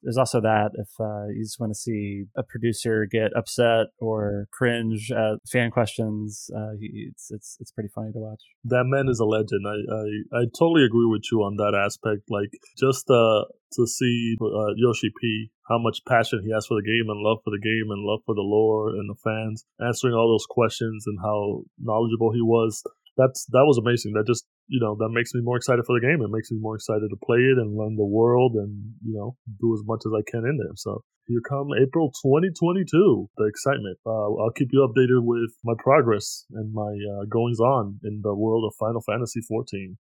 there's 0.03 0.17
also 0.17 0.41
that 0.41 0.71
if 0.75 0.89
uh, 0.99 1.27
you 1.27 1.43
just 1.43 1.59
want 1.59 1.71
to 1.71 1.79
see 1.79 2.25
a 2.35 2.43
producer 2.43 3.07
get 3.09 3.35
upset 3.35 3.87
or 3.99 4.47
cringe 4.51 5.11
at 5.11 5.39
fan 5.51 5.71
questions, 5.71 6.49
uh, 6.55 6.75
it's 6.79 7.31
it's 7.31 7.57
it's 7.59 7.71
pretty 7.71 7.89
funny 7.93 8.11
to 8.11 8.19
watch. 8.19 8.41
That 8.65 8.83
man 8.85 9.07
is 9.09 9.19
a 9.19 9.25
legend. 9.25 9.65
I 9.65 9.79
I, 9.93 10.41
I 10.41 10.43
totally 10.57 10.85
agree 10.85 11.07
with 11.07 11.23
you 11.31 11.39
on 11.39 11.55
that 11.57 11.73
aspect. 11.73 12.23
Like 12.29 12.51
just 12.77 13.09
uh, 13.09 13.45
to 13.73 13.87
see 13.87 14.35
uh, 14.41 14.73
Yoshi 14.75 15.09
P 15.19 15.49
how 15.69 15.79
much 15.79 16.03
passion 16.07 16.41
he 16.43 16.51
has 16.51 16.67
for 16.67 16.75
the 16.75 16.85
game 16.85 17.09
and 17.09 17.23
love 17.23 17.39
for 17.43 17.51
the 17.51 17.63
game 17.63 17.89
and 17.89 18.03
love 18.03 18.19
for 18.25 18.35
the 18.35 18.41
lore 18.41 18.89
and 18.89 19.09
the 19.09 19.15
fans, 19.23 19.65
answering 19.79 20.13
all 20.13 20.27
those 20.27 20.45
questions 20.49 21.05
and 21.07 21.17
how 21.23 21.63
knowledgeable 21.79 22.33
he 22.33 22.41
was 22.41 22.83
that's 23.17 23.45
that 23.51 23.65
was 23.65 23.77
amazing. 23.77 24.13
That 24.13 24.25
just 24.25 24.45
you 24.67 24.79
know 24.79 24.95
that 24.99 25.09
makes 25.09 25.33
me 25.33 25.41
more 25.41 25.57
excited 25.57 25.85
for 25.85 25.99
the 25.99 26.05
game. 26.05 26.21
It 26.21 26.31
makes 26.31 26.51
me 26.51 26.57
more 26.59 26.75
excited 26.75 27.09
to 27.09 27.25
play 27.25 27.39
it 27.39 27.57
and 27.57 27.77
learn 27.77 27.95
the 27.95 28.05
world 28.05 28.55
and 28.55 28.93
you 29.05 29.13
know 29.13 29.35
do 29.59 29.73
as 29.73 29.81
much 29.85 30.01
as 30.05 30.11
I 30.13 30.23
can 30.29 30.45
in 30.45 30.57
there. 30.57 30.73
So 30.75 31.03
here 31.27 31.41
come 31.47 31.69
April 31.81 32.11
2022, 32.23 33.29
the 33.37 33.45
excitement. 33.45 33.97
Uh, 34.05 34.33
I'll 34.35 34.55
keep 34.55 34.69
you 34.71 34.85
updated 34.87 35.23
with 35.23 35.55
my 35.63 35.73
progress 35.79 36.45
and 36.51 36.73
my 36.73 36.91
uh, 36.91 37.25
goings 37.29 37.59
on 37.59 37.99
in 38.03 38.21
the 38.23 38.35
world 38.35 38.65
of 38.67 38.75
Final 38.79 39.01
Fantasy 39.01 39.41
14. 39.41 39.97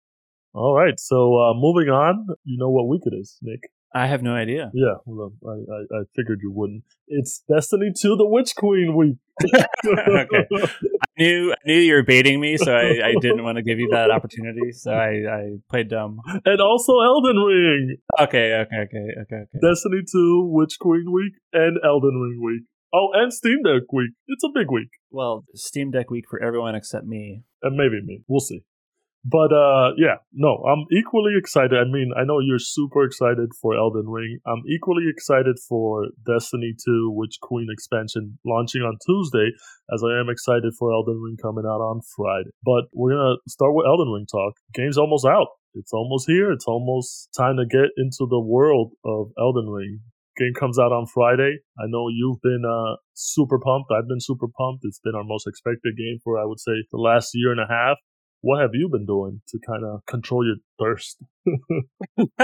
All 0.54 0.74
right, 0.74 0.98
so 0.98 1.38
uh, 1.38 1.54
moving 1.54 1.88
on. 1.88 2.26
You 2.44 2.58
know 2.58 2.70
what 2.70 2.88
week 2.88 3.02
it 3.06 3.14
is, 3.14 3.38
Nick? 3.40 3.70
I 3.94 4.06
have 4.06 4.22
no 4.22 4.34
idea. 4.34 4.70
Yeah, 4.74 4.94
well, 5.04 5.32
I, 5.46 5.50
I, 5.50 6.00
I, 6.00 6.02
figured 6.16 6.40
you 6.42 6.50
wouldn't. 6.50 6.84
It's 7.08 7.42
Destiny 7.52 7.92
2 7.94 8.16
the 8.16 8.26
Witch 8.26 8.54
Queen 8.56 8.96
week. 8.96 9.16
okay. 9.54 10.46
I 10.52 11.06
knew 11.18 11.52
I 11.52 11.56
knew 11.66 11.78
you 11.78 11.94
were 11.94 12.02
baiting 12.02 12.40
me, 12.40 12.56
so 12.56 12.72
I, 12.72 13.08
I 13.08 13.14
didn't 13.20 13.44
want 13.44 13.56
to 13.56 13.62
give 13.62 13.78
you 13.78 13.88
that 13.90 14.10
opportunity. 14.10 14.72
So 14.72 14.92
I, 14.92 15.10
I 15.28 15.42
played 15.70 15.88
dumb. 15.88 16.20
And 16.44 16.60
also 16.60 17.00
Elden 17.00 17.36
Ring. 17.36 17.96
Okay, 18.20 18.54
okay, 18.54 18.76
okay, 18.76 19.06
okay, 19.22 19.36
okay. 19.36 19.58
Destiny 19.62 20.02
2 20.10 20.48
Witch 20.52 20.78
Queen 20.80 21.12
week 21.12 21.34
and 21.52 21.78
Elden 21.84 22.14
Ring 22.14 22.40
week. 22.42 22.62
Oh, 22.94 23.08
and 23.14 23.32
Steam 23.32 23.62
Deck 23.62 23.90
week. 23.92 24.10
It's 24.26 24.44
a 24.44 24.50
big 24.54 24.70
week. 24.70 24.90
Well, 25.10 25.44
Steam 25.54 25.90
Deck 25.90 26.10
week 26.10 26.24
for 26.28 26.42
everyone 26.42 26.74
except 26.74 27.06
me. 27.06 27.42
And 27.62 27.76
maybe 27.76 28.00
me. 28.04 28.22
We'll 28.28 28.40
see. 28.40 28.64
But 29.24 29.52
uh, 29.52 29.92
yeah, 29.96 30.16
no, 30.32 30.56
I'm 30.66 30.84
equally 30.90 31.34
excited. 31.38 31.78
I 31.78 31.84
mean, 31.84 32.10
I 32.18 32.24
know 32.24 32.40
you're 32.40 32.58
super 32.58 33.04
excited 33.04 33.50
for 33.60 33.76
Elden 33.76 34.08
Ring. 34.08 34.38
I'm 34.46 34.62
equally 34.68 35.04
excited 35.08 35.58
for 35.68 36.06
Destiny 36.26 36.74
2, 36.84 37.10
Witch 37.14 37.38
Queen 37.40 37.68
expansion 37.70 38.38
launching 38.44 38.82
on 38.82 38.98
Tuesday, 39.06 39.50
as 39.94 40.02
I 40.02 40.18
am 40.18 40.28
excited 40.28 40.74
for 40.76 40.92
Elden 40.92 41.20
Ring 41.22 41.36
coming 41.40 41.64
out 41.64 41.80
on 41.80 42.00
Friday. 42.16 42.50
But 42.64 42.90
we're 42.92 43.14
gonna 43.14 43.36
start 43.46 43.74
with 43.74 43.86
Elden 43.86 44.10
Ring 44.10 44.26
talk. 44.26 44.54
Game's 44.74 44.98
almost 44.98 45.24
out. 45.24 45.48
It's 45.74 45.92
almost 45.92 46.28
here. 46.28 46.50
It's 46.50 46.66
almost 46.66 47.30
time 47.36 47.56
to 47.56 47.64
get 47.64 47.90
into 47.96 48.26
the 48.28 48.40
world 48.40 48.92
of 49.04 49.30
Elden 49.38 49.68
Ring. 49.68 50.00
game 50.36 50.54
comes 50.58 50.78
out 50.78 50.92
on 50.92 51.06
Friday. 51.06 51.58
I 51.78 51.84
know 51.86 52.08
you've 52.08 52.40
been 52.42 52.64
uh, 52.66 52.96
super 53.14 53.58
pumped. 53.58 53.92
I've 53.92 54.08
been 54.08 54.20
super 54.20 54.48
pumped. 54.48 54.84
It's 54.84 55.00
been 55.00 55.14
our 55.14 55.24
most 55.24 55.46
expected 55.46 55.96
game 55.96 56.18
for, 56.24 56.40
I 56.40 56.44
would 56.44 56.58
say, 56.58 56.72
the 56.90 56.98
last 56.98 57.30
year 57.34 57.52
and 57.52 57.60
a 57.60 57.68
half. 57.68 57.98
What 58.42 58.60
have 58.60 58.70
you 58.74 58.88
been 58.90 59.06
doing 59.06 59.40
to 59.48 59.58
kind 59.66 59.84
of 59.84 60.04
control 60.06 60.44
your 60.44 60.56
thirst? 60.78 61.18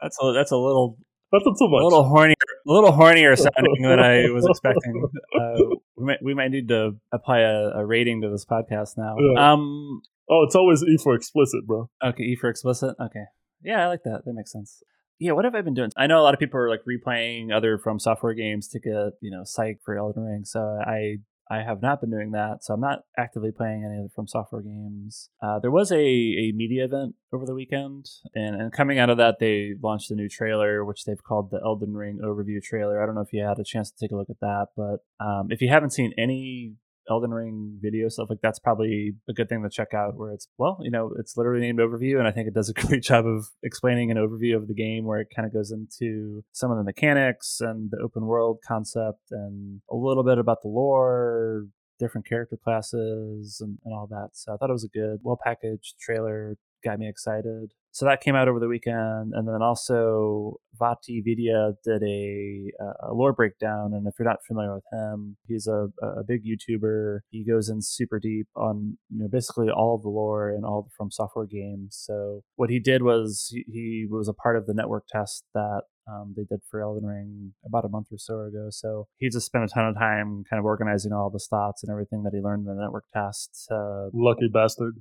that's 0.00 0.18
a 0.20 0.32
that's 0.32 0.50
a 0.50 0.56
little 0.56 0.98
that's 1.32 1.46
not 1.46 1.58
too 1.58 1.68
much. 1.68 1.80
A 1.80 1.84
little 1.84 2.04
hornier, 2.04 2.34
a 2.68 2.72
little 2.72 2.92
hornier 2.92 3.36
sounding 3.38 3.82
than 3.82 3.98
I 3.98 4.30
was 4.30 4.46
expecting. 4.46 5.04
Uh, 5.34 5.76
we 5.96 6.04
might 6.04 6.22
we 6.22 6.34
might 6.34 6.50
need 6.50 6.68
to 6.68 6.92
apply 7.12 7.40
a, 7.40 7.70
a 7.70 7.84
rating 7.84 8.22
to 8.22 8.30
this 8.30 8.44
podcast 8.44 8.96
now. 8.96 9.16
Yeah. 9.18 9.52
Um. 9.52 10.02
Oh, 10.30 10.44
it's 10.44 10.54
always 10.54 10.82
E 10.82 10.96
for 11.02 11.14
explicit, 11.14 11.66
bro. 11.66 11.90
Okay, 12.02 12.22
E 12.22 12.36
for 12.36 12.48
explicit. 12.48 12.94
Okay. 13.00 13.24
Yeah, 13.62 13.84
I 13.84 13.88
like 13.88 14.02
that. 14.04 14.22
That 14.24 14.34
makes 14.34 14.52
sense. 14.52 14.82
Yeah, 15.18 15.32
what 15.32 15.44
have 15.44 15.54
I 15.54 15.62
been 15.62 15.74
doing? 15.74 15.90
I 15.96 16.06
know 16.06 16.20
a 16.20 16.22
lot 16.22 16.34
of 16.34 16.40
people 16.40 16.60
are 16.60 16.68
like 16.68 16.82
replaying 16.88 17.52
other 17.52 17.78
from 17.78 17.98
software 17.98 18.34
games 18.34 18.68
to 18.68 18.80
get, 18.80 19.12
you 19.20 19.30
know, 19.30 19.42
psych 19.44 19.78
for 19.84 19.96
Elden 19.96 20.24
Ring. 20.24 20.44
So 20.44 20.60
I 20.60 21.18
I 21.50 21.58
have 21.58 21.82
not 21.82 22.00
been 22.00 22.10
doing 22.10 22.32
that, 22.32 22.64
so 22.64 22.74
I'm 22.74 22.80
not 22.80 23.00
actively 23.18 23.52
playing 23.52 23.84
any 23.84 23.98
of 23.98 24.04
the 24.04 24.14
From 24.14 24.26
Software 24.26 24.62
games. 24.62 25.28
Uh, 25.42 25.58
there 25.58 25.70
was 25.70 25.92
a, 25.92 25.96
a 25.96 26.52
media 26.54 26.84
event 26.84 27.16
over 27.32 27.44
the 27.44 27.54
weekend, 27.54 28.06
and, 28.34 28.60
and 28.60 28.72
coming 28.72 28.98
out 28.98 29.10
of 29.10 29.18
that, 29.18 29.36
they 29.40 29.74
launched 29.82 30.10
a 30.10 30.14
new 30.14 30.28
trailer, 30.28 30.84
which 30.84 31.04
they've 31.04 31.22
called 31.22 31.50
the 31.50 31.60
Elden 31.62 31.94
Ring 31.94 32.20
Overview 32.24 32.62
trailer. 32.62 33.02
I 33.02 33.06
don't 33.06 33.14
know 33.14 33.20
if 33.20 33.32
you 33.32 33.44
had 33.44 33.58
a 33.58 33.64
chance 33.64 33.90
to 33.90 33.98
take 33.98 34.12
a 34.12 34.16
look 34.16 34.30
at 34.30 34.40
that, 34.40 34.68
but 34.76 35.04
um, 35.24 35.48
if 35.50 35.60
you 35.60 35.68
haven't 35.68 35.90
seen 35.92 36.12
any 36.16 36.76
Elden 37.10 37.32
Ring 37.32 37.78
video 37.80 38.08
stuff, 38.08 38.28
like 38.30 38.40
that's 38.42 38.58
probably 38.58 39.14
a 39.28 39.32
good 39.32 39.48
thing 39.48 39.62
to 39.62 39.68
check 39.68 39.94
out. 39.94 40.16
Where 40.16 40.32
it's 40.32 40.48
well, 40.58 40.78
you 40.80 40.90
know, 40.90 41.12
it's 41.18 41.36
literally 41.36 41.60
named 41.60 41.78
overview, 41.78 42.18
and 42.18 42.26
I 42.26 42.30
think 42.30 42.48
it 42.48 42.54
does 42.54 42.68
a 42.68 42.72
great 42.86 43.02
job 43.02 43.26
of 43.26 43.46
explaining 43.62 44.10
an 44.10 44.16
overview 44.16 44.56
of 44.56 44.68
the 44.68 44.74
game, 44.74 45.04
where 45.04 45.20
it 45.20 45.28
kind 45.34 45.46
of 45.46 45.52
goes 45.52 45.70
into 45.70 46.44
some 46.52 46.70
of 46.70 46.78
the 46.78 46.84
mechanics 46.84 47.58
and 47.60 47.90
the 47.90 47.98
open 48.02 48.26
world 48.26 48.58
concept, 48.66 49.30
and 49.30 49.80
a 49.90 49.96
little 49.96 50.24
bit 50.24 50.38
about 50.38 50.62
the 50.62 50.68
lore, 50.68 51.66
different 51.98 52.26
character 52.26 52.56
classes, 52.62 53.58
and, 53.60 53.78
and 53.84 53.94
all 53.94 54.06
that. 54.08 54.30
So 54.32 54.54
I 54.54 54.56
thought 54.56 54.70
it 54.70 54.74
was 54.74 54.84
a 54.84 54.98
good, 54.98 55.20
well 55.22 55.38
packaged 55.42 55.94
trailer. 56.00 56.56
Got 56.82 56.98
me 56.98 57.08
excited 57.08 57.72
so 57.94 58.06
that 58.06 58.20
came 58.20 58.34
out 58.34 58.48
over 58.48 58.58
the 58.58 58.66
weekend, 58.66 59.34
and 59.34 59.46
then 59.46 59.62
also 59.62 60.58
VaatiVidya 60.80 61.74
did 61.84 62.02
a, 62.02 62.72
a 63.08 63.14
lore 63.14 63.32
breakdown. 63.32 63.92
And 63.94 64.08
if 64.08 64.14
you're 64.18 64.28
not 64.28 64.44
familiar 64.44 64.74
with 64.74 64.82
him, 64.92 65.36
he's 65.46 65.68
a, 65.68 65.90
a 66.02 66.24
big 66.26 66.42
YouTuber. 66.44 67.20
He 67.30 67.44
goes 67.44 67.68
in 67.68 67.82
super 67.82 68.18
deep 68.18 68.48
on 68.56 68.98
you 69.10 69.20
know 69.20 69.28
basically 69.28 69.68
all 69.70 69.94
of 69.94 70.02
the 70.02 70.08
lore 70.08 70.50
and 70.50 70.64
all 70.64 70.88
From 70.96 71.12
Software 71.12 71.46
games. 71.46 71.96
So 72.04 72.42
what 72.56 72.68
he 72.68 72.80
did 72.80 73.04
was 73.04 73.46
he, 73.52 73.64
he 73.72 74.06
was 74.10 74.26
a 74.26 74.34
part 74.34 74.56
of 74.56 74.66
the 74.66 74.74
network 74.74 75.04
test 75.06 75.44
that 75.54 75.82
um, 76.08 76.34
they 76.36 76.42
did 76.42 76.62
for 76.68 76.82
Elden 76.82 77.06
Ring 77.06 77.52
about 77.64 77.84
a 77.84 77.88
month 77.88 78.08
or 78.10 78.18
so 78.18 78.40
ago. 78.40 78.70
So 78.70 79.06
he 79.18 79.30
just 79.30 79.46
spent 79.46 79.66
a 79.66 79.68
ton 79.68 79.86
of 79.86 79.94
time 79.94 80.42
kind 80.50 80.58
of 80.58 80.64
organizing 80.64 81.12
all 81.12 81.30
the 81.30 81.38
thoughts 81.38 81.84
and 81.84 81.92
everything 81.92 82.24
that 82.24 82.34
he 82.34 82.40
learned 82.40 82.66
in 82.66 82.74
the 82.74 82.82
network 82.82 83.04
test. 83.14 83.68
Uh, 83.70 84.08
Lucky 84.12 84.48
bastard 84.52 84.96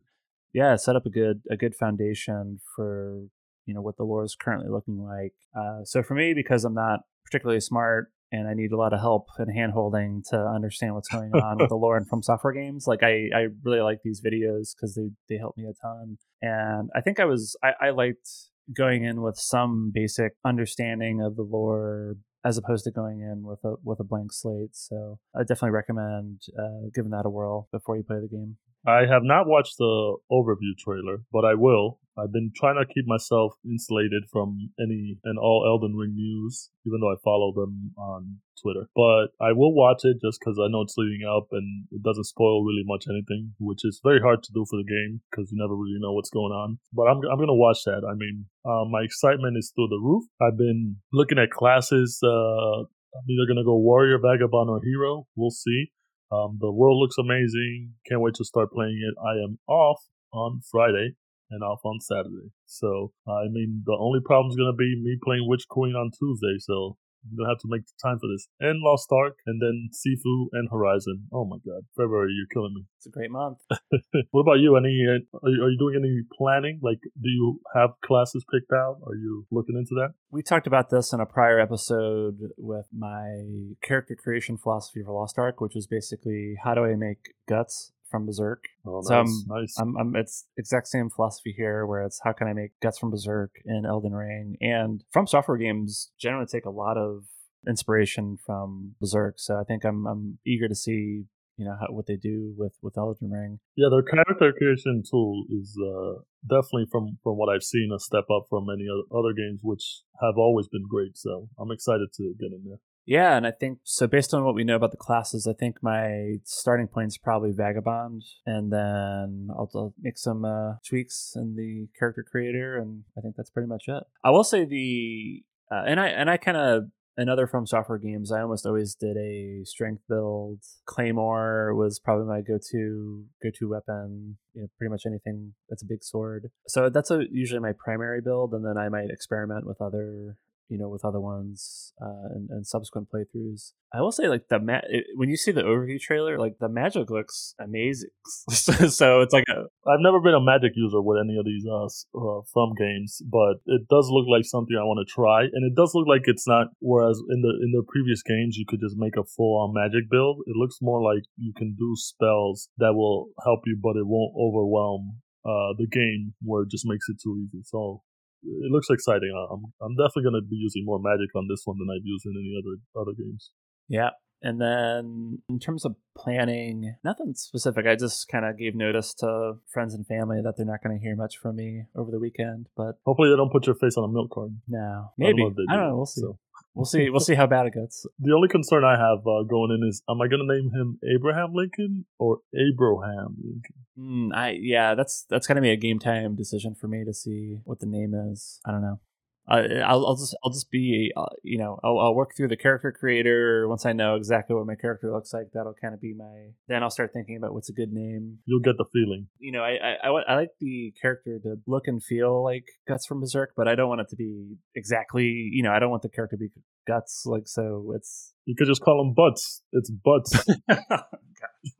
yeah, 0.53 0.75
set 0.75 0.95
up 0.95 1.05
a 1.05 1.09
good 1.09 1.41
a 1.49 1.57
good 1.57 1.75
foundation 1.75 2.59
for 2.75 3.23
you 3.65 3.73
know 3.73 3.81
what 3.81 3.97
the 3.97 4.03
lore 4.03 4.23
is 4.23 4.35
currently 4.39 4.69
looking 4.69 5.03
like. 5.03 5.33
Uh, 5.57 5.83
so 5.83 6.03
for 6.03 6.15
me, 6.15 6.33
because 6.33 6.63
I'm 6.63 6.73
not 6.73 7.01
particularly 7.25 7.59
smart 7.59 8.11
and 8.31 8.47
I 8.47 8.53
need 8.53 8.71
a 8.71 8.77
lot 8.77 8.93
of 8.93 8.99
help 8.99 9.27
and 9.37 9.47
handholding 9.55 10.27
to 10.31 10.37
understand 10.37 10.95
what's 10.95 11.07
going 11.07 11.31
on 11.33 11.57
with 11.59 11.69
the 11.69 11.75
lore 11.75 11.97
and 11.97 12.07
From 12.07 12.23
Software 12.23 12.53
games, 12.53 12.85
like 12.87 13.03
I 13.03 13.29
I 13.35 13.47
really 13.63 13.81
like 13.81 13.99
these 14.03 14.21
videos 14.21 14.73
because 14.75 14.95
they 14.95 15.09
they 15.29 15.37
help 15.37 15.57
me 15.57 15.65
a 15.65 15.73
ton. 15.73 16.17
And 16.41 16.89
I 16.95 17.01
think 17.01 17.19
I 17.19 17.25
was 17.25 17.55
I, 17.63 17.87
I 17.87 17.89
liked 17.91 18.29
going 18.75 19.03
in 19.03 19.21
with 19.21 19.37
some 19.37 19.91
basic 19.93 20.33
understanding 20.45 21.21
of 21.21 21.35
the 21.35 21.43
lore 21.43 22.15
as 22.45 22.57
opposed 22.57 22.83
to 22.83 22.91
going 22.91 23.21
in 23.21 23.43
with 23.43 23.59
a 23.63 23.75
with 23.83 23.99
a 23.99 24.03
blank 24.03 24.33
slate. 24.33 24.75
So 24.75 25.19
I 25.35 25.41
definitely 25.41 25.71
recommend 25.71 26.41
uh, 26.57 26.89
giving 26.93 27.11
that 27.11 27.25
a 27.25 27.29
whirl 27.29 27.69
before 27.71 27.97
you 27.97 28.03
play 28.03 28.17
the 28.19 28.27
game. 28.27 28.57
I 28.85 29.05
have 29.09 29.23
not 29.23 29.47
watched 29.47 29.77
the 29.77 30.17
overview 30.31 30.77
trailer, 30.77 31.23
but 31.31 31.45
I 31.45 31.55
will. 31.55 31.99
I've 32.17 32.31
been 32.31 32.51
trying 32.55 32.75
to 32.75 32.93
keep 32.93 33.07
myself 33.07 33.53
insulated 33.65 34.23
from 34.31 34.69
any 34.79 35.17
and 35.23 35.39
all 35.39 35.65
Elden 35.65 35.95
Ring 35.95 36.13
news, 36.13 36.69
even 36.85 36.99
though 36.99 37.11
I 37.11 37.17
follow 37.23 37.53
them 37.53 37.93
on 37.97 38.37
Twitter. 38.61 38.85
But 38.95 39.33
I 39.41 39.53
will 39.53 39.73
watch 39.73 40.05
it 40.05 40.21
just 40.21 40.39
because 40.39 40.59
I 40.61 40.69
know 40.69 40.81
it's 40.81 40.97
leading 40.97 41.25
up 41.25 41.47
and 41.51 41.87
it 41.91 42.03
doesn't 42.03 42.25
spoil 42.25 42.63
really 42.63 42.83
much 42.85 43.05
anything, 43.09 43.53
which 43.59 43.81
is 43.83 43.99
very 44.03 44.19
hard 44.21 44.43
to 44.43 44.53
do 44.53 44.65
for 44.69 44.77
the 44.77 44.85
game 44.85 45.21
because 45.31 45.51
you 45.51 45.57
never 45.57 45.75
really 45.75 45.97
know 45.99 46.13
what's 46.13 46.29
going 46.29 46.53
on. 46.53 46.77
But 46.93 47.09
I'm, 47.09 47.17
I'm 47.25 47.41
going 47.41 47.49
to 47.49 47.57
watch 47.57 47.81
that. 47.85 48.05
I 48.05 48.13
mean, 48.13 48.45
uh, 48.63 48.85
my 48.85 49.01
excitement 49.01 49.57
is 49.57 49.71
through 49.73 49.89
the 49.89 50.01
roof. 50.01 50.23
I've 50.39 50.57
been 50.57 50.97
looking 51.11 51.39
at 51.39 51.49
classes. 51.49 52.19
Uh, 52.21 52.85
I'm 52.85 53.29
either 53.29 53.47
going 53.47 53.61
to 53.61 53.65
go 53.65 53.77
warrior, 53.77 54.19
vagabond, 54.19 54.69
or 54.69 54.81
hero. 54.83 55.25
We'll 55.35 55.51
see. 55.51 55.91
Um, 56.33 56.57
the 56.59 56.71
world 56.71 56.97
looks 56.97 57.17
amazing. 57.19 57.93
Can't 58.09 58.21
wait 58.21 58.33
to 58.35 58.45
start 58.45 58.71
playing 58.71 58.99
it. 59.05 59.13
I 59.21 59.33
am 59.43 59.59
off 59.67 60.01
on 60.33 60.61
Friday 60.71 61.11
and 61.51 61.63
off 61.63 61.81
on 61.85 61.99
Saturday. 61.99 62.49
So, 62.65 63.11
I 63.27 63.45
mean, 63.51 63.83
the 63.85 63.95
only 63.99 64.19
problem 64.25 64.49
is 64.49 64.55
going 64.55 64.73
to 64.73 64.77
be 64.77 64.99
me 64.99 65.17
playing 65.23 65.47
Witch 65.47 65.67
Queen 65.69 65.93
on 65.93 66.09
Tuesday. 66.17 66.57
So, 66.59 66.97
I'm 67.23 67.37
gonna 67.37 67.49
have 67.49 67.63
to 67.63 67.71
make 67.71 67.83
time 68.01 68.19
for 68.19 68.27
this. 68.27 68.47
And 68.59 68.81
Lost 68.81 69.09
Ark, 69.11 69.37
and 69.45 69.61
then 69.61 69.89
Sifu 69.91 70.47
and 70.53 70.69
Horizon. 70.69 71.27
Oh 71.31 71.45
my 71.45 71.57
god, 71.65 71.83
February, 71.95 72.33
you're 72.35 72.51
killing 72.53 72.73
me. 72.75 72.85
It's 72.97 73.07
a 73.07 73.09
great 73.09 73.31
month. 73.31 73.59
what 74.31 74.41
about 74.41 74.59
you? 74.59 74.75
Any? 74.75 75.05
Uh, 75.07 75.23
are 75.43 75.49
you, 75.49 75.63
are 75.63 75.69
you 75.69 75.77
doing 75.77 75.95
any 75.97 76.21
planning? 76.37 76.79
Like, 76.81 76.99
do 77.03 77.29
you 77.29 77.59
have 77.75 77.91
classes 78.03 78.45
picked 78.51 78.71
out? 78.71 78.99
Are 79.05 79.15
you 79.15 79.45
looking 79.51 79.75
into 79.77 79.95
that? 79.95 80.13
We 80.31 80.41
talked 80.41 80.67
about 80.67 80.89
this 80.89 81.13
in 81.13 81.19
a 81.19 81.25
prior 81.25 81.59
episode 81.59 82.39
with 82.57 82.87
my 82.91 83.73
character 83.81 84.15
creation 84.15 84.57
philosophy 84.57 85.01
for 85.05 85.13
Lost 85.13 85.37
Ark, 85.37 85.61
which 85.61 85.75
was 85.75 85.87
basically 85.87 86.55
how 86.63 86.73
do 86.73 86.83
I 86.83 86.95
make 86.95 87.33
Guts 87.47 87.91
from 88.13 88.27
Berserk. 88.27 88.65
Oh, 88.85 88.97
um, 88.97 89.01
nice, 89.01 89.07
so 89.07 89.15
I'm, 89.15 89.59
nice. 89.59 89.75
I'm, 89.79 89.97
I'm, 89.97 90.15
it's 90.15 90.45
exact 90.55 90.87
same 90.87 91.09
philosophy 91.09 91.51
here, 91.57 91.87
where 91.87 92.03
it's 92.03 92.19
how 92.23 92.31
can 92.31 92.47
I 92.47 92.53
make 92.53 92.79
Guts 92.79 92.99
from 92.99 93.09
Berserk 93.09 93.49
in 93.65 93.87
Elden 93.87 94.13
Ring, 94.13 94.55
and 94.61 95.03
From 95.11 95.25
Software 95.25 95.57
games 95.57 96.11
generally 96.21 96.45
take 96.45 96.65
a 96.65 96.69
lot 96.69 96.95
of 96.95 97.23
inspiration 97.67 98.37
from 98.45 98.93
Berserk. 99.01 99.39
So 99.39 99.55
I 99.55 99.63
think 99.63 99.83
I'm 99.83 100.05
I'm 100.05 100.37
eager 100.45 100.67
to 100.67 100.75
see 100.75 101.23
you 101.57 101.65
know 101.65 101.75
how, 101.79 101.87
what 101.89 102.05
they 102.05 102.17
do 102.17 102.53
with 102.55 102.77
with 102.83 102.99
Elden 102.99 103.31
Ring. 103.31 103.59
Yeah, 103.75 103.87
their 103.89 104.03
character 104.03 104.53
creation 104.55 105.01
tool 105.09 105.45
is 105.49 105.75
uh, 105.81 106.21
definitely 106.47 106.85
from 106.91 107.17
from 107.23 107.37
what 107.37 107.49
I've 107.49 107.63
seen 107.63 107.89
a 107.95 107.97
step 107.97 108.25
up 108.29 108.45
from 108.47 108.67
many 108.67 108.85
other 109.11 109.33
games, 109.35 109.61
which 109.63 110.03
have 110.21 110.37
always 110.37 110.67
been 110.67 110.85
great. 110.87 111.17
So 111.17 111.49
I'm 111.59 111.71
excited 111.71 112.09
to 112.17 112.35
get 112.39 112.53
in 112.53 112.61
there. 112.63 112.77
Yeah, 113.05 113.35
and 113.35 113.45
I 113.45 113.51
think 113.51 113.79
so. 113.83 114.07
Based 114.07 114.33
on 114.33 114.45
what 114.45 114.55
we 114.55 114.63
know 114.63 114.75
about 114.75 114.91
the 114.91 114.97
classes, 114.97 115.45
I 115.47 115.53
think 115.53 115.77
my 115.81 116.37
starting 116.45 116.87
point 116.87 117.07
is 117.07 117.17
probably 117.17 117.51
Vagabond, 117.51 118.23
and 118.45 118.71
then 118.71 119.49
I'll, 119.51 119.69
I'll 119.75 119.93
make 119.99 120.17
some 120.17 120.45
uh, 120.45 120.75
tweaks 120.87 121.33
in 121.35 121.55
the 121.55 121.87
character 121.99 122.23
creator, 122.23 122.77
and 122.77 123.03
I 123.17 123.21
think 123.21 123.35
that's 123.35 123.49
pretty 123.49 123.67
much 123.67 123.83
it. 123.87 124.03
I 124.23 124.29
will 124.29 124.45
say 124.45 124.65
the 124.65 125.43
uh, 125.71 125.83
and 125.85 125.99
I 125.99 126.07
and 126.07 126.29
I 126.29 126.37
kind 126.37 126.57
of 126.57 126.83
in 127.17 127.29
other 127.29 127.45
From 127.45 127.67
Software 127.67 127.99
games, 127.99 128.31
I 128.31 128.41
almost 128.41 128.65
always 128.65 128.95
did 128.95 129.17
a 129.17 129.63
strength 129.65 130.03
build. 130.09 130.61
Claymore 130.85 131.75
was 131.75 131.99
probably 131.99 132.25
my 132.25 132.41
go-to 132.41 133.25
go-to 133.43 133.69
weapon. 133.69 134.37
You 134.53 134.61
know, 134.61 134.67
pretty 134.77 134.91
much 134.91 135.03
anything 135.05 135.53
that's 135.69 135.83
a 135.83 135.87
big 135.87 136.03
sword. 136.03 136.49
So 136.67 136.89
that's 136.89 137.11
a, 137.11 137.23
usually 137.29 137.59
my 137.59 137.73
primary 137.77 138.21
build, 138.21 138.53
and 138.53 138.65
then 138.65 138.77
I 138.77 138.89
might 138.89 139.09
experiment 139.09 139.67
with 139.67 139.81
other 139.81 140.37
you 140.69 140.77
know, 140.77 140.89
with 140.89 141.05
other 141.05 141.19
ones 141.19 141.93
uh, 142.01 142.33
and, 142.33 142.49
and 142.49 142.65
subsequent 142.65 143.07
playthroughs. 143.13 143.73
I 143.93 144.01
will 144.01 144.11
say, 144.11 144.27
like 144.27 144.47
the 144.49 144.59
ma- 144.59 144.81
when 145.15 145.29
you 145.29 145.37
see 145.37 145.51
the 145.51 145.61
overview 145.61 145.99
trailer, 145.99 146.39
like 146.39 146.57
the 146.59 146.69
magic 146.69 147.09
looks 147.09 147.53
amazing. 147.59 148.09
so 148.49 149.21
it's 149.21 149.33
like 149.33 149.45
a. 149.49 149.69
I've 149.89 150.01
never 150.01 150.19
been 150.19 150.33
a 150.33 150.41
magic 150.41 150.71
user 150.75 151.01
with 151.01 151.19
any 151.19 151.37
of 151.37 151.45
these 151.45 151.65
uh, 151.69 151.85
uh, 151.85 152.41
from 152.51 152.73
games, 152.77 153.21
but 153.29 153.61
it 153.65 153.87
does 153.89 154.09
look 154.09 154.25
like 154.27 154.45
something 154.45 154.75
I 154.75 154.83
want 154.83 155.05
to 155.05 155.13
try, 155.13 155.43
and 155.43 155.63
it 155.63 155.75
does 155.75 155.91
look 155.93 156.07
like 156.07 156.23
it's 156.25 156.47
not. 156.47 156.67
Whereas 156.79 157.21
in 157.29 157.41
the 157.41 157.53
in 157.61 157.71
the 157.71 157.83
previous 157.87 158.23
games, 158.23 158.57
you 158.57 158.65
could 158.67 158.79
just 158.79 158.97
make 158.97 159.15
a 159.15 159.23
full 159.23 159.61
on 159.61 159.73
magic 159.73 160.09
build. 160.09 160.41
It 160.47 160.55
looks 160.55 160.77
more 160.81 161.01
like 161.03 161.23
you 161.37 161.53
can 161.55 161.75
do 161.77 161.93
spells 161.95 162.69
that 162.77 162.93
will 162.93 163.29
help 163.43 163.61
you, 163.65 163.77
but 163.81 163.95
it 163.95 164.07
won't 164.07 164.33
overwhelm 164.39 165.21
uh, 165.45 165.75
the 165.77 165.87
game 165.87 166.33
where 166.41 166.63
it 166.63 166.71
just 166.71 166.87
makes 166.87 167.05
it 167.09 167.17
too 167.21 167.37
easy. 167.45 167.61
So 167.63 168.01
it 168.43 168.71
looks 168.71 168.87
exciting. 168.89 169.31
I'm 169.33 169.73
I'm 169.81 169.95
definitely 169.95 170.23
going 170.23 170.41
to 170.41 170.47
be 170.47 170.57
using 170.57 170.85
more 170.85 170.99
magic 170.99 171.33
on 171.35 171.47
this 171.49 171.61
one 171.65 171.77
than 171.79 171.87
I've 171.89 172.05
used 172.05 172.25
in 172.25 172.33
any 172.35 172.53
other 172.59 172.75
other 172.99 173.15
games. 173.17 173.51
Yeah. 173.87 174.09
And 174.45 174.59
then 174.59 175.41
in 175.47 175.57
terms 175.57 175.85
of 175.85 175.95
planning, 176.17 176.95
nothing 177.01 177.33
specific. 177.33 177.85
I 177.87 177.95
just 177.95 178.27
kind 178.27 178.43
of 178.43 178.57
gave 178.57 178.75
notice 178.75 179.13
to 179.19 179.53
friends 179.71 179.93
and 179.93 180.05
family 180.05 180.41
that 180.43 180.55
they're 180.57 180.65
not 180.65 180.83
going 180.83 180.99
to 180.99 181.01
hear 181.01 181.15
much 181.15 181.37
from 181.41 181.55
me 181.55 181.85
over 181.95 182.11
the 182.11 182.19
weekend. 182.19 182.67
But 182.75 182.95
hopefully, 183.05 183.29
they 183.29 183.37
don't 183.37 183.53
put 183.53 183.65
your 183.65 183.75
face 183.75 183.95
on 183.95 184.03
a 184.03 184.11
milk 184.11 184.31
carton. 184.31 184.61
No, 184.67 185.13
maybe 185.17 185.41
I 185.41 185.45
don't 185.45 185.55
know. 185.55 185.63
I 185.69 185.75
don't 185.77 185.89
know 185.89 185.95
we'll 185.95 186.05
see. 186.05 186.21
So. 186.21 186.37
We'll 186.75 186.85
see. 186.85 187.09
We'll 187.09 187.19
see 187.19 187.35
how 187.35 187.45
bad 187.45 187.67
it 187.67 187.73
gets. 187.73 188.05
The 188.19 188.33
only 188.33 188.47
concern 188.47 188.83
I 188.83 188.97
have 188.97 189.19
uh, 189.27 189.43
going 189.43 189.71
in 189.71 189.87
is, 189.87 190.01
am 190.09 190.21
I 190.21 190.27
going 190.27 190.45
to 190.47 190.53
name 190.53 190.71
him 190.71 190.99
Abraham 191.15 191.53
Lincoln 191.53 192.05
or 192.17 192.39
Abraham 192.53 193.35
Lincoln? 193.43 193.75
Mm, 193.97 194.35
I 194.35 194.57
yeah, 194.59 194.95
that's 194.95 195.25
that's 195.29 195.45
going 195.45 195.57
to 195.57 195.61
be 195.61 195.69
a 195.69 195.77
game 195.77 195.99
time 195.99 196.35
decision 196.35 196.73
for 196.73 196.87
me 196.87 197.03
to 197.05 197.13
see 197.13 197.59
what 197.63 197.79
the 197.79 197.85
name 197.85 198.13
is. 198.15 198.59
I 198.65 198.71
don't 198.71 198.81
know. 198.81 198.99
I'll, 199.47 200.05
I'll 200.05 200.15
just 200.15 200.35
I'll 200.43 200.51
just 200.51 200.71
be 200.71 201.11
uh, 201.17 201.25
you 201.43 201.57
know 201.57 201.79
I'll, 201.83 201.99
I'll, 201.99 202.15
work 202.15 202.31
through 202.35 202.47
the 202.47 202.57
character 202.57 202.91
creator 202.91 203.67
once 203.67 203.85
I 203.85 203.91
know 203.91 204.15
exactly 204.15 204.55
what 204.55 204.65
my 204.65 204.75
character 204.75 205.11
looks 205.11 205.33
like. 205.33 205.47
That'll 205.53 205.73
kind 205.73 205.93
of 205.93 205.99
be 206.01 206.13
my. 206.13 206.51
Then 206.67 206.81
I'll 206.81 206.89
start 206.89 207.11
thinking 207.13 207.35
about 207.35 207.53
what's 207.53 207.69
a 207.69 207.73
good 207.73 207.91
name. 207.91 208.39
You'll 208.45 208.61
get 208.61 208.77
the 208.77 208.85
feeling. 208.93 209.27
You 209.39 209.51
know, 209.51 209.61
I 209.61 209.77
I, 210.03 210.07
I, 210.07 210.21
I 210.27 210.35
like 210.35 210.51
the 210.59 210.93
character 211.01 211.39
to 211.43 211.57
look 211.67 211.87
and 211.87 212.01
feel 212.01 212.41
like 212.43 212.65
Guts 212.87 213.05
from 213.05 213.19
Berserk, 213.19 213.53
but 213.57 213.67
I 213.67 213.75
don't 213.75 213.89
want 213.89 214.01
it 214.01 214.09
to 214.09 214.15
be 214.15 214.55
exactly. 214.75 215.25
You 215.25 215.63
know, 215.63 215.71
I 215.71 215.79
don't 215.79 215.89
want 215.89 216.03
the 216.03 216.09
character 216.09 216.37
to 216.37 216.39
be 216.39 216.49
Guts. 216.87 217.23
Like 217.25 217.47
so, 217.47 217.91
it's. 217.95 218.33
You 218.45 218.55
could 218.57 218.67
just 218.67 218.81
call 218.81 219.01
him 219.01 219.13
Butts. 219.13 219.61
It's 219.73 219.89
Butts. 219.89 220.45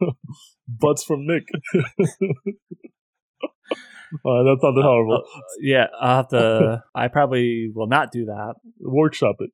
Butts 0.67 1.03
from 1.03 1.25
Nick. 1.25 1.47
Uh, 4.25 4.43
that 4.43 4.57
sounded 4.61 4.83
horrible. 4.83 5.23
Uh, 5.25 5.39
yeah, 5.59 5.87
I'll 5.99 6.17
have 6.17 6.27
to. 6.29 6.83
I 6.95 7.07
probably 7.07 7.71
will 7.73 7.87
not 7.87 8.11
do 8.11 8.25
that. 8.25 8.55
Workshop 8.79 9.37
it. 9.39 9.49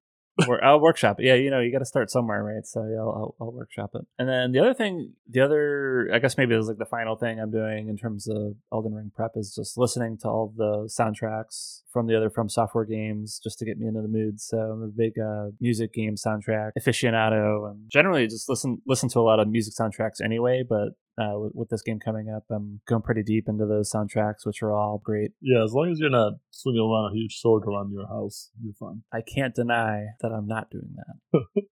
or 0.47 0.63
I'll 0.63 0.79
workshop 0.79 1.19
it. 1.19 1.25
Yeah, 1.25 1.35
you 1.35 1.49
know, 1.49 1.59
you 1.59 1.71
got 1.71 1.79
to 1.79 1.85
start 1.85 2.09
somewhere, 2.09 2.43
right? 2.43 2.65
So 2.65 2.83
yeah, 2.83 2.99
I'll, 2.99 3.35
I'll, 3.41 3.51
workshop 3.51 3.91
it. 3.95 4.01
And 4.17 4.27
then 4.29 4.51
the 4.51 4.59
other 4.59 4.73
thing, 4.73 5.13
the 5.29 5.41
other, 5.41 6.09
I 6.13 6.19
guess 6.19 6.37
maybe 6.37 6.55
this 6.55 6.63
is 6.63 6.67
like 6.69 6.77
the 6.77 6.85
final 6.85 7.15
thing 7.15 7.39
I'm 7.39 7.51
doing 7.51 7.89
in 7.89 7.97
terms 7.97 8.27
of 8.27 8.55
Elden 8.71 8.93
Ring 8.93 9.11
prep 9.15 9.31
is 9.35 9.53
just 9.55 9.77
listening 9.77 10.17
to 10.19 10.27
all 10.27 10.53
the 10.55 10.89
soundtracks 10.89 11.81
from 11.91 12.07
the 12.07 12.15
other 12.15 12.29
From 12.29 12.49
Software 12.49 12.85
games 12.85 13.39
just 13.43 13.59
to 13.59 13.65
get 13.65 13.77
me 13.77 13.87
into 13.87 14.01
the 14.01 14.07
mood. 14.07 14.39
So 14.39 14.57
I'm 14.57 14.83
a 14.83 14.87
big 14.87 15.13
uh, 15.19 15.47
music 15.59 15.93
game 15.93 16.15
soundtrack 16.15 16.71
aficionado, 16.79 17.69
and 17.69 17.89
generally 17.91 18.27
just 18.27 18.49
listen 18.49 18.81
listen 18.85 19.09
to 19.09 19.19
a 19.19 19.21
lot 19.21 19.39
of 19.39 19.47
music 19.47 19.73
soundtracks 19.79 20.21
anyway. 20.23 20.63
But 20.67 20.89
uh, 21.19 21.37
with, 21.37 21.51
with, 21.53 21.69
this 21.69 21.81
game 21.81 21.99
coming 21.99 22.29
up, 22.29 22.43
I'm 22.49 22.81
going 22.87 23.01
pretty 23.01 23.23
deep 23.23 23.45
into 23.47 23.65
those 23.65 23.91
soundtracks, 23.91 24.45
which 24.45 24.63
are 24.63 24.73
all 24.73 25.01
great. 25.03 25.31
Yeah, 25.41 25.63
as 25.63 25.73
long 25.73 25.91
as 25.91 25.99
you're 25.99 26.09
not 26.09 26.33
swinging 26.51 26.81
around 26.81 27.11
a 27.11 27.15
huge 27.15 27.37
sword 27.37 27.63
around 27.67 27.91
your 27.91 28.07
house, 28.07 28.49
you're 28.61 28.73
fine. 28.79 29.03
I 29.13 29.21
can't 29.21 29.53
deny 29.53 30.05
that 30.21 30.31
I'm 30.31 30.47
not 30.47 30.69
doing 30.69 30.95
that. 30.95 31.41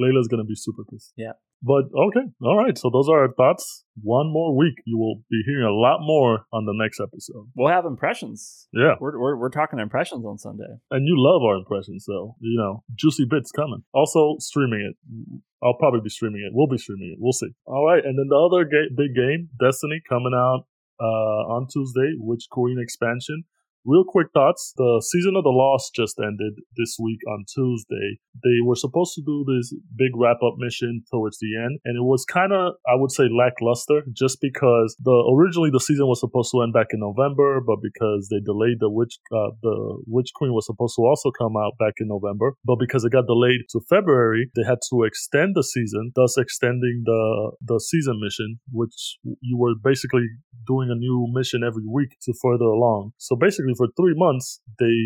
Layla's 0.00 0.28
gonna 0.28 0.44
be 0.44 0.54
super 0.54 0.82
pissed. 0.90 1.12
Yeah. 1.16 1.32
But 1.62 1.84
okay, 1.96 2.26
all 2.42 2.56
right. 2.56 2.76
So 2.76 2.90
those 2.92 3.08
are 3.08 3.22
our 3.22 3.32
thoughts. 3.32 3.84
One 4.02 4.30
more 4.30 4.54
week, 4.54 4.74
you 4.84 4.98
will 4.98 5.22
be 5.30 5.42
hearing 5.46 5.66
a 5.66 5.72
lot 5.72 5.98
more 6.00 6.44
on 6.52 6.66
the 6.66 6.74
next 6.74 7.00
episode. 7.00 7.48
We'll 7.54 7.72
have 7.72 7.86
impressions. 7.86 8.68
Yeah, 8.72 8.94
we're 9.00 9.18
we're, 9.18 9.36
we're 9.36 9.50
talking 9.50 9.78
impressions 9.78 10.24
on 10.26 10.38
Sunday, 10.38 10.68
and 10.90 11.06
you 11.06 11.14
love 11.16 11.42
our 11.42 11.56
impressions, 11.56 12.04
so 12.06 12.36
you 12.40 12.58
know, 12.58 12.84
juicy 12.94 13.24
bits 13.28 13.50
coming. 13.52 13.84
Also, 13.94 14.36
streaming 14.38 14.92
it. 14.92 15.40
I'll 15.62 15.78
probably 15.78 16.00
be 16.00 16.10
streaming 16.10 16.42
it. 16.42 16.52
We'll 16.54 16.66
be 16.68 16.78
streaming 16.78 17.12
it. 17.12 17.18
We'll 17.20 17.32
see. 17.32 17.50
All 17.66 17.84
right, 17.84 18.04
and 18.04 18.18
then 18.18 18.28
the 18.28 18.36
other 18.36 18.64
ga- 18.64 18.94
big 18.94 19.14
game, 19.14 19.48
Destiny, 19.58 20.00
coming 20.08 20.32
out 20.34 20.66
uh, 21.00 21.52
on 21.54 21.66
Tuesday, 21.72 22.14
Witch 22.18 22.46
Queen 22.50 22.78
expansion. 22.80 23.44
Real 23.86 24.02
quick 24.02 24.26
thoughts. 24.34 24.74
The 24.76 24.98
season 24.98 25.36
of 25.36 25.44
the 25.44 25.54
Lost 25.54 25.94
just 25.94 26.18
ended 26.18 26.58
this 26.76 26.98
week 26.98 27.20
on 27.30 27.44
Tuesday. 27.46 28.18
They 28.42 28.58
were 28.66 28.74
supposed 28.74 29.14
to 29.14 29.22
do 29.22 29.46
this 29.46 29.72
big 29.94 30.10
wrap 30.18 30.42
up 30.42 30.58
mission 30.58 31.04
towards 31.06 31.38
the 31.38 31.54
end, 31.54 31.78
and 31.84 31.94
it 31.94 32.02
was 32.02 32.26
kind 32.26 32.52
of, 32.52 32.74
I 32.82 32.98
would 32.98 33.12
say, 33.12 33.30
lackluster 33.30 34.02
just 34.12 34.42
because 34.42 34.98
the 34.98 35.14
originally 35.30 35.70
the 35.70 35.78
season 35.78 36.10
was 36.10 36.18
supposed 36.18 36.50
to 36.50 36.62
end 36.62 36.74
back 36.74 36.90
in 36.90 36.98
November, 36.98 37.62
but 37.62 37.78
because 37.80 38.26
they 38.26 38.42
delayed 38.42 38.82
the 38.82 38.90
Witch, 38.90 39.22
uh, 39.30 39.54
the 39.62 40.02
Witch 40.06 40.34
Queen 40.34 40.52
was 40.52 40.66
supposed 40.66 40.96
to 40.96 41.06
also 41.06 41.30
come 41.30 41.54
out 41.56 41.78
back 41.78 41.94
in 42.02 42.08
November, 42.08 42.58
but 42.64 42.82
because 42.82 43.04
it 43.04 43.14
got 43.14 43.30
delayed 43.30 43.70
to 43.70 43.80
February, 43.88 44.50
they 44.56 44.66
had 44.66 44.82
to 44.90 45.04
extend 45.04 45.54
the 45.54 45.62
season, 45.62 46.10
thus 46.16 46.36
extending 46.36 47.06
the 47.06 47.52
the 47.62 47.78
season 47.78 48.18
mission, 48.18 48.58
which 48.72 49.22
you 49.40 49.56
were 49.56 49.78
basically 49.78 50.26
doing 50.66 50.90
a 50.90 50.94
new 50.94 51.26
mission 51.32 51.62
every 51.66 51.86
week 51.86 52.16
to 52.22 52.34
further 52.42 52.64
along. 52.64 53.12
So 53.18 53.36
basically, 53.36 53.74
for 53.76 53.88
three 53.96 54.14
months, 54.16 54.60
they 54.78 54.96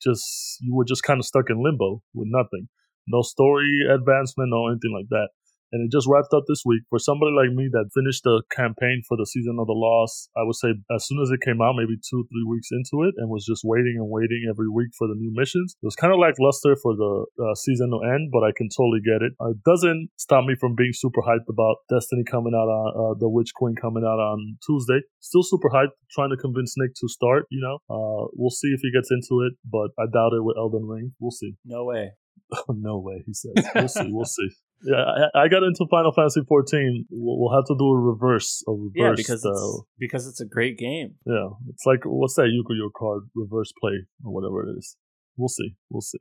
just 0.00 0.58
you 0.60 0.74
were 0.74 0.84
just 0.84 1.02
kind 1.02 1.18
of 1.18 1.26
stuck 1.26 1.50
in 1.50 1.62
limbo 1.62 2.02
with 2.14 2.28
nothing, 2.30 2.68
no 3.08 3.22
story 3.22 3.70
advancement 3.90 4.52
or 4.54 4.70
anything 4.70 4.94
like 4.94 5.08
that 5.10 5.28
and 5.72 5.86
it 5.86 5.90
just 5.94 6.08
wrapped 6.08 6.34
up 6.34 6.44
this 6.48 6.62
week. 6.64 6.82
For 6.90 6.98
somebody 6.98 7.32
like 7.32 7.54
me 7.54 7.68
that 7.72 7.94
finished 7.94 8.24
the 8.24 8.42
campaign 8.50 9.02
for 9.06 9.16
the 9.16 9.26
season 9.26 9.58
of 9.58 9.66
the 9.66 9.76
Lost, 9.76 10.30
I 10.36 10.42
would 10.42 10.56
say 10.56 10.74
as 10.94 11.06
soon 11.06 11.22
as 11.22 11.30
it 11.30 11.44
came 11.44 11.62
out, 11.62 11.78
maybe 11.78 11.96
two, 11.98 12.26
three 12.26 12.46
weeks 12.48 12.68
into 12.70 13.06
it, 13.06 13.14
and 13.18 13.30
was 13.30 13.46
just 13.46 13.62
waiting 13.64 13.96
and 13.98 14.10
waiting 14.10 14.46
every 14.48 14.68
week 14.68 14.90
for 14.98 15.06
the 15.06 15.16
new 15.16 15.30
missions. 15.34 15.76
It 15.82 15.86
was 15.86 15.96
kind 15.96 16.12
of 16.12 16.18
lackluster 16.18 16.76
for 16.76 16.94
the 16.96 17.26
uh, 17.38 17.54
season 17.54 17.90
to 17.90 18.00
end, 18.02 18.30
but 18.32 18.42
I 18.42 18.52
can 18.56 18.68
totally 18.68 19.00
get 19.00 19.22
it. 19.22 19.32
It 19.34 19.62
doesn't 19.64 20.10
stop 20.16 20.44
me 20.44 20.54
from 20.58 20.74
being 20.74 20.92
super 20.92 21.22
hyped 21.22 21.48
about 21.48 21.82
Destiny 21.88 22.24
coming 22.24 22.54
out 22.54 22.68
on 22.68 22.86
uh, 22.94 23.14
the 23.18 23.28
Witch 23.28 23.54
Queen 23.54 23.74
coming 23.74 24.04
out 24.04 24.18
on 24.18 24.58
Tuesday. 24.66 25.00
Still 25.20 25.42
super 25.42 25.70
hyped, 25.70 25.96
trying 26.10 26.30
to 26.30 26.36
convince 26.36 26.74
Nick 26.76 26.94
to 27.00 27.08
start. 27.08 27.46
You 27.50 27.60
know, 27.62 27.76
uh, 27.88 28.28
we'll 28.34 28.50
see 28.50 28.68
if 28.68 28.80
he 28.82 28.92
gets 28.92 29.10
into 29.10 29.42
it, 29.46 29.54
but 29.64 29.90
I 29.98 30.06
doubt 30.10 30.34
it 30.34 30.44
with 30.44 30.56
Elden 30.56 30.86
Ring. 30.86 31.12
We'll 31.20 31.30
see. 31.30 31.54
No 31.64 31.84
way. 31.84 32.12
no 32.68 32.98
way, 32.98 33.22
he 33.26 33.34
says. 33.34 33.52
We'll 33.74 33.88
see. 33.88 34.08
We'll 34.10 34.24
see. 34.38 34.48
Yeah, 34.82 35.28
I, 35.34 35.44
I, 35.44 35.48
got 35.48 35.62
into 35.62 35.86
Final 35.90 36.12
Fantasy 36.12 36.40
14. 36.48 37.06
We'll, 37.10 37.38
we'll, 37.38 37.54
have 37.54 37.66
to 37.66 37.76
do 37.78 37.84
a 37.84 37.98
reverse. 37.98 38.64
A 38.66 38.72
reverse 38.72 38.92
yeah, 38.94 39.12
because 39.14 39.44
it's, 39.44 39.46
uh, 39.46 39.82
because 39.98 40.26
it's 40.26 40.40
a 40.40 40.46
great 40.46 40.78
game. 40.78 41.16
Yeah, 41.26 41.48
it's 41.68 41.84
like 41.84 42.00
what's 42.04 42.34
that 42.36 42.48
Yu-Gi-Oh 42.48 42.90
card 42.96 43.24
reverse 43.34 43.72
play 43.80 44.06
or 44.24 44.32
whatever 44.32 44.68
it 44.68 44.78
is. 44.78 44.96
We'll 45.36 45.48
see. 45.48 45.76
We'll 45.90 46.00
see. 46.00 46.18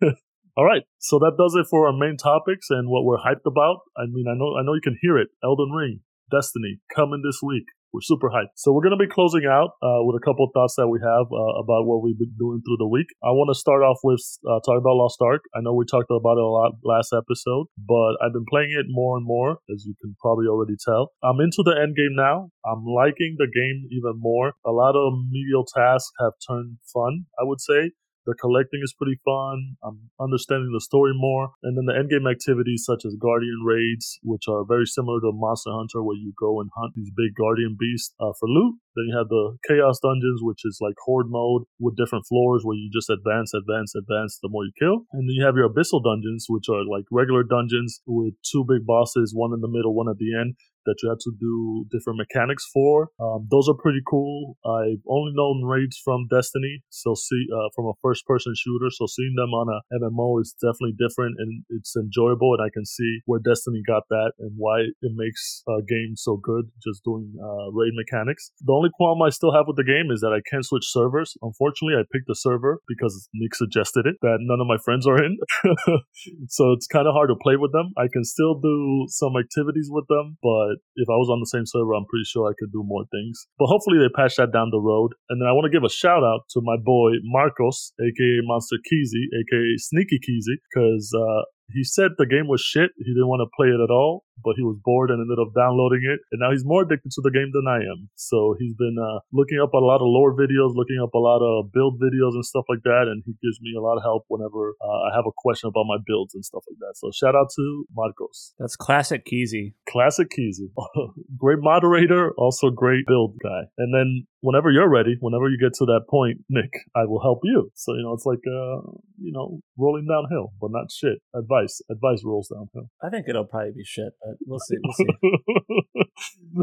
All 0.56 0.64
right, 0.64 0.82
so 0.98 1.18
that 1.18 1.36
does 1.36 1.54
it 1.54 1.66
for 1.68 1.86
our 1.86 1.92
main 1.92 2.16
topics 2.16 2.68
and 2.70 2.88
what 2.88 3.04
we're 3.04 3.18
hyped 3.18 3.44
about. 3.44 3.80
I 3.96 4.06
mean, 4.08 4.26
I 4.26 4.34
know 4.34 4.56
I 4.56 4.62
know 4.64 4.72
you 4.72 4.80
can 4.82 4.96
hear 5.02 5.18
it. 5.18 5.28
Elden 5.44 5.70
Ring, 5.70 6.00
Destiny, 6.30 6.80
coming 6.94 7.22
this 7.22 7.40
week. 7.42 7.66
We're 7.92 8.02
super 8.02 8.28
hyped. 8.28 8.56
So 8.56 8.72
we're 8.72 8.82
going 8.82 8.98
to 8.98 9.00
be 9.00 9.10
closing 9.10 9.46
out 9.48 9.78
uh, 9.80 10.04
with 10.04 10.20
a 10.20 10.24
couple 10.24 10.48
thoughts 10.52 10.74
that 10.76 10.88
we 10.88 11.00
have 11.00 11.26
uh, 11.32 11.54
about 11.62 11.86
what 11.86 12.02
we've 12.02 12.18
been 12.18 12.34
doing 12.38 12.60
through 12.60 12.76
the 12.78 12.88
week. 12.88 13.06
I 13.24 13.30
want 13.32 13.48
to 13.48 13.58
start 13.58 13.82
off 13.82 13.98
with 14.04 14.20
uh, 14.44 14.60
talking 14.60 14.82
about 14.82 15.00
Lost 15.00 15.16
Ark. 15.22 15.42
I 15.54 15.60
know 15.62 15.72
we 15.72 15.86
talked 15.86 16.10
about 16.10 16.36
it 16.36 16.44
a 16.44 16.50
lot 16.50 16.76
last 16.84 17.14
episode, 17.14 17.66
but 17.78 18.20
I've 18.20 18.34
been 18.34 18.48
playing 18.48 18.74
it 18.76 18.86
more 18.88 19.16
and 19.16 19.24
more, 19.24 19.58
as 19.72 19.84
you 19.86 19.94
can 20.00 20.16
probably 20.20 20.46
already 20.46 20.76
tell. 20.76 21.12
I'm 21.22 21.40
into 21.40 21.62
the 21.64 21.78
end 21.78 21.96
game 21.96 22.12
now. 22.12 22.50
I'm 22.66 22.84
liking 22.84 23.36
the 23.38 23.48
game 23.48 23.88
even 23.90 24.18
more. 24.18 24.54
A 24.66 24.72
lot 24.72 24.96
of 24.96 25.14
medial 25.30 25.64
tasks 25.64 26.12
have 26.20 26.32
turned 26.46 26.78
fun, 26.92 27.26
I 27.40 27.44
would 27.44 27.60
say. 27.60 27.92
The 28.26 28.34
collecting 28.34 28.80
is 28.82 28.92
pretty 28.92 29.18
fun. 29.24 29.78
I'm 29.82 30.10
understanding 30.20 30.74
the 30.74 30.82
story 30.82 31.12
more. 31.14 31.54
And 31.62 31.78
then 31.78 31.86
the 31.86 31.94
endgame 31.94 32.30
activities 32.30 32.84
such 32.84 33.06
as 33.06 33.14
Guardian 33.14 33.62
raids, 33.64 34.18
which 34.22 34.48
are 34.48 34.64
very 34.66 34.86
similar 34.86 35.20
to 35.20 35.30
Monster 35.32 35.70
Hunter, 35.70 36.02
where 36.02 36.16
you 36.16 36.34
go 36.38 36.60
and 36.60 36.70
hunt 36.76 36.94
these 36.94 37.10
big 37.14 37.34
Guardian 37.38 37.76
beasts 37.78 38.14
uh, 38.18 38.34
for 38.38 38.48
loot. 38.48 38.74
Then 38.96 39.06
you 39.08 39.16
have 39.16 39.28
the 39.28 39.56
Chaos 39.68 40.00
Dungeons, 40.02 40.42
which 40.42 40.64
is 40.64 40.78
like 40.80 40.96
Horde 41.04 41.30
mode 41.30 41.64
with 41.78 41.96
different 41.96 42.26
floors 42.26 42.62
where 42.64 42.76
you 42.76 42.90
just 42.92 43.10
advance, 43.10 43.54
advance, 43.54 43.94
advance 43.94 44.38
the 44.42 44.48
more 44.48 44.64
you 44.64 44.72
kill. 44.78 45.06
And 45.12 45.28
then 45.28 45.36
you 45.38 45.44
have 45.44 45.56
your 45.56 45.68
Abyssal 45.68 46.02
Dungeons, 46.02 46.46
which 46.48 46.68
are 46.68 46.82
like 46.82 47.04
regular 47.12 47.44
dungeons 47.44 48.00
with 48.06 48.34
two 48.42 48.64
big 48.66 48.86
bosses, 48.86 49.32
one 49.34 49.54
in 49.54 49.60
the 49.60 49.70
middle, 49.70 49.94
one 49.94 50.08
at 50.08 50.18
the 50.18 50.34
end 50.34 50.56
that 50.86 50.96
you 51.02 51.10
had 51.10 51.20
to 51.20 51.32
do 51.38 51.86
different 51.90 52.18
mechanics 52.18 52.64
for. 52.72 53.10
Um, 53.20 53.46
those 53.50 53.68
are 53.68 53.74
pretty 53.74 54.00
cool. 54.08 54.56
I've 54.64 55.02
only 55.08 55.32
known 55.34 55.62
raids 55.64 56.00
from 56.02 56.26
Destiny, 56.30 56.82
so 56.90 57.14
see 57.14 57.46
uh, 57.52 57.68
from 57.74 57.86
a 57.86 57.98
first-person 58.02 58.54
shooter. 58.56 58.90
So 58.90 59.06
seeing 59.06 59.34
them 59.36 59.50
on 59.50 59.68
a 59.68 59.78
MMO 60.00 60.40
is 60.40 60.54
definitely 60.58 60.96
different, 60.98 61.36
and 61.38 61.62
it's 61.70 61.94
enjoyable. 61.96 62.54
And 62.54 62.62
I 62.62 62.70
can 62.72 62.86
see 62.86 63.20
where 63.26 63.40
Destiny 63.40 63.82
got 63.86 64.04
that 64.10 64.32
and 64.38 64.52
why 64.56 64.80
it 65.02 65.12
makes 65.14 65.62
a 65.68 65.82
game 65.82 66.14
so 66.16 66.36
good. 66.36 66.70
Just 66.82 67.04
doing 67.04 67.34
uh, 67.36 67.70
raid 67.72 67.92
mechanics. 67.94 68.50
The 68.60 68.72
only 68.72 68.90
qualm 68.94 69.20
I 69.22 69.30
still 69.30 69.52
have 69.52 69.66
with 69.66 69.76
the 69.76 69.84
game 69.84 70.10
is 70.10 70.20
that 70.20 70.32
I 70.32 70.40
can't 70.48 70.64
switch 70.64 70.86
servers. 70.86 71.36
Unfortunately, 71.42 71.98
I 71.98 72.04
picked 72.12 72.30
a 72.30 72.34
server 72.34 72.80
because 72.88 73.28
Nick 73.34 73.54
suggested 73.54 74.06
it 74.06 74.16
that 74.22 74.38
none 74.40 74.60
of 74.60 74.66
my 74.66 74.78
friends 74.84 75.06
are 75.06 75.22
in, 75.22 75.38
so 76.48 76.72
it's 76.72 76.86
kind 76.86 77.06
of 77.06 77.14
hard 77.14 77.28
to 77.30 77.36
play 77.42 77.56
with 77.56 77.72
them. 77.72 77.92
I 77.96 78.08
can 78.12 78.24
still 78.24 78.58
do 78.58 79.06
some 79.08 79.36
activities 79.36 79.88
with 79.90 80.06
them, 80.08 80.38
but 80.42 80.75
if 80.96 81.08
I 81.08 81.16
was 81.16 81.30
on 81.30 81.40
the 81.40 81.50
same 81.50 81.64
server, 81.66 81.94
I'm 81.94 82.06
pretty 82.06 82.28
sure 82.28 82.48
I 82.48 82.58
could 82.58 82.72
do 82.72 82.84
more 82.84 83.04
things. 83.10 83.46
But 83.58 83.72
hopefully 83.72 83.98
they 83.98 84.12
patch 84.12 84.36
that 84.36 84.52
down 84.52 84.70
the 84.70 84.82
road. 84.82 85.14
And 85.30 85.40
then 85.40 85.48
I 85.48 85.52
want 85.52 85.64
to 85.64 85.74
give 85.74 85.84
a 85.84 85.92
shout 85.92 86.22
out 86.22 86.44
to 86.52 86.60
my 86.60 86.76
boy 86.76 87.22
Marcos, 87.24 87.92
aka 87.96 88.32
Monster 88.44 88.76
Keezy, 88.84 89.30
aka 89.32 89.64
Sneaky 89.78 90.20
Keezy, 90.20 90.60
because 90.68 91.08
uh, 91.14 91.48
he 91.72 91.82
said 91.82 92.12
the 92.18 92.26
game 92.26 92.46
was 92.46 92.60
shit. 92.60 92.90
He 92.98 93.10
didn't 93.16 93.30
want 93.30 93.40
to 93.40 93.50
play 93.56 93.72
it 93.72 93.80
at 93.80 93.90
all, 93.90 94.25
but 94.42 94.56
he 94.56 94.62
was 94.62 94.76
bored 94.84 95.10
and 95.10 95.20
ended 95.20 95.38
up 95.40 95.54
downloading 95.54 96.02
it. 96.04 96.20
And 96.32 96.40
now 96.40 96.50
he's 96.50 96.64
more 96.64 96.82
addicted 96.82 97.12
to 97.12 97.22
the 97.22 97.30
game 97.30 97.50
than 97.52 97.66
I 97.68 97.84
am. 97.84 98.08
So 98.16 98.56
he's 98.58 98.74
been 98.74 98.96
uh, 98.98 99.20
looking 99.32 99.60
up 99.60 99.72
a 99.72 99.82
lot 99.82 100.02
of 100.02 100.08
lore 100.08 100.34
videos, 100.36 100.74
looking 100.74 101.00
up 101.02 101.14
a 101.14 101.22
lot 101.22 101.40
of 101.40 101.72
build 101.72 102.00
videos 102.00 102.34
and 102.34 102.44
stuff 102.44 102.64
like 102.68 102.82
that. 102.84 103.08
And 103.08 103.22
he 103.24 103.32
gives 103.42 103.60
me 103.60 103.74
a 103.76 103.82
lot 103.82 103.96
of 103.96 104.02
help 104.02 104.24
whenever 104.28 104.74
uh, 104.80 105.00
I 105.08 105.14
have 105.14 105.26
a 105.26 105.34
question 105.36 105.68
about 105.68 105.86
my 105.86 105.98
builds 106.04 106.34
and 106.34 106.44
stuff 106.44 106.64
like 106.68 106.78
that. 106.80 106.94
So 106.96 107.10
shout 107.12 107.34
out 107.34 107.48
to 107.56 107.84
Marcos. 107.94 108.54
That's 108.58 108.76
classic 108.76 109.24
Keezy. 109.26 109.74
Classic 109.88 110.28
Keezy. 110.28 110.70
great 111.36 111.58
moderator, 111.60 112.32
also 112.36 112.70
great 112.70 113.06
build 113.06 113.36
guy. 113.42 113.68
And 113.78 113.94
then 113.94 114.26
whenever 114.40 114.70
you're 114.70 114.88
ready, 114.88 115.16
whenever 115.20 115.48
you 115.48 115.58
get 115.58 115.74
to 115.74 115.84
that 115.86 116.06
point, 116.08 116.38
Nick, 116.48 116.70
I 116.94 117.04
will 117.04 117.20
help 117.20 117.40
you. 117.42 117.70
So, 117.74 117.94
you 117.94 118.02
know, 118.02 118.12
it's 118.14 118.26
like, 118.26 118.42
uh, 118.46 118.94
you 119.18 119.32
know, 119.32 119.60
rolling 119.76 120.06
downhill, 120.06 120.52
but 120.60 120.70
not 120.70 120.90
shit. 120.92 121.18
Advice. 121.34 121.80
Advice 121.90 122.22
rolls 122.24 122.48
downhill. 122.48 122.90
I 123.02 123.10
think 123.10 123.26
it'll 123.28 123.44
probably 123.44 123.72
be 123.72 123.84
shit, 123.84 124.12
but 124.26 124.36
we'll 124.46 124.58
see. 124.58 124.76
We'll 124.82 124.92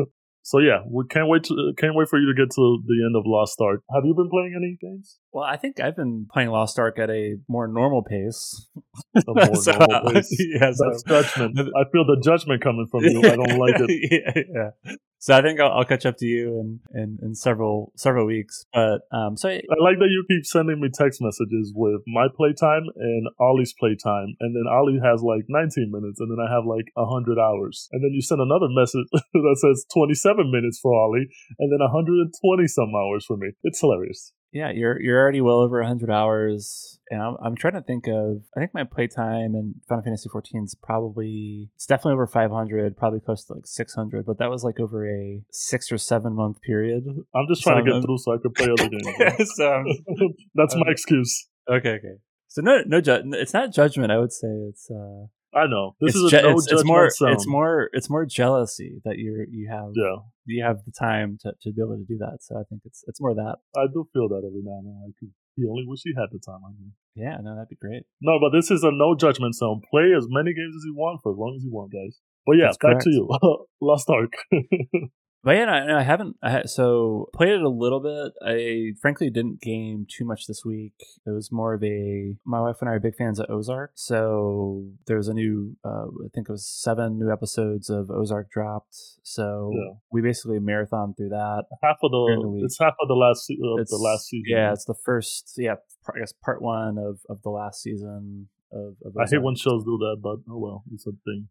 see. 0.06 0.12
So 0.46 0.60
yeah, 0.60 0.80
we 0.92 1.06
can't 1.10 1.30
wait 1.30 1.44
to 1.46 1.74
can't 1.78 1.96
wait 1.96 2.10
for 2.10 2.20
you 2.20 2.28
to 2.28 2.34
get 2.34 2.52
to 2.56 2.84
the 2.86 3.06
end 3.06 3.16
of 3.16 3.24
Lost 3.26 3.62
Ark. 3.62 3.82
Have 3.96 4.04
you 4.04 4.14
been 4.14 4.30
playing 4.30 4.54
any 4.58 4.78
games? 4.82 5.18
Well, 5.32 5.46
I 5.46 5.56
think 5.56 5.80
I've 5.80 5.96
been 5.96 6.28
playing 6.32 6.50
Lost 6.50 6.78
Ark 6.78 7.00
at 7.00 7.10
a 7.10 7.38
more 7.48 7.66
normal 7.66 8.04
pace. 8.04 8.68
A 9.16 9.22
more 9.28 9.56
So, 9.64 9.72
normal 9.72 10.12
pace. 10.12 10.36
yeah, 10.60 10.74
so- 10.74 10.90
That's 10.90 11.04
judgment. 11.04 11.58
I 11.60 11.84
feel 11.94 12.06
the 12.06 12.20
judgment 12.22 12.62
coming 12.62 12.88
from 12.92 13.06
you. 13.06 13.20
I 13.20 13.38
don't 13.38 13.58
like 13.58 13.76
it. 13.80 14.12
yeah, 14.12 14.44
yeah. 14.86 14.96
So 15.24 15.32
I 15.32 15.42
think 15.42 15.62
I'll, 15.62 15.72
I'll 15.72 15.86
catch 15.86 16.06
up 16.06 16.18
to 16.18 16.26
you 16.26 16.60
in, 16.60 16.80
in, 16.94 17.18
in 17.24 17.34
several 17.34 17.94
several 17.96 18.28
weeks. 18.28 18.66
But 18.74 19.08
um, 19.16 19.38
so 19.38 19.48
I 19.48 19.80
like 19.80 19.96
that 20.04 20.12
you 20.12 20.26
keep 20.28 20.46
sending 20.46 20.82
me 20.82 20.90
text 20.94 21.22
messages 21.22 21.72
with 21.74 22.02
my 22.06 22.28
playtime 22.28 22.92
and 22.98 23.30
Ollie's 23.40 23.74
playtime, 23.80 24.36
and 24.42 24.52
then 24.52 24.68
Ollie 24.68 25.00
has 25.00 25.24
like 25.24 25.48
19 25.48 25.96
minutes, 25.96 26.20
and 26.20 26.28
then 26.28 26.44
I 26.44 26.52
have 26.52 26.68
like 26.68 26.92
100 27.00 27.40
hours, 27.40 27.88
and 27.94 28.04
then 28.04 28.12
you 28.12 28.20
send 28.22 28.42
another 28.42 28.68
message 28.68 29.08
that 29.14 29.58
says 29.64 29.86
27 29.96 30.52
minutes 30.52 30.80
for 30.84 30.92
Ollie, 30.92 31.32
and 31.58 31.72
then 31.72 31.80
120 31.80 32.28
some 32.68 32.92
hours 32.92 33.24
for 33.24 33.38
me. 33.38 33.56
It's 33.64 33.80
hilarious. 33.80 34.34
Yeah, 34.54 34.72
you're 34.72 35.02
you're 35.02 35.20
already 35.20 35.42
well 35.42 35.60
over 35.60 35.82
hundred 35.84 36.12
hours, 36.12 37.00
and 37.10 37.22
I'm 37.22 37.36
I'm 37.44 37.56
trying 37.56 37.74
to 37.74 37.82
think 37.82 38.08
of. 38.08 38.44
I 38.56 38.60
think 38.60 38.74
my 38.74 38.84
playtime 38.84 39.56
in 39.56 39.76
Final 39.90 40.04
Fantasy 40.04 40.30
14 40.30 40.64
is 40.64 40.76
probably 40.82 41.70
it's 41.76 41.88
definitely 41.88 42.14
over 42.14 42.28
500, 42.28 42.96
probably 42.96 43.20
close 43.20 43.44
to 43.46 43.54
like 43.56 43.66
600. 43.66 44.26
But 44.26 44.38
that 44.38 44.50
was 44.50 44.64
like 44.64 44.80
over 44.80 45.10
a 45.10 45.42
six 45.52 45.92
or 45.92 45.98
seven 45.98 46.36
month 46.36 46.62
period. 46.62 47.04
I'm 47.36 47.48
just 47.50 47.64
trying 47.64 47.78
to 47.78 47.82
So, 47.82 47.86
get 47.86 47.96
um, 47.96 48.02
through 48.04 48.18
so 48.20 48.34
I 48.34 48.38
can 48.42 48.52
play 48.54 48.68
other 48.72 48.90
games. 48.90 49.52
so 49.56 49.74
um, 49.76 49.86
That's 50.56 50.76
my 50.76 50.82
um, 50.82 50.88
excuse. 50.92 51.48
okay, 51.70 51.90
okay. 51.96 52.16
So 52.48 52.62
no 52.62 52.84
no 52.86 53.02
ju- 53.02 53.24
it's 53.34 53.54
not 53.54 53.74
judgment. 53.74 54.12
I 54.12 54.20
would 54.20 54.32
say 54.32 54.48
it's 54.70 54.88
uh 54.92 55.26
I 55.56 55.68
know 55.68 55.96
this 56.02 56.16
it's, 56.16 56.18
is 56.18 56.34
a 56.34 56.38
je- 56.38 56.42
no 56.42 56.52
it's, 56.52 56.66
judgment 56.66 56.80
it's 56.80 56.88
more 56.88 57.10
zone. 57.10 57.32
it's 57.32 57.48
more 57.48 57.90
it's 57.94 58.10
more 58.10 58.26
jealousy 58.26 59.02
that 59.06 59.18
you 59.18 59.46
you 59.52 59.70
have 59.70 59.92
yeah, 59.96 60.16
you 60.46 60.64
have 60.64 60.78
the 60.86 60.92
time 60.92 61.38
to, 61.42 61.54
to 61.62 61.72
be 61.72 61.82
able 61.82 61.98
to 61.98 62.06
do 62.08 62.18
that. 62.20 62.40
So 62.42 62.56
I 62.56 62.64
think 62.70 62.82
it's 62.86 63.04
it's 63.08 63.22
more 63.22 63.34
that. 63.36 63.58
I 63.76 63.86
do 63.92 64.08
feel 64.14 64.30
that 64.30 64.44
every 64.46 64.62
now 64.64 64.80
and 64.80 64.88
then. 64.88 65.02
Like 65.06 65.32
he 65.56 65.68
only 65.68 65.84
wish 65.86 66.02
he 66.04 66.14
had 66.18 66.30
the 66.32 66.40
time 66.40 66.62
like 66.64 66.80
me. 66.80 66.92
Yeah, 67.16 67.38
no, 67.42 67.54
that'd 67.56 67.70
be 67.70 67.76
great. 67.76 68.04
No, 68.22 68.40
but 68.40 68.50
this 68.50 68.72
is 68.72 68.84
a 68.84 68.92
no 68.92 69.16
judgment 69.16 69.56
zone. 69.56 69.82
Play 69.92 70.14
as 70.18 70.26
many 70.28 70.54
games 70.54 70.76
as 70.76 70.84
you 70.86 70.96
want 70.96 71.22
for 71.22 71.32
as 71.32 71.38
long 71.38 71.54
as 71.56 71.64
you 71.64 71.72
want, 71.72 71.92
guys. 71.92 72.20
But 72.46 72.54
yeah, 72.54 72.66
That's 72.66 72.78
back 72.78 72.92
correct. 73.00 73.04
to 73.04 73.10
you. 73.12 73.66
Lost 73.82 74.10
Ark. 74.10 74.34
But 75.46 75.58
yeah, 75.58 75.66
no, 75.66 75.88
no, 75.88 75.98
I 75.98 76.04
haven't. 76.04 76.38
I 76.42 76.52
ha- 76.52 76.62
so 76.66 77.28
played 77.34 77.50
it 77.52 77.62
a 77.62 77.68
little 77.70 78.00
bit. 78.00 78.32
I 78.46 78.94
frankly 79.02 79.30
didn't 79.30 79.60
game 79.60 80.06
too 80.10 80.24
much 80.24 80.48
this 80.48 80.64
week. 80.66 80.94
It 81.26 81.32
was 81.32 81.52
more 81.52 81.74
of 81.74 81.84
a. 81.84 82.36
My 82.46 82.62
wife 82.62 82.78
and 82.80 82.90
I 82.90 82.94
are 82.94 83.00
big 83.02 83.16
fans 83.18 83.40
of 83.42 83.48
Ozark, 83.50 83.92
so 83.96 84.86
there 85.06 85.18
was 85.18 85.28
a 85.28 85.34
new. 85.34 85.76
Uh, 85.84 86.06
I 86.26 86.30
think 86.34 86.48
it 86.48 86.52
was 86.52 86.66
seven 86.66 87.20
new 87.20 87.30
episodes 87.30 87.90
of 87.90 88.10
Ozark 88.10 88.50
dropped. 88.52 88.96
So 89.24 89.72
Yeah. 89.74 89.96
we 90.14 90.22
basically 90.22 90.60
marathon 90.60 91.14
through 91.14 91.30
that. 91.30 91.66
half 91.82 91.98
of 92.04 92.12
the, 92.12 92.40
the 92.42 92.48
week. 92.48 92.64
it's 92.64 92.80
half 92.80 92.96
of 93.02 93.10
the 93.10 93.14
last 93.16 93.46
It's 93.50 93.92
the 93.92 93.98
last 93.98 94.28
season. 94.28 94.46
Yeah, 94.48 94.72
it's 94.72 94.86
the 94.86 94.96
first. 95.06 95.56
Yeah, 95.58 95.76
I 96.08 96.20
guess 96.20 96.32
part 96.42 96.62
one 96.62 96.98
of 96.98 97.20
of 97.30 97.42
the 97.44 97.50
last 97.50 97.82
season 97.82 98.48
of. 98.72 98.96
of 99.04 99.18
I 99.20 99.26
hate 99.30 99.44
when 99.44 99.56
shows 99.56 99.84
do 99.84 99.98
that, 99.98 100.18
but 100.24 100.38
oh 100.50 100.58
well, 100.60 100.84
it's 100.94 101.06
a 101.06 101.12
thing. 101.26 101.50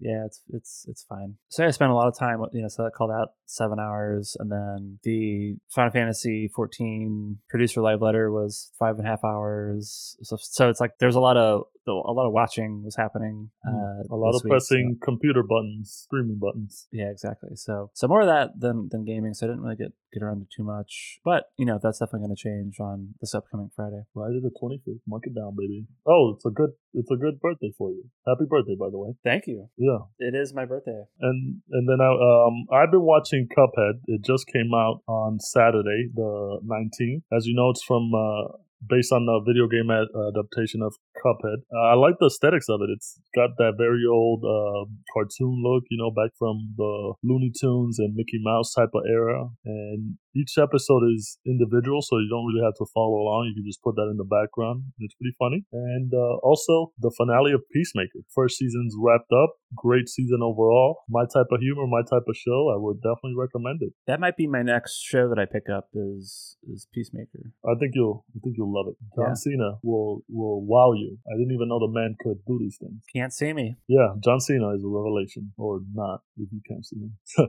Yeah, 0.00 0.24
it's 0.26 0.42
it's 0.52 0.86
it's 0.88 1.02
fine. 1.02 1.34
So 1.48 1.66
I 1.66 1.70
spent 1.70 1.90
a 1.90 1.94
lot 1.94 2.06
of 2.08 2.16
time, 2.16 2.40
you 2.52 2.62
know, 2.62 2.68
so 2.68 2.86
I 2.86 2.90
called 2.90 3.10
out 3.10 3.30
seven 3.46 3.80
hours, 3.80 4.36
and 4.38 4.50
then 4.50 4.98
the 5.02 5.56
Final 5.74 5.90
Fantasy 5.90 6.48
14 6.54 7.38
producer 7.48 7.80
live 7.80 8.00
letter 8.00 8.30
was 8.30 8.70
five 8.78 8.96
and 8.98 9.06
a 9.06 9.10
half 9.10 9.24
hours. 9.24 10.16
So, 10.22 10.36
so 10.40 10.68
it's 10.68 10.80
like 10.80 10.92
there's 11.00 11.16
a 11.16 11.20
lot 11.20 11.36
of 11.36 11.64
a 11.92 12.12
lot 12.12 12.26
of 12.26 12.32
watching 12.32 12.82
was 12.84 12.96
happening. 12.96 13.50
Uh, 13.66 13.70
Mm-hmm. 13.88 14.12
A 14.12 14.16
lot 14.16 14.34
of 14.34 14.42
week, 14.44 14.50
pressing 14.50 14.98
computer 15.02 15.42
buttons, 15.42 15.90
streaming 16.04 16.38
buttons. 16.38 16.86
yeah, 16.92 17.10
exactly. 17.10 17.50
So 17.54 17.90
so 17.94 18.06
more 18.08 18.20
of 18.20 18.26
that 18.28 18.58
than 18.58 18.88
than 18.90 19.04
gaming. 19.04 19.34
So 19.34 19.46
I 19.46 19.50
didn't 19.50 19.62
really 19.62 19.76
get 19.76 19.92
get 20.12 20.22
around 20.22 20.40
to 20.40 20.46
too 20.54 20.64
much, 20.64 21.18
but 21.24 21.44
you 21.58 21.66
know 21.66 21.78
that's 21.82 21.98
definitely 21.98 22.26
going 22.26 22.36
to 22.36 22.42
change 22.42 22.80
on 22.80 23.14
this 23.20 23.34
upcoming 23.34 23.70
Friday. 23.74 24.02
Friday 24.14 24.40
the 24.42 24.50
twenty 24.58 24.80
fifth. 24.84 25.02
Mark 25.06 25.24
it 25.26 25.34
down, 25.34 25.56
baby. 25.56 25.86
Oh, 26.06 26.34
it's 26.34 26.44
a 26.46 26.50
good 26.50 26.70
it's 26.94 27.10
a 27.10 27.16
good 27.16 27.40
birthday 27.40 27.72
for 27.76 27.90
you. 27.90 28.04
Happy 28.26 28.44
birthday, 28.48 28.76
by 28.78 28.90
the 28.90 28.98
way. 28.98 29.14
Thank 29.24 29.46
you. 29.46 29.68
Yeah. 29.76 29.98
It 30.18 30.34
is 30.34 30.54
my 30.54 30.64
birthday. 30.64 31.02
And 31.20 31.60
and 31.70 31.88
then 31.88 32.00
I 32.00 32.10
um 32.12 32.66
I've 32.72 32.90
been 32.90 33.02
watching 33.02 33.48
Cuphead. 33.56 34.00
It 34.06 34.22
just 34.24 34.46
came 34.46 34.72
out 34.74 35.02
on 35.08 35.40
Saturday, 35.40 36.08
the 36.14 36.60
nineteenth. 36.64 37.24
As 37.36 37.46
you 37.46 37.54
know, 37.54 37.70
it's 37.70 37.82
from 37.82 38.12
uh 38.14 38.56
based 38.86 39.12
on 39.12 39.26
the 39.26 39.40
video 39.44 39.66
game 39.66 39.90
adaptation 39.90 40.82
of 40.82 40.94
Cuphead. 41.24 41.62
Uh, 41.72 41.92
I 41.92 41.94
like 41.94 42.14
the 42.20 42.26
aesthetics 42.26 42.68
of 42.68 42.80
it. 42.82 42.90
It's 42.94 43.20
got 43.34 43.50
that 43.58 43.74
very 43.78 44.04
old 44.10 44.44
uh, 44.44 44.86
cartoon 45.12 45.62
look, 45.64 45.84
you 45.90 45.98
know, 45.98 46.10
back 46.10 46.32
from 46.38 46.74
the 46.76 47.14
Looney 47.22 47.52
Tunes 47.58 47.98
and 47.98 48.14
Mickey 48.14 48.38
Mouse 48.42 48.72
type 48.74 48.90
of 48.94 49.02
era. 49.08 49.48
And 49.64 50.16
each 50.36 50.54
episode 50.58 51.02
is 51.14 51.38
individual, 51.46 52.00
so 52.02 52.18
you 52.18 52.28
don't 52.30 52.46
really 52.46 52.64
have 52.64 52.74
to 52.78 52.86
follow 52.94 53.18
along. 53.22 53.50
You 53.50 53.54
can 53.60 53.66
just 53.68 53.82
put 53.82 53.96
that 53.96 54.08
in 54.10 54.16
the 54.16 54.28
background. 54.28 54.84
It's 55.00 55.14
pretty 55.14 55.34
funny. 55.38 55.64
And 55.72 56.12
uh, 56.14 56.36
also 56.42 56.92
the 57.00 57.10
finale 57.16 57.52
of 57.52 57.62
Peacemaker. 57.72 58.20
First 58.34 58.58
season's 58.58 58.94
wrapped 58.98 59.32
up. 59.32 59.54
Great 59.74 60.08
season 60.08 60.40
overall. 60.42 60.98
My 61.08 61.24
type 61.24 61.50
of 61.50 61.60
humor, 61.60 61.86
my 61.86 62.02
type 62.02 62.24
of 62.28 62.36
show. 62.36 62.70
I 62.72 62.78
would 62.78 63.00
definitely 63.02 63.36
recommend 63.36 63.82
it. 63.82 63.92
That 64.06 64.20
might 64.20 64.36
be 64.36 64.46
my 64.46 64.62
next 64.62 65.00
show 65.02 65.28
that 65.28 65.38
I 65.38 65.44
pick 65.44 65.68
up 65.68 65.88
is 65.94 66.56
is 66.68 66.86
Peacemaker. 66.94 67.52
I 67.64 67.74
think 67.78 67.92
you'll, 67.94 68.24
I 68.36 68.38
think 68.42 68.56
you'll 68.56 68.72
love 68.72 68.86
it. 68.92 68.96
John 69.16 69.30
Yeah. 69.30 69.34
Cena 69.34 69.70
will 69.82 70.22
will 70.28 70.64
wow 70.64 70.92
you. 70.92 71.07
I 71.26 71.36
didn't 71.36 71.54
even 71.54 71.68
know 71.68 71.78
the 71.78 71.88
man 71.88 72.16
could 72.20 72.38
do 72.46 72.58
these 72.58 72.76
things. 72.78 73.02
Can't 73.14 73.32
see 73.32 73.52
me. 73.52 73.76
Yeah, 73.88 74.14
John 74.20 74.40
Cena 74.40 74.70
is 74.70 74.84
a 74.84 74.88
revelation, 74.88 75.52
or 75.56 75.80
not 75.94 76.20
if 76.36 76.48
you 76.52 76.60
can't 76.68 76.84
see 76.84 76.96
him. 76.96 77.16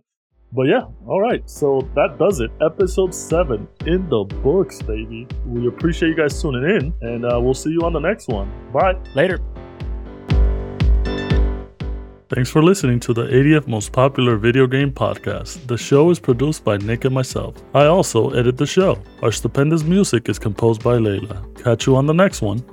but 0.53 0.63
yeah, 0.63 0.85
all 1.07 1.21
right. 1.21 1.47
So 1.49 1.87
that 1.95 2.17
does 2.19 2.39
it. 2.39 2.51
Episode 2.61 3.13
seven 3.13 3.67
in 3.85 4.09
the 4.09 4.23
books, 4.43 4.81
baby. 4.81 5.27
We 5.45 5.67
appreciate 5.67 6.09
you 6.09 6.15
guys 6.15 6.41
tuning 6.41 6.63
in, 6.63 6.93
and 7.01 7.25
uh, 7.25 7.39
we'll 7.41 7.53
see 7.53 7.71
you 7.71 7.81
on 7.81 7.93
the 7.93 7.99
next 7.99 8.27
one. 8.27 8.51
Bye. 8.71 8.95
Later. 9.15 9.39
Thanks 12.29 12.51
for 12.51 12.61
listening 12.61 12.99
to 12.99 13.13
the 13.13 13.23
80th 13.23 13.65
most 13.65 13.91
popular 13.91 14.37
video 14.37 14.67
game 14.67 14.91
podcast. 14.91 15.65
The 15.65 15.75
show 15.75 16.11
is 16.11 16.19
produced 16.19 16.63
by 16.63 16.77
Nick 16.77 17.05
and 17.05 17.13
myself. 17.15 17.55
I 17.73 17.87
also 17.87 18.29
edit 18.29 18.55
the 18.55 18.67
show. 18.67 19.01
Our 19.23 19.31
stupendous 19.31 19.81
music 19.81 20.29
is 20.29 20.37
composed 20.37 20.83
by 20.83 20.97
Layla. 20.97 21.41
Catch 21.63 21.87
you 21.87 21.95
on 21.95 22.05
the 22.05 22.13
next 22.13 22.43
one. 22.43 22.63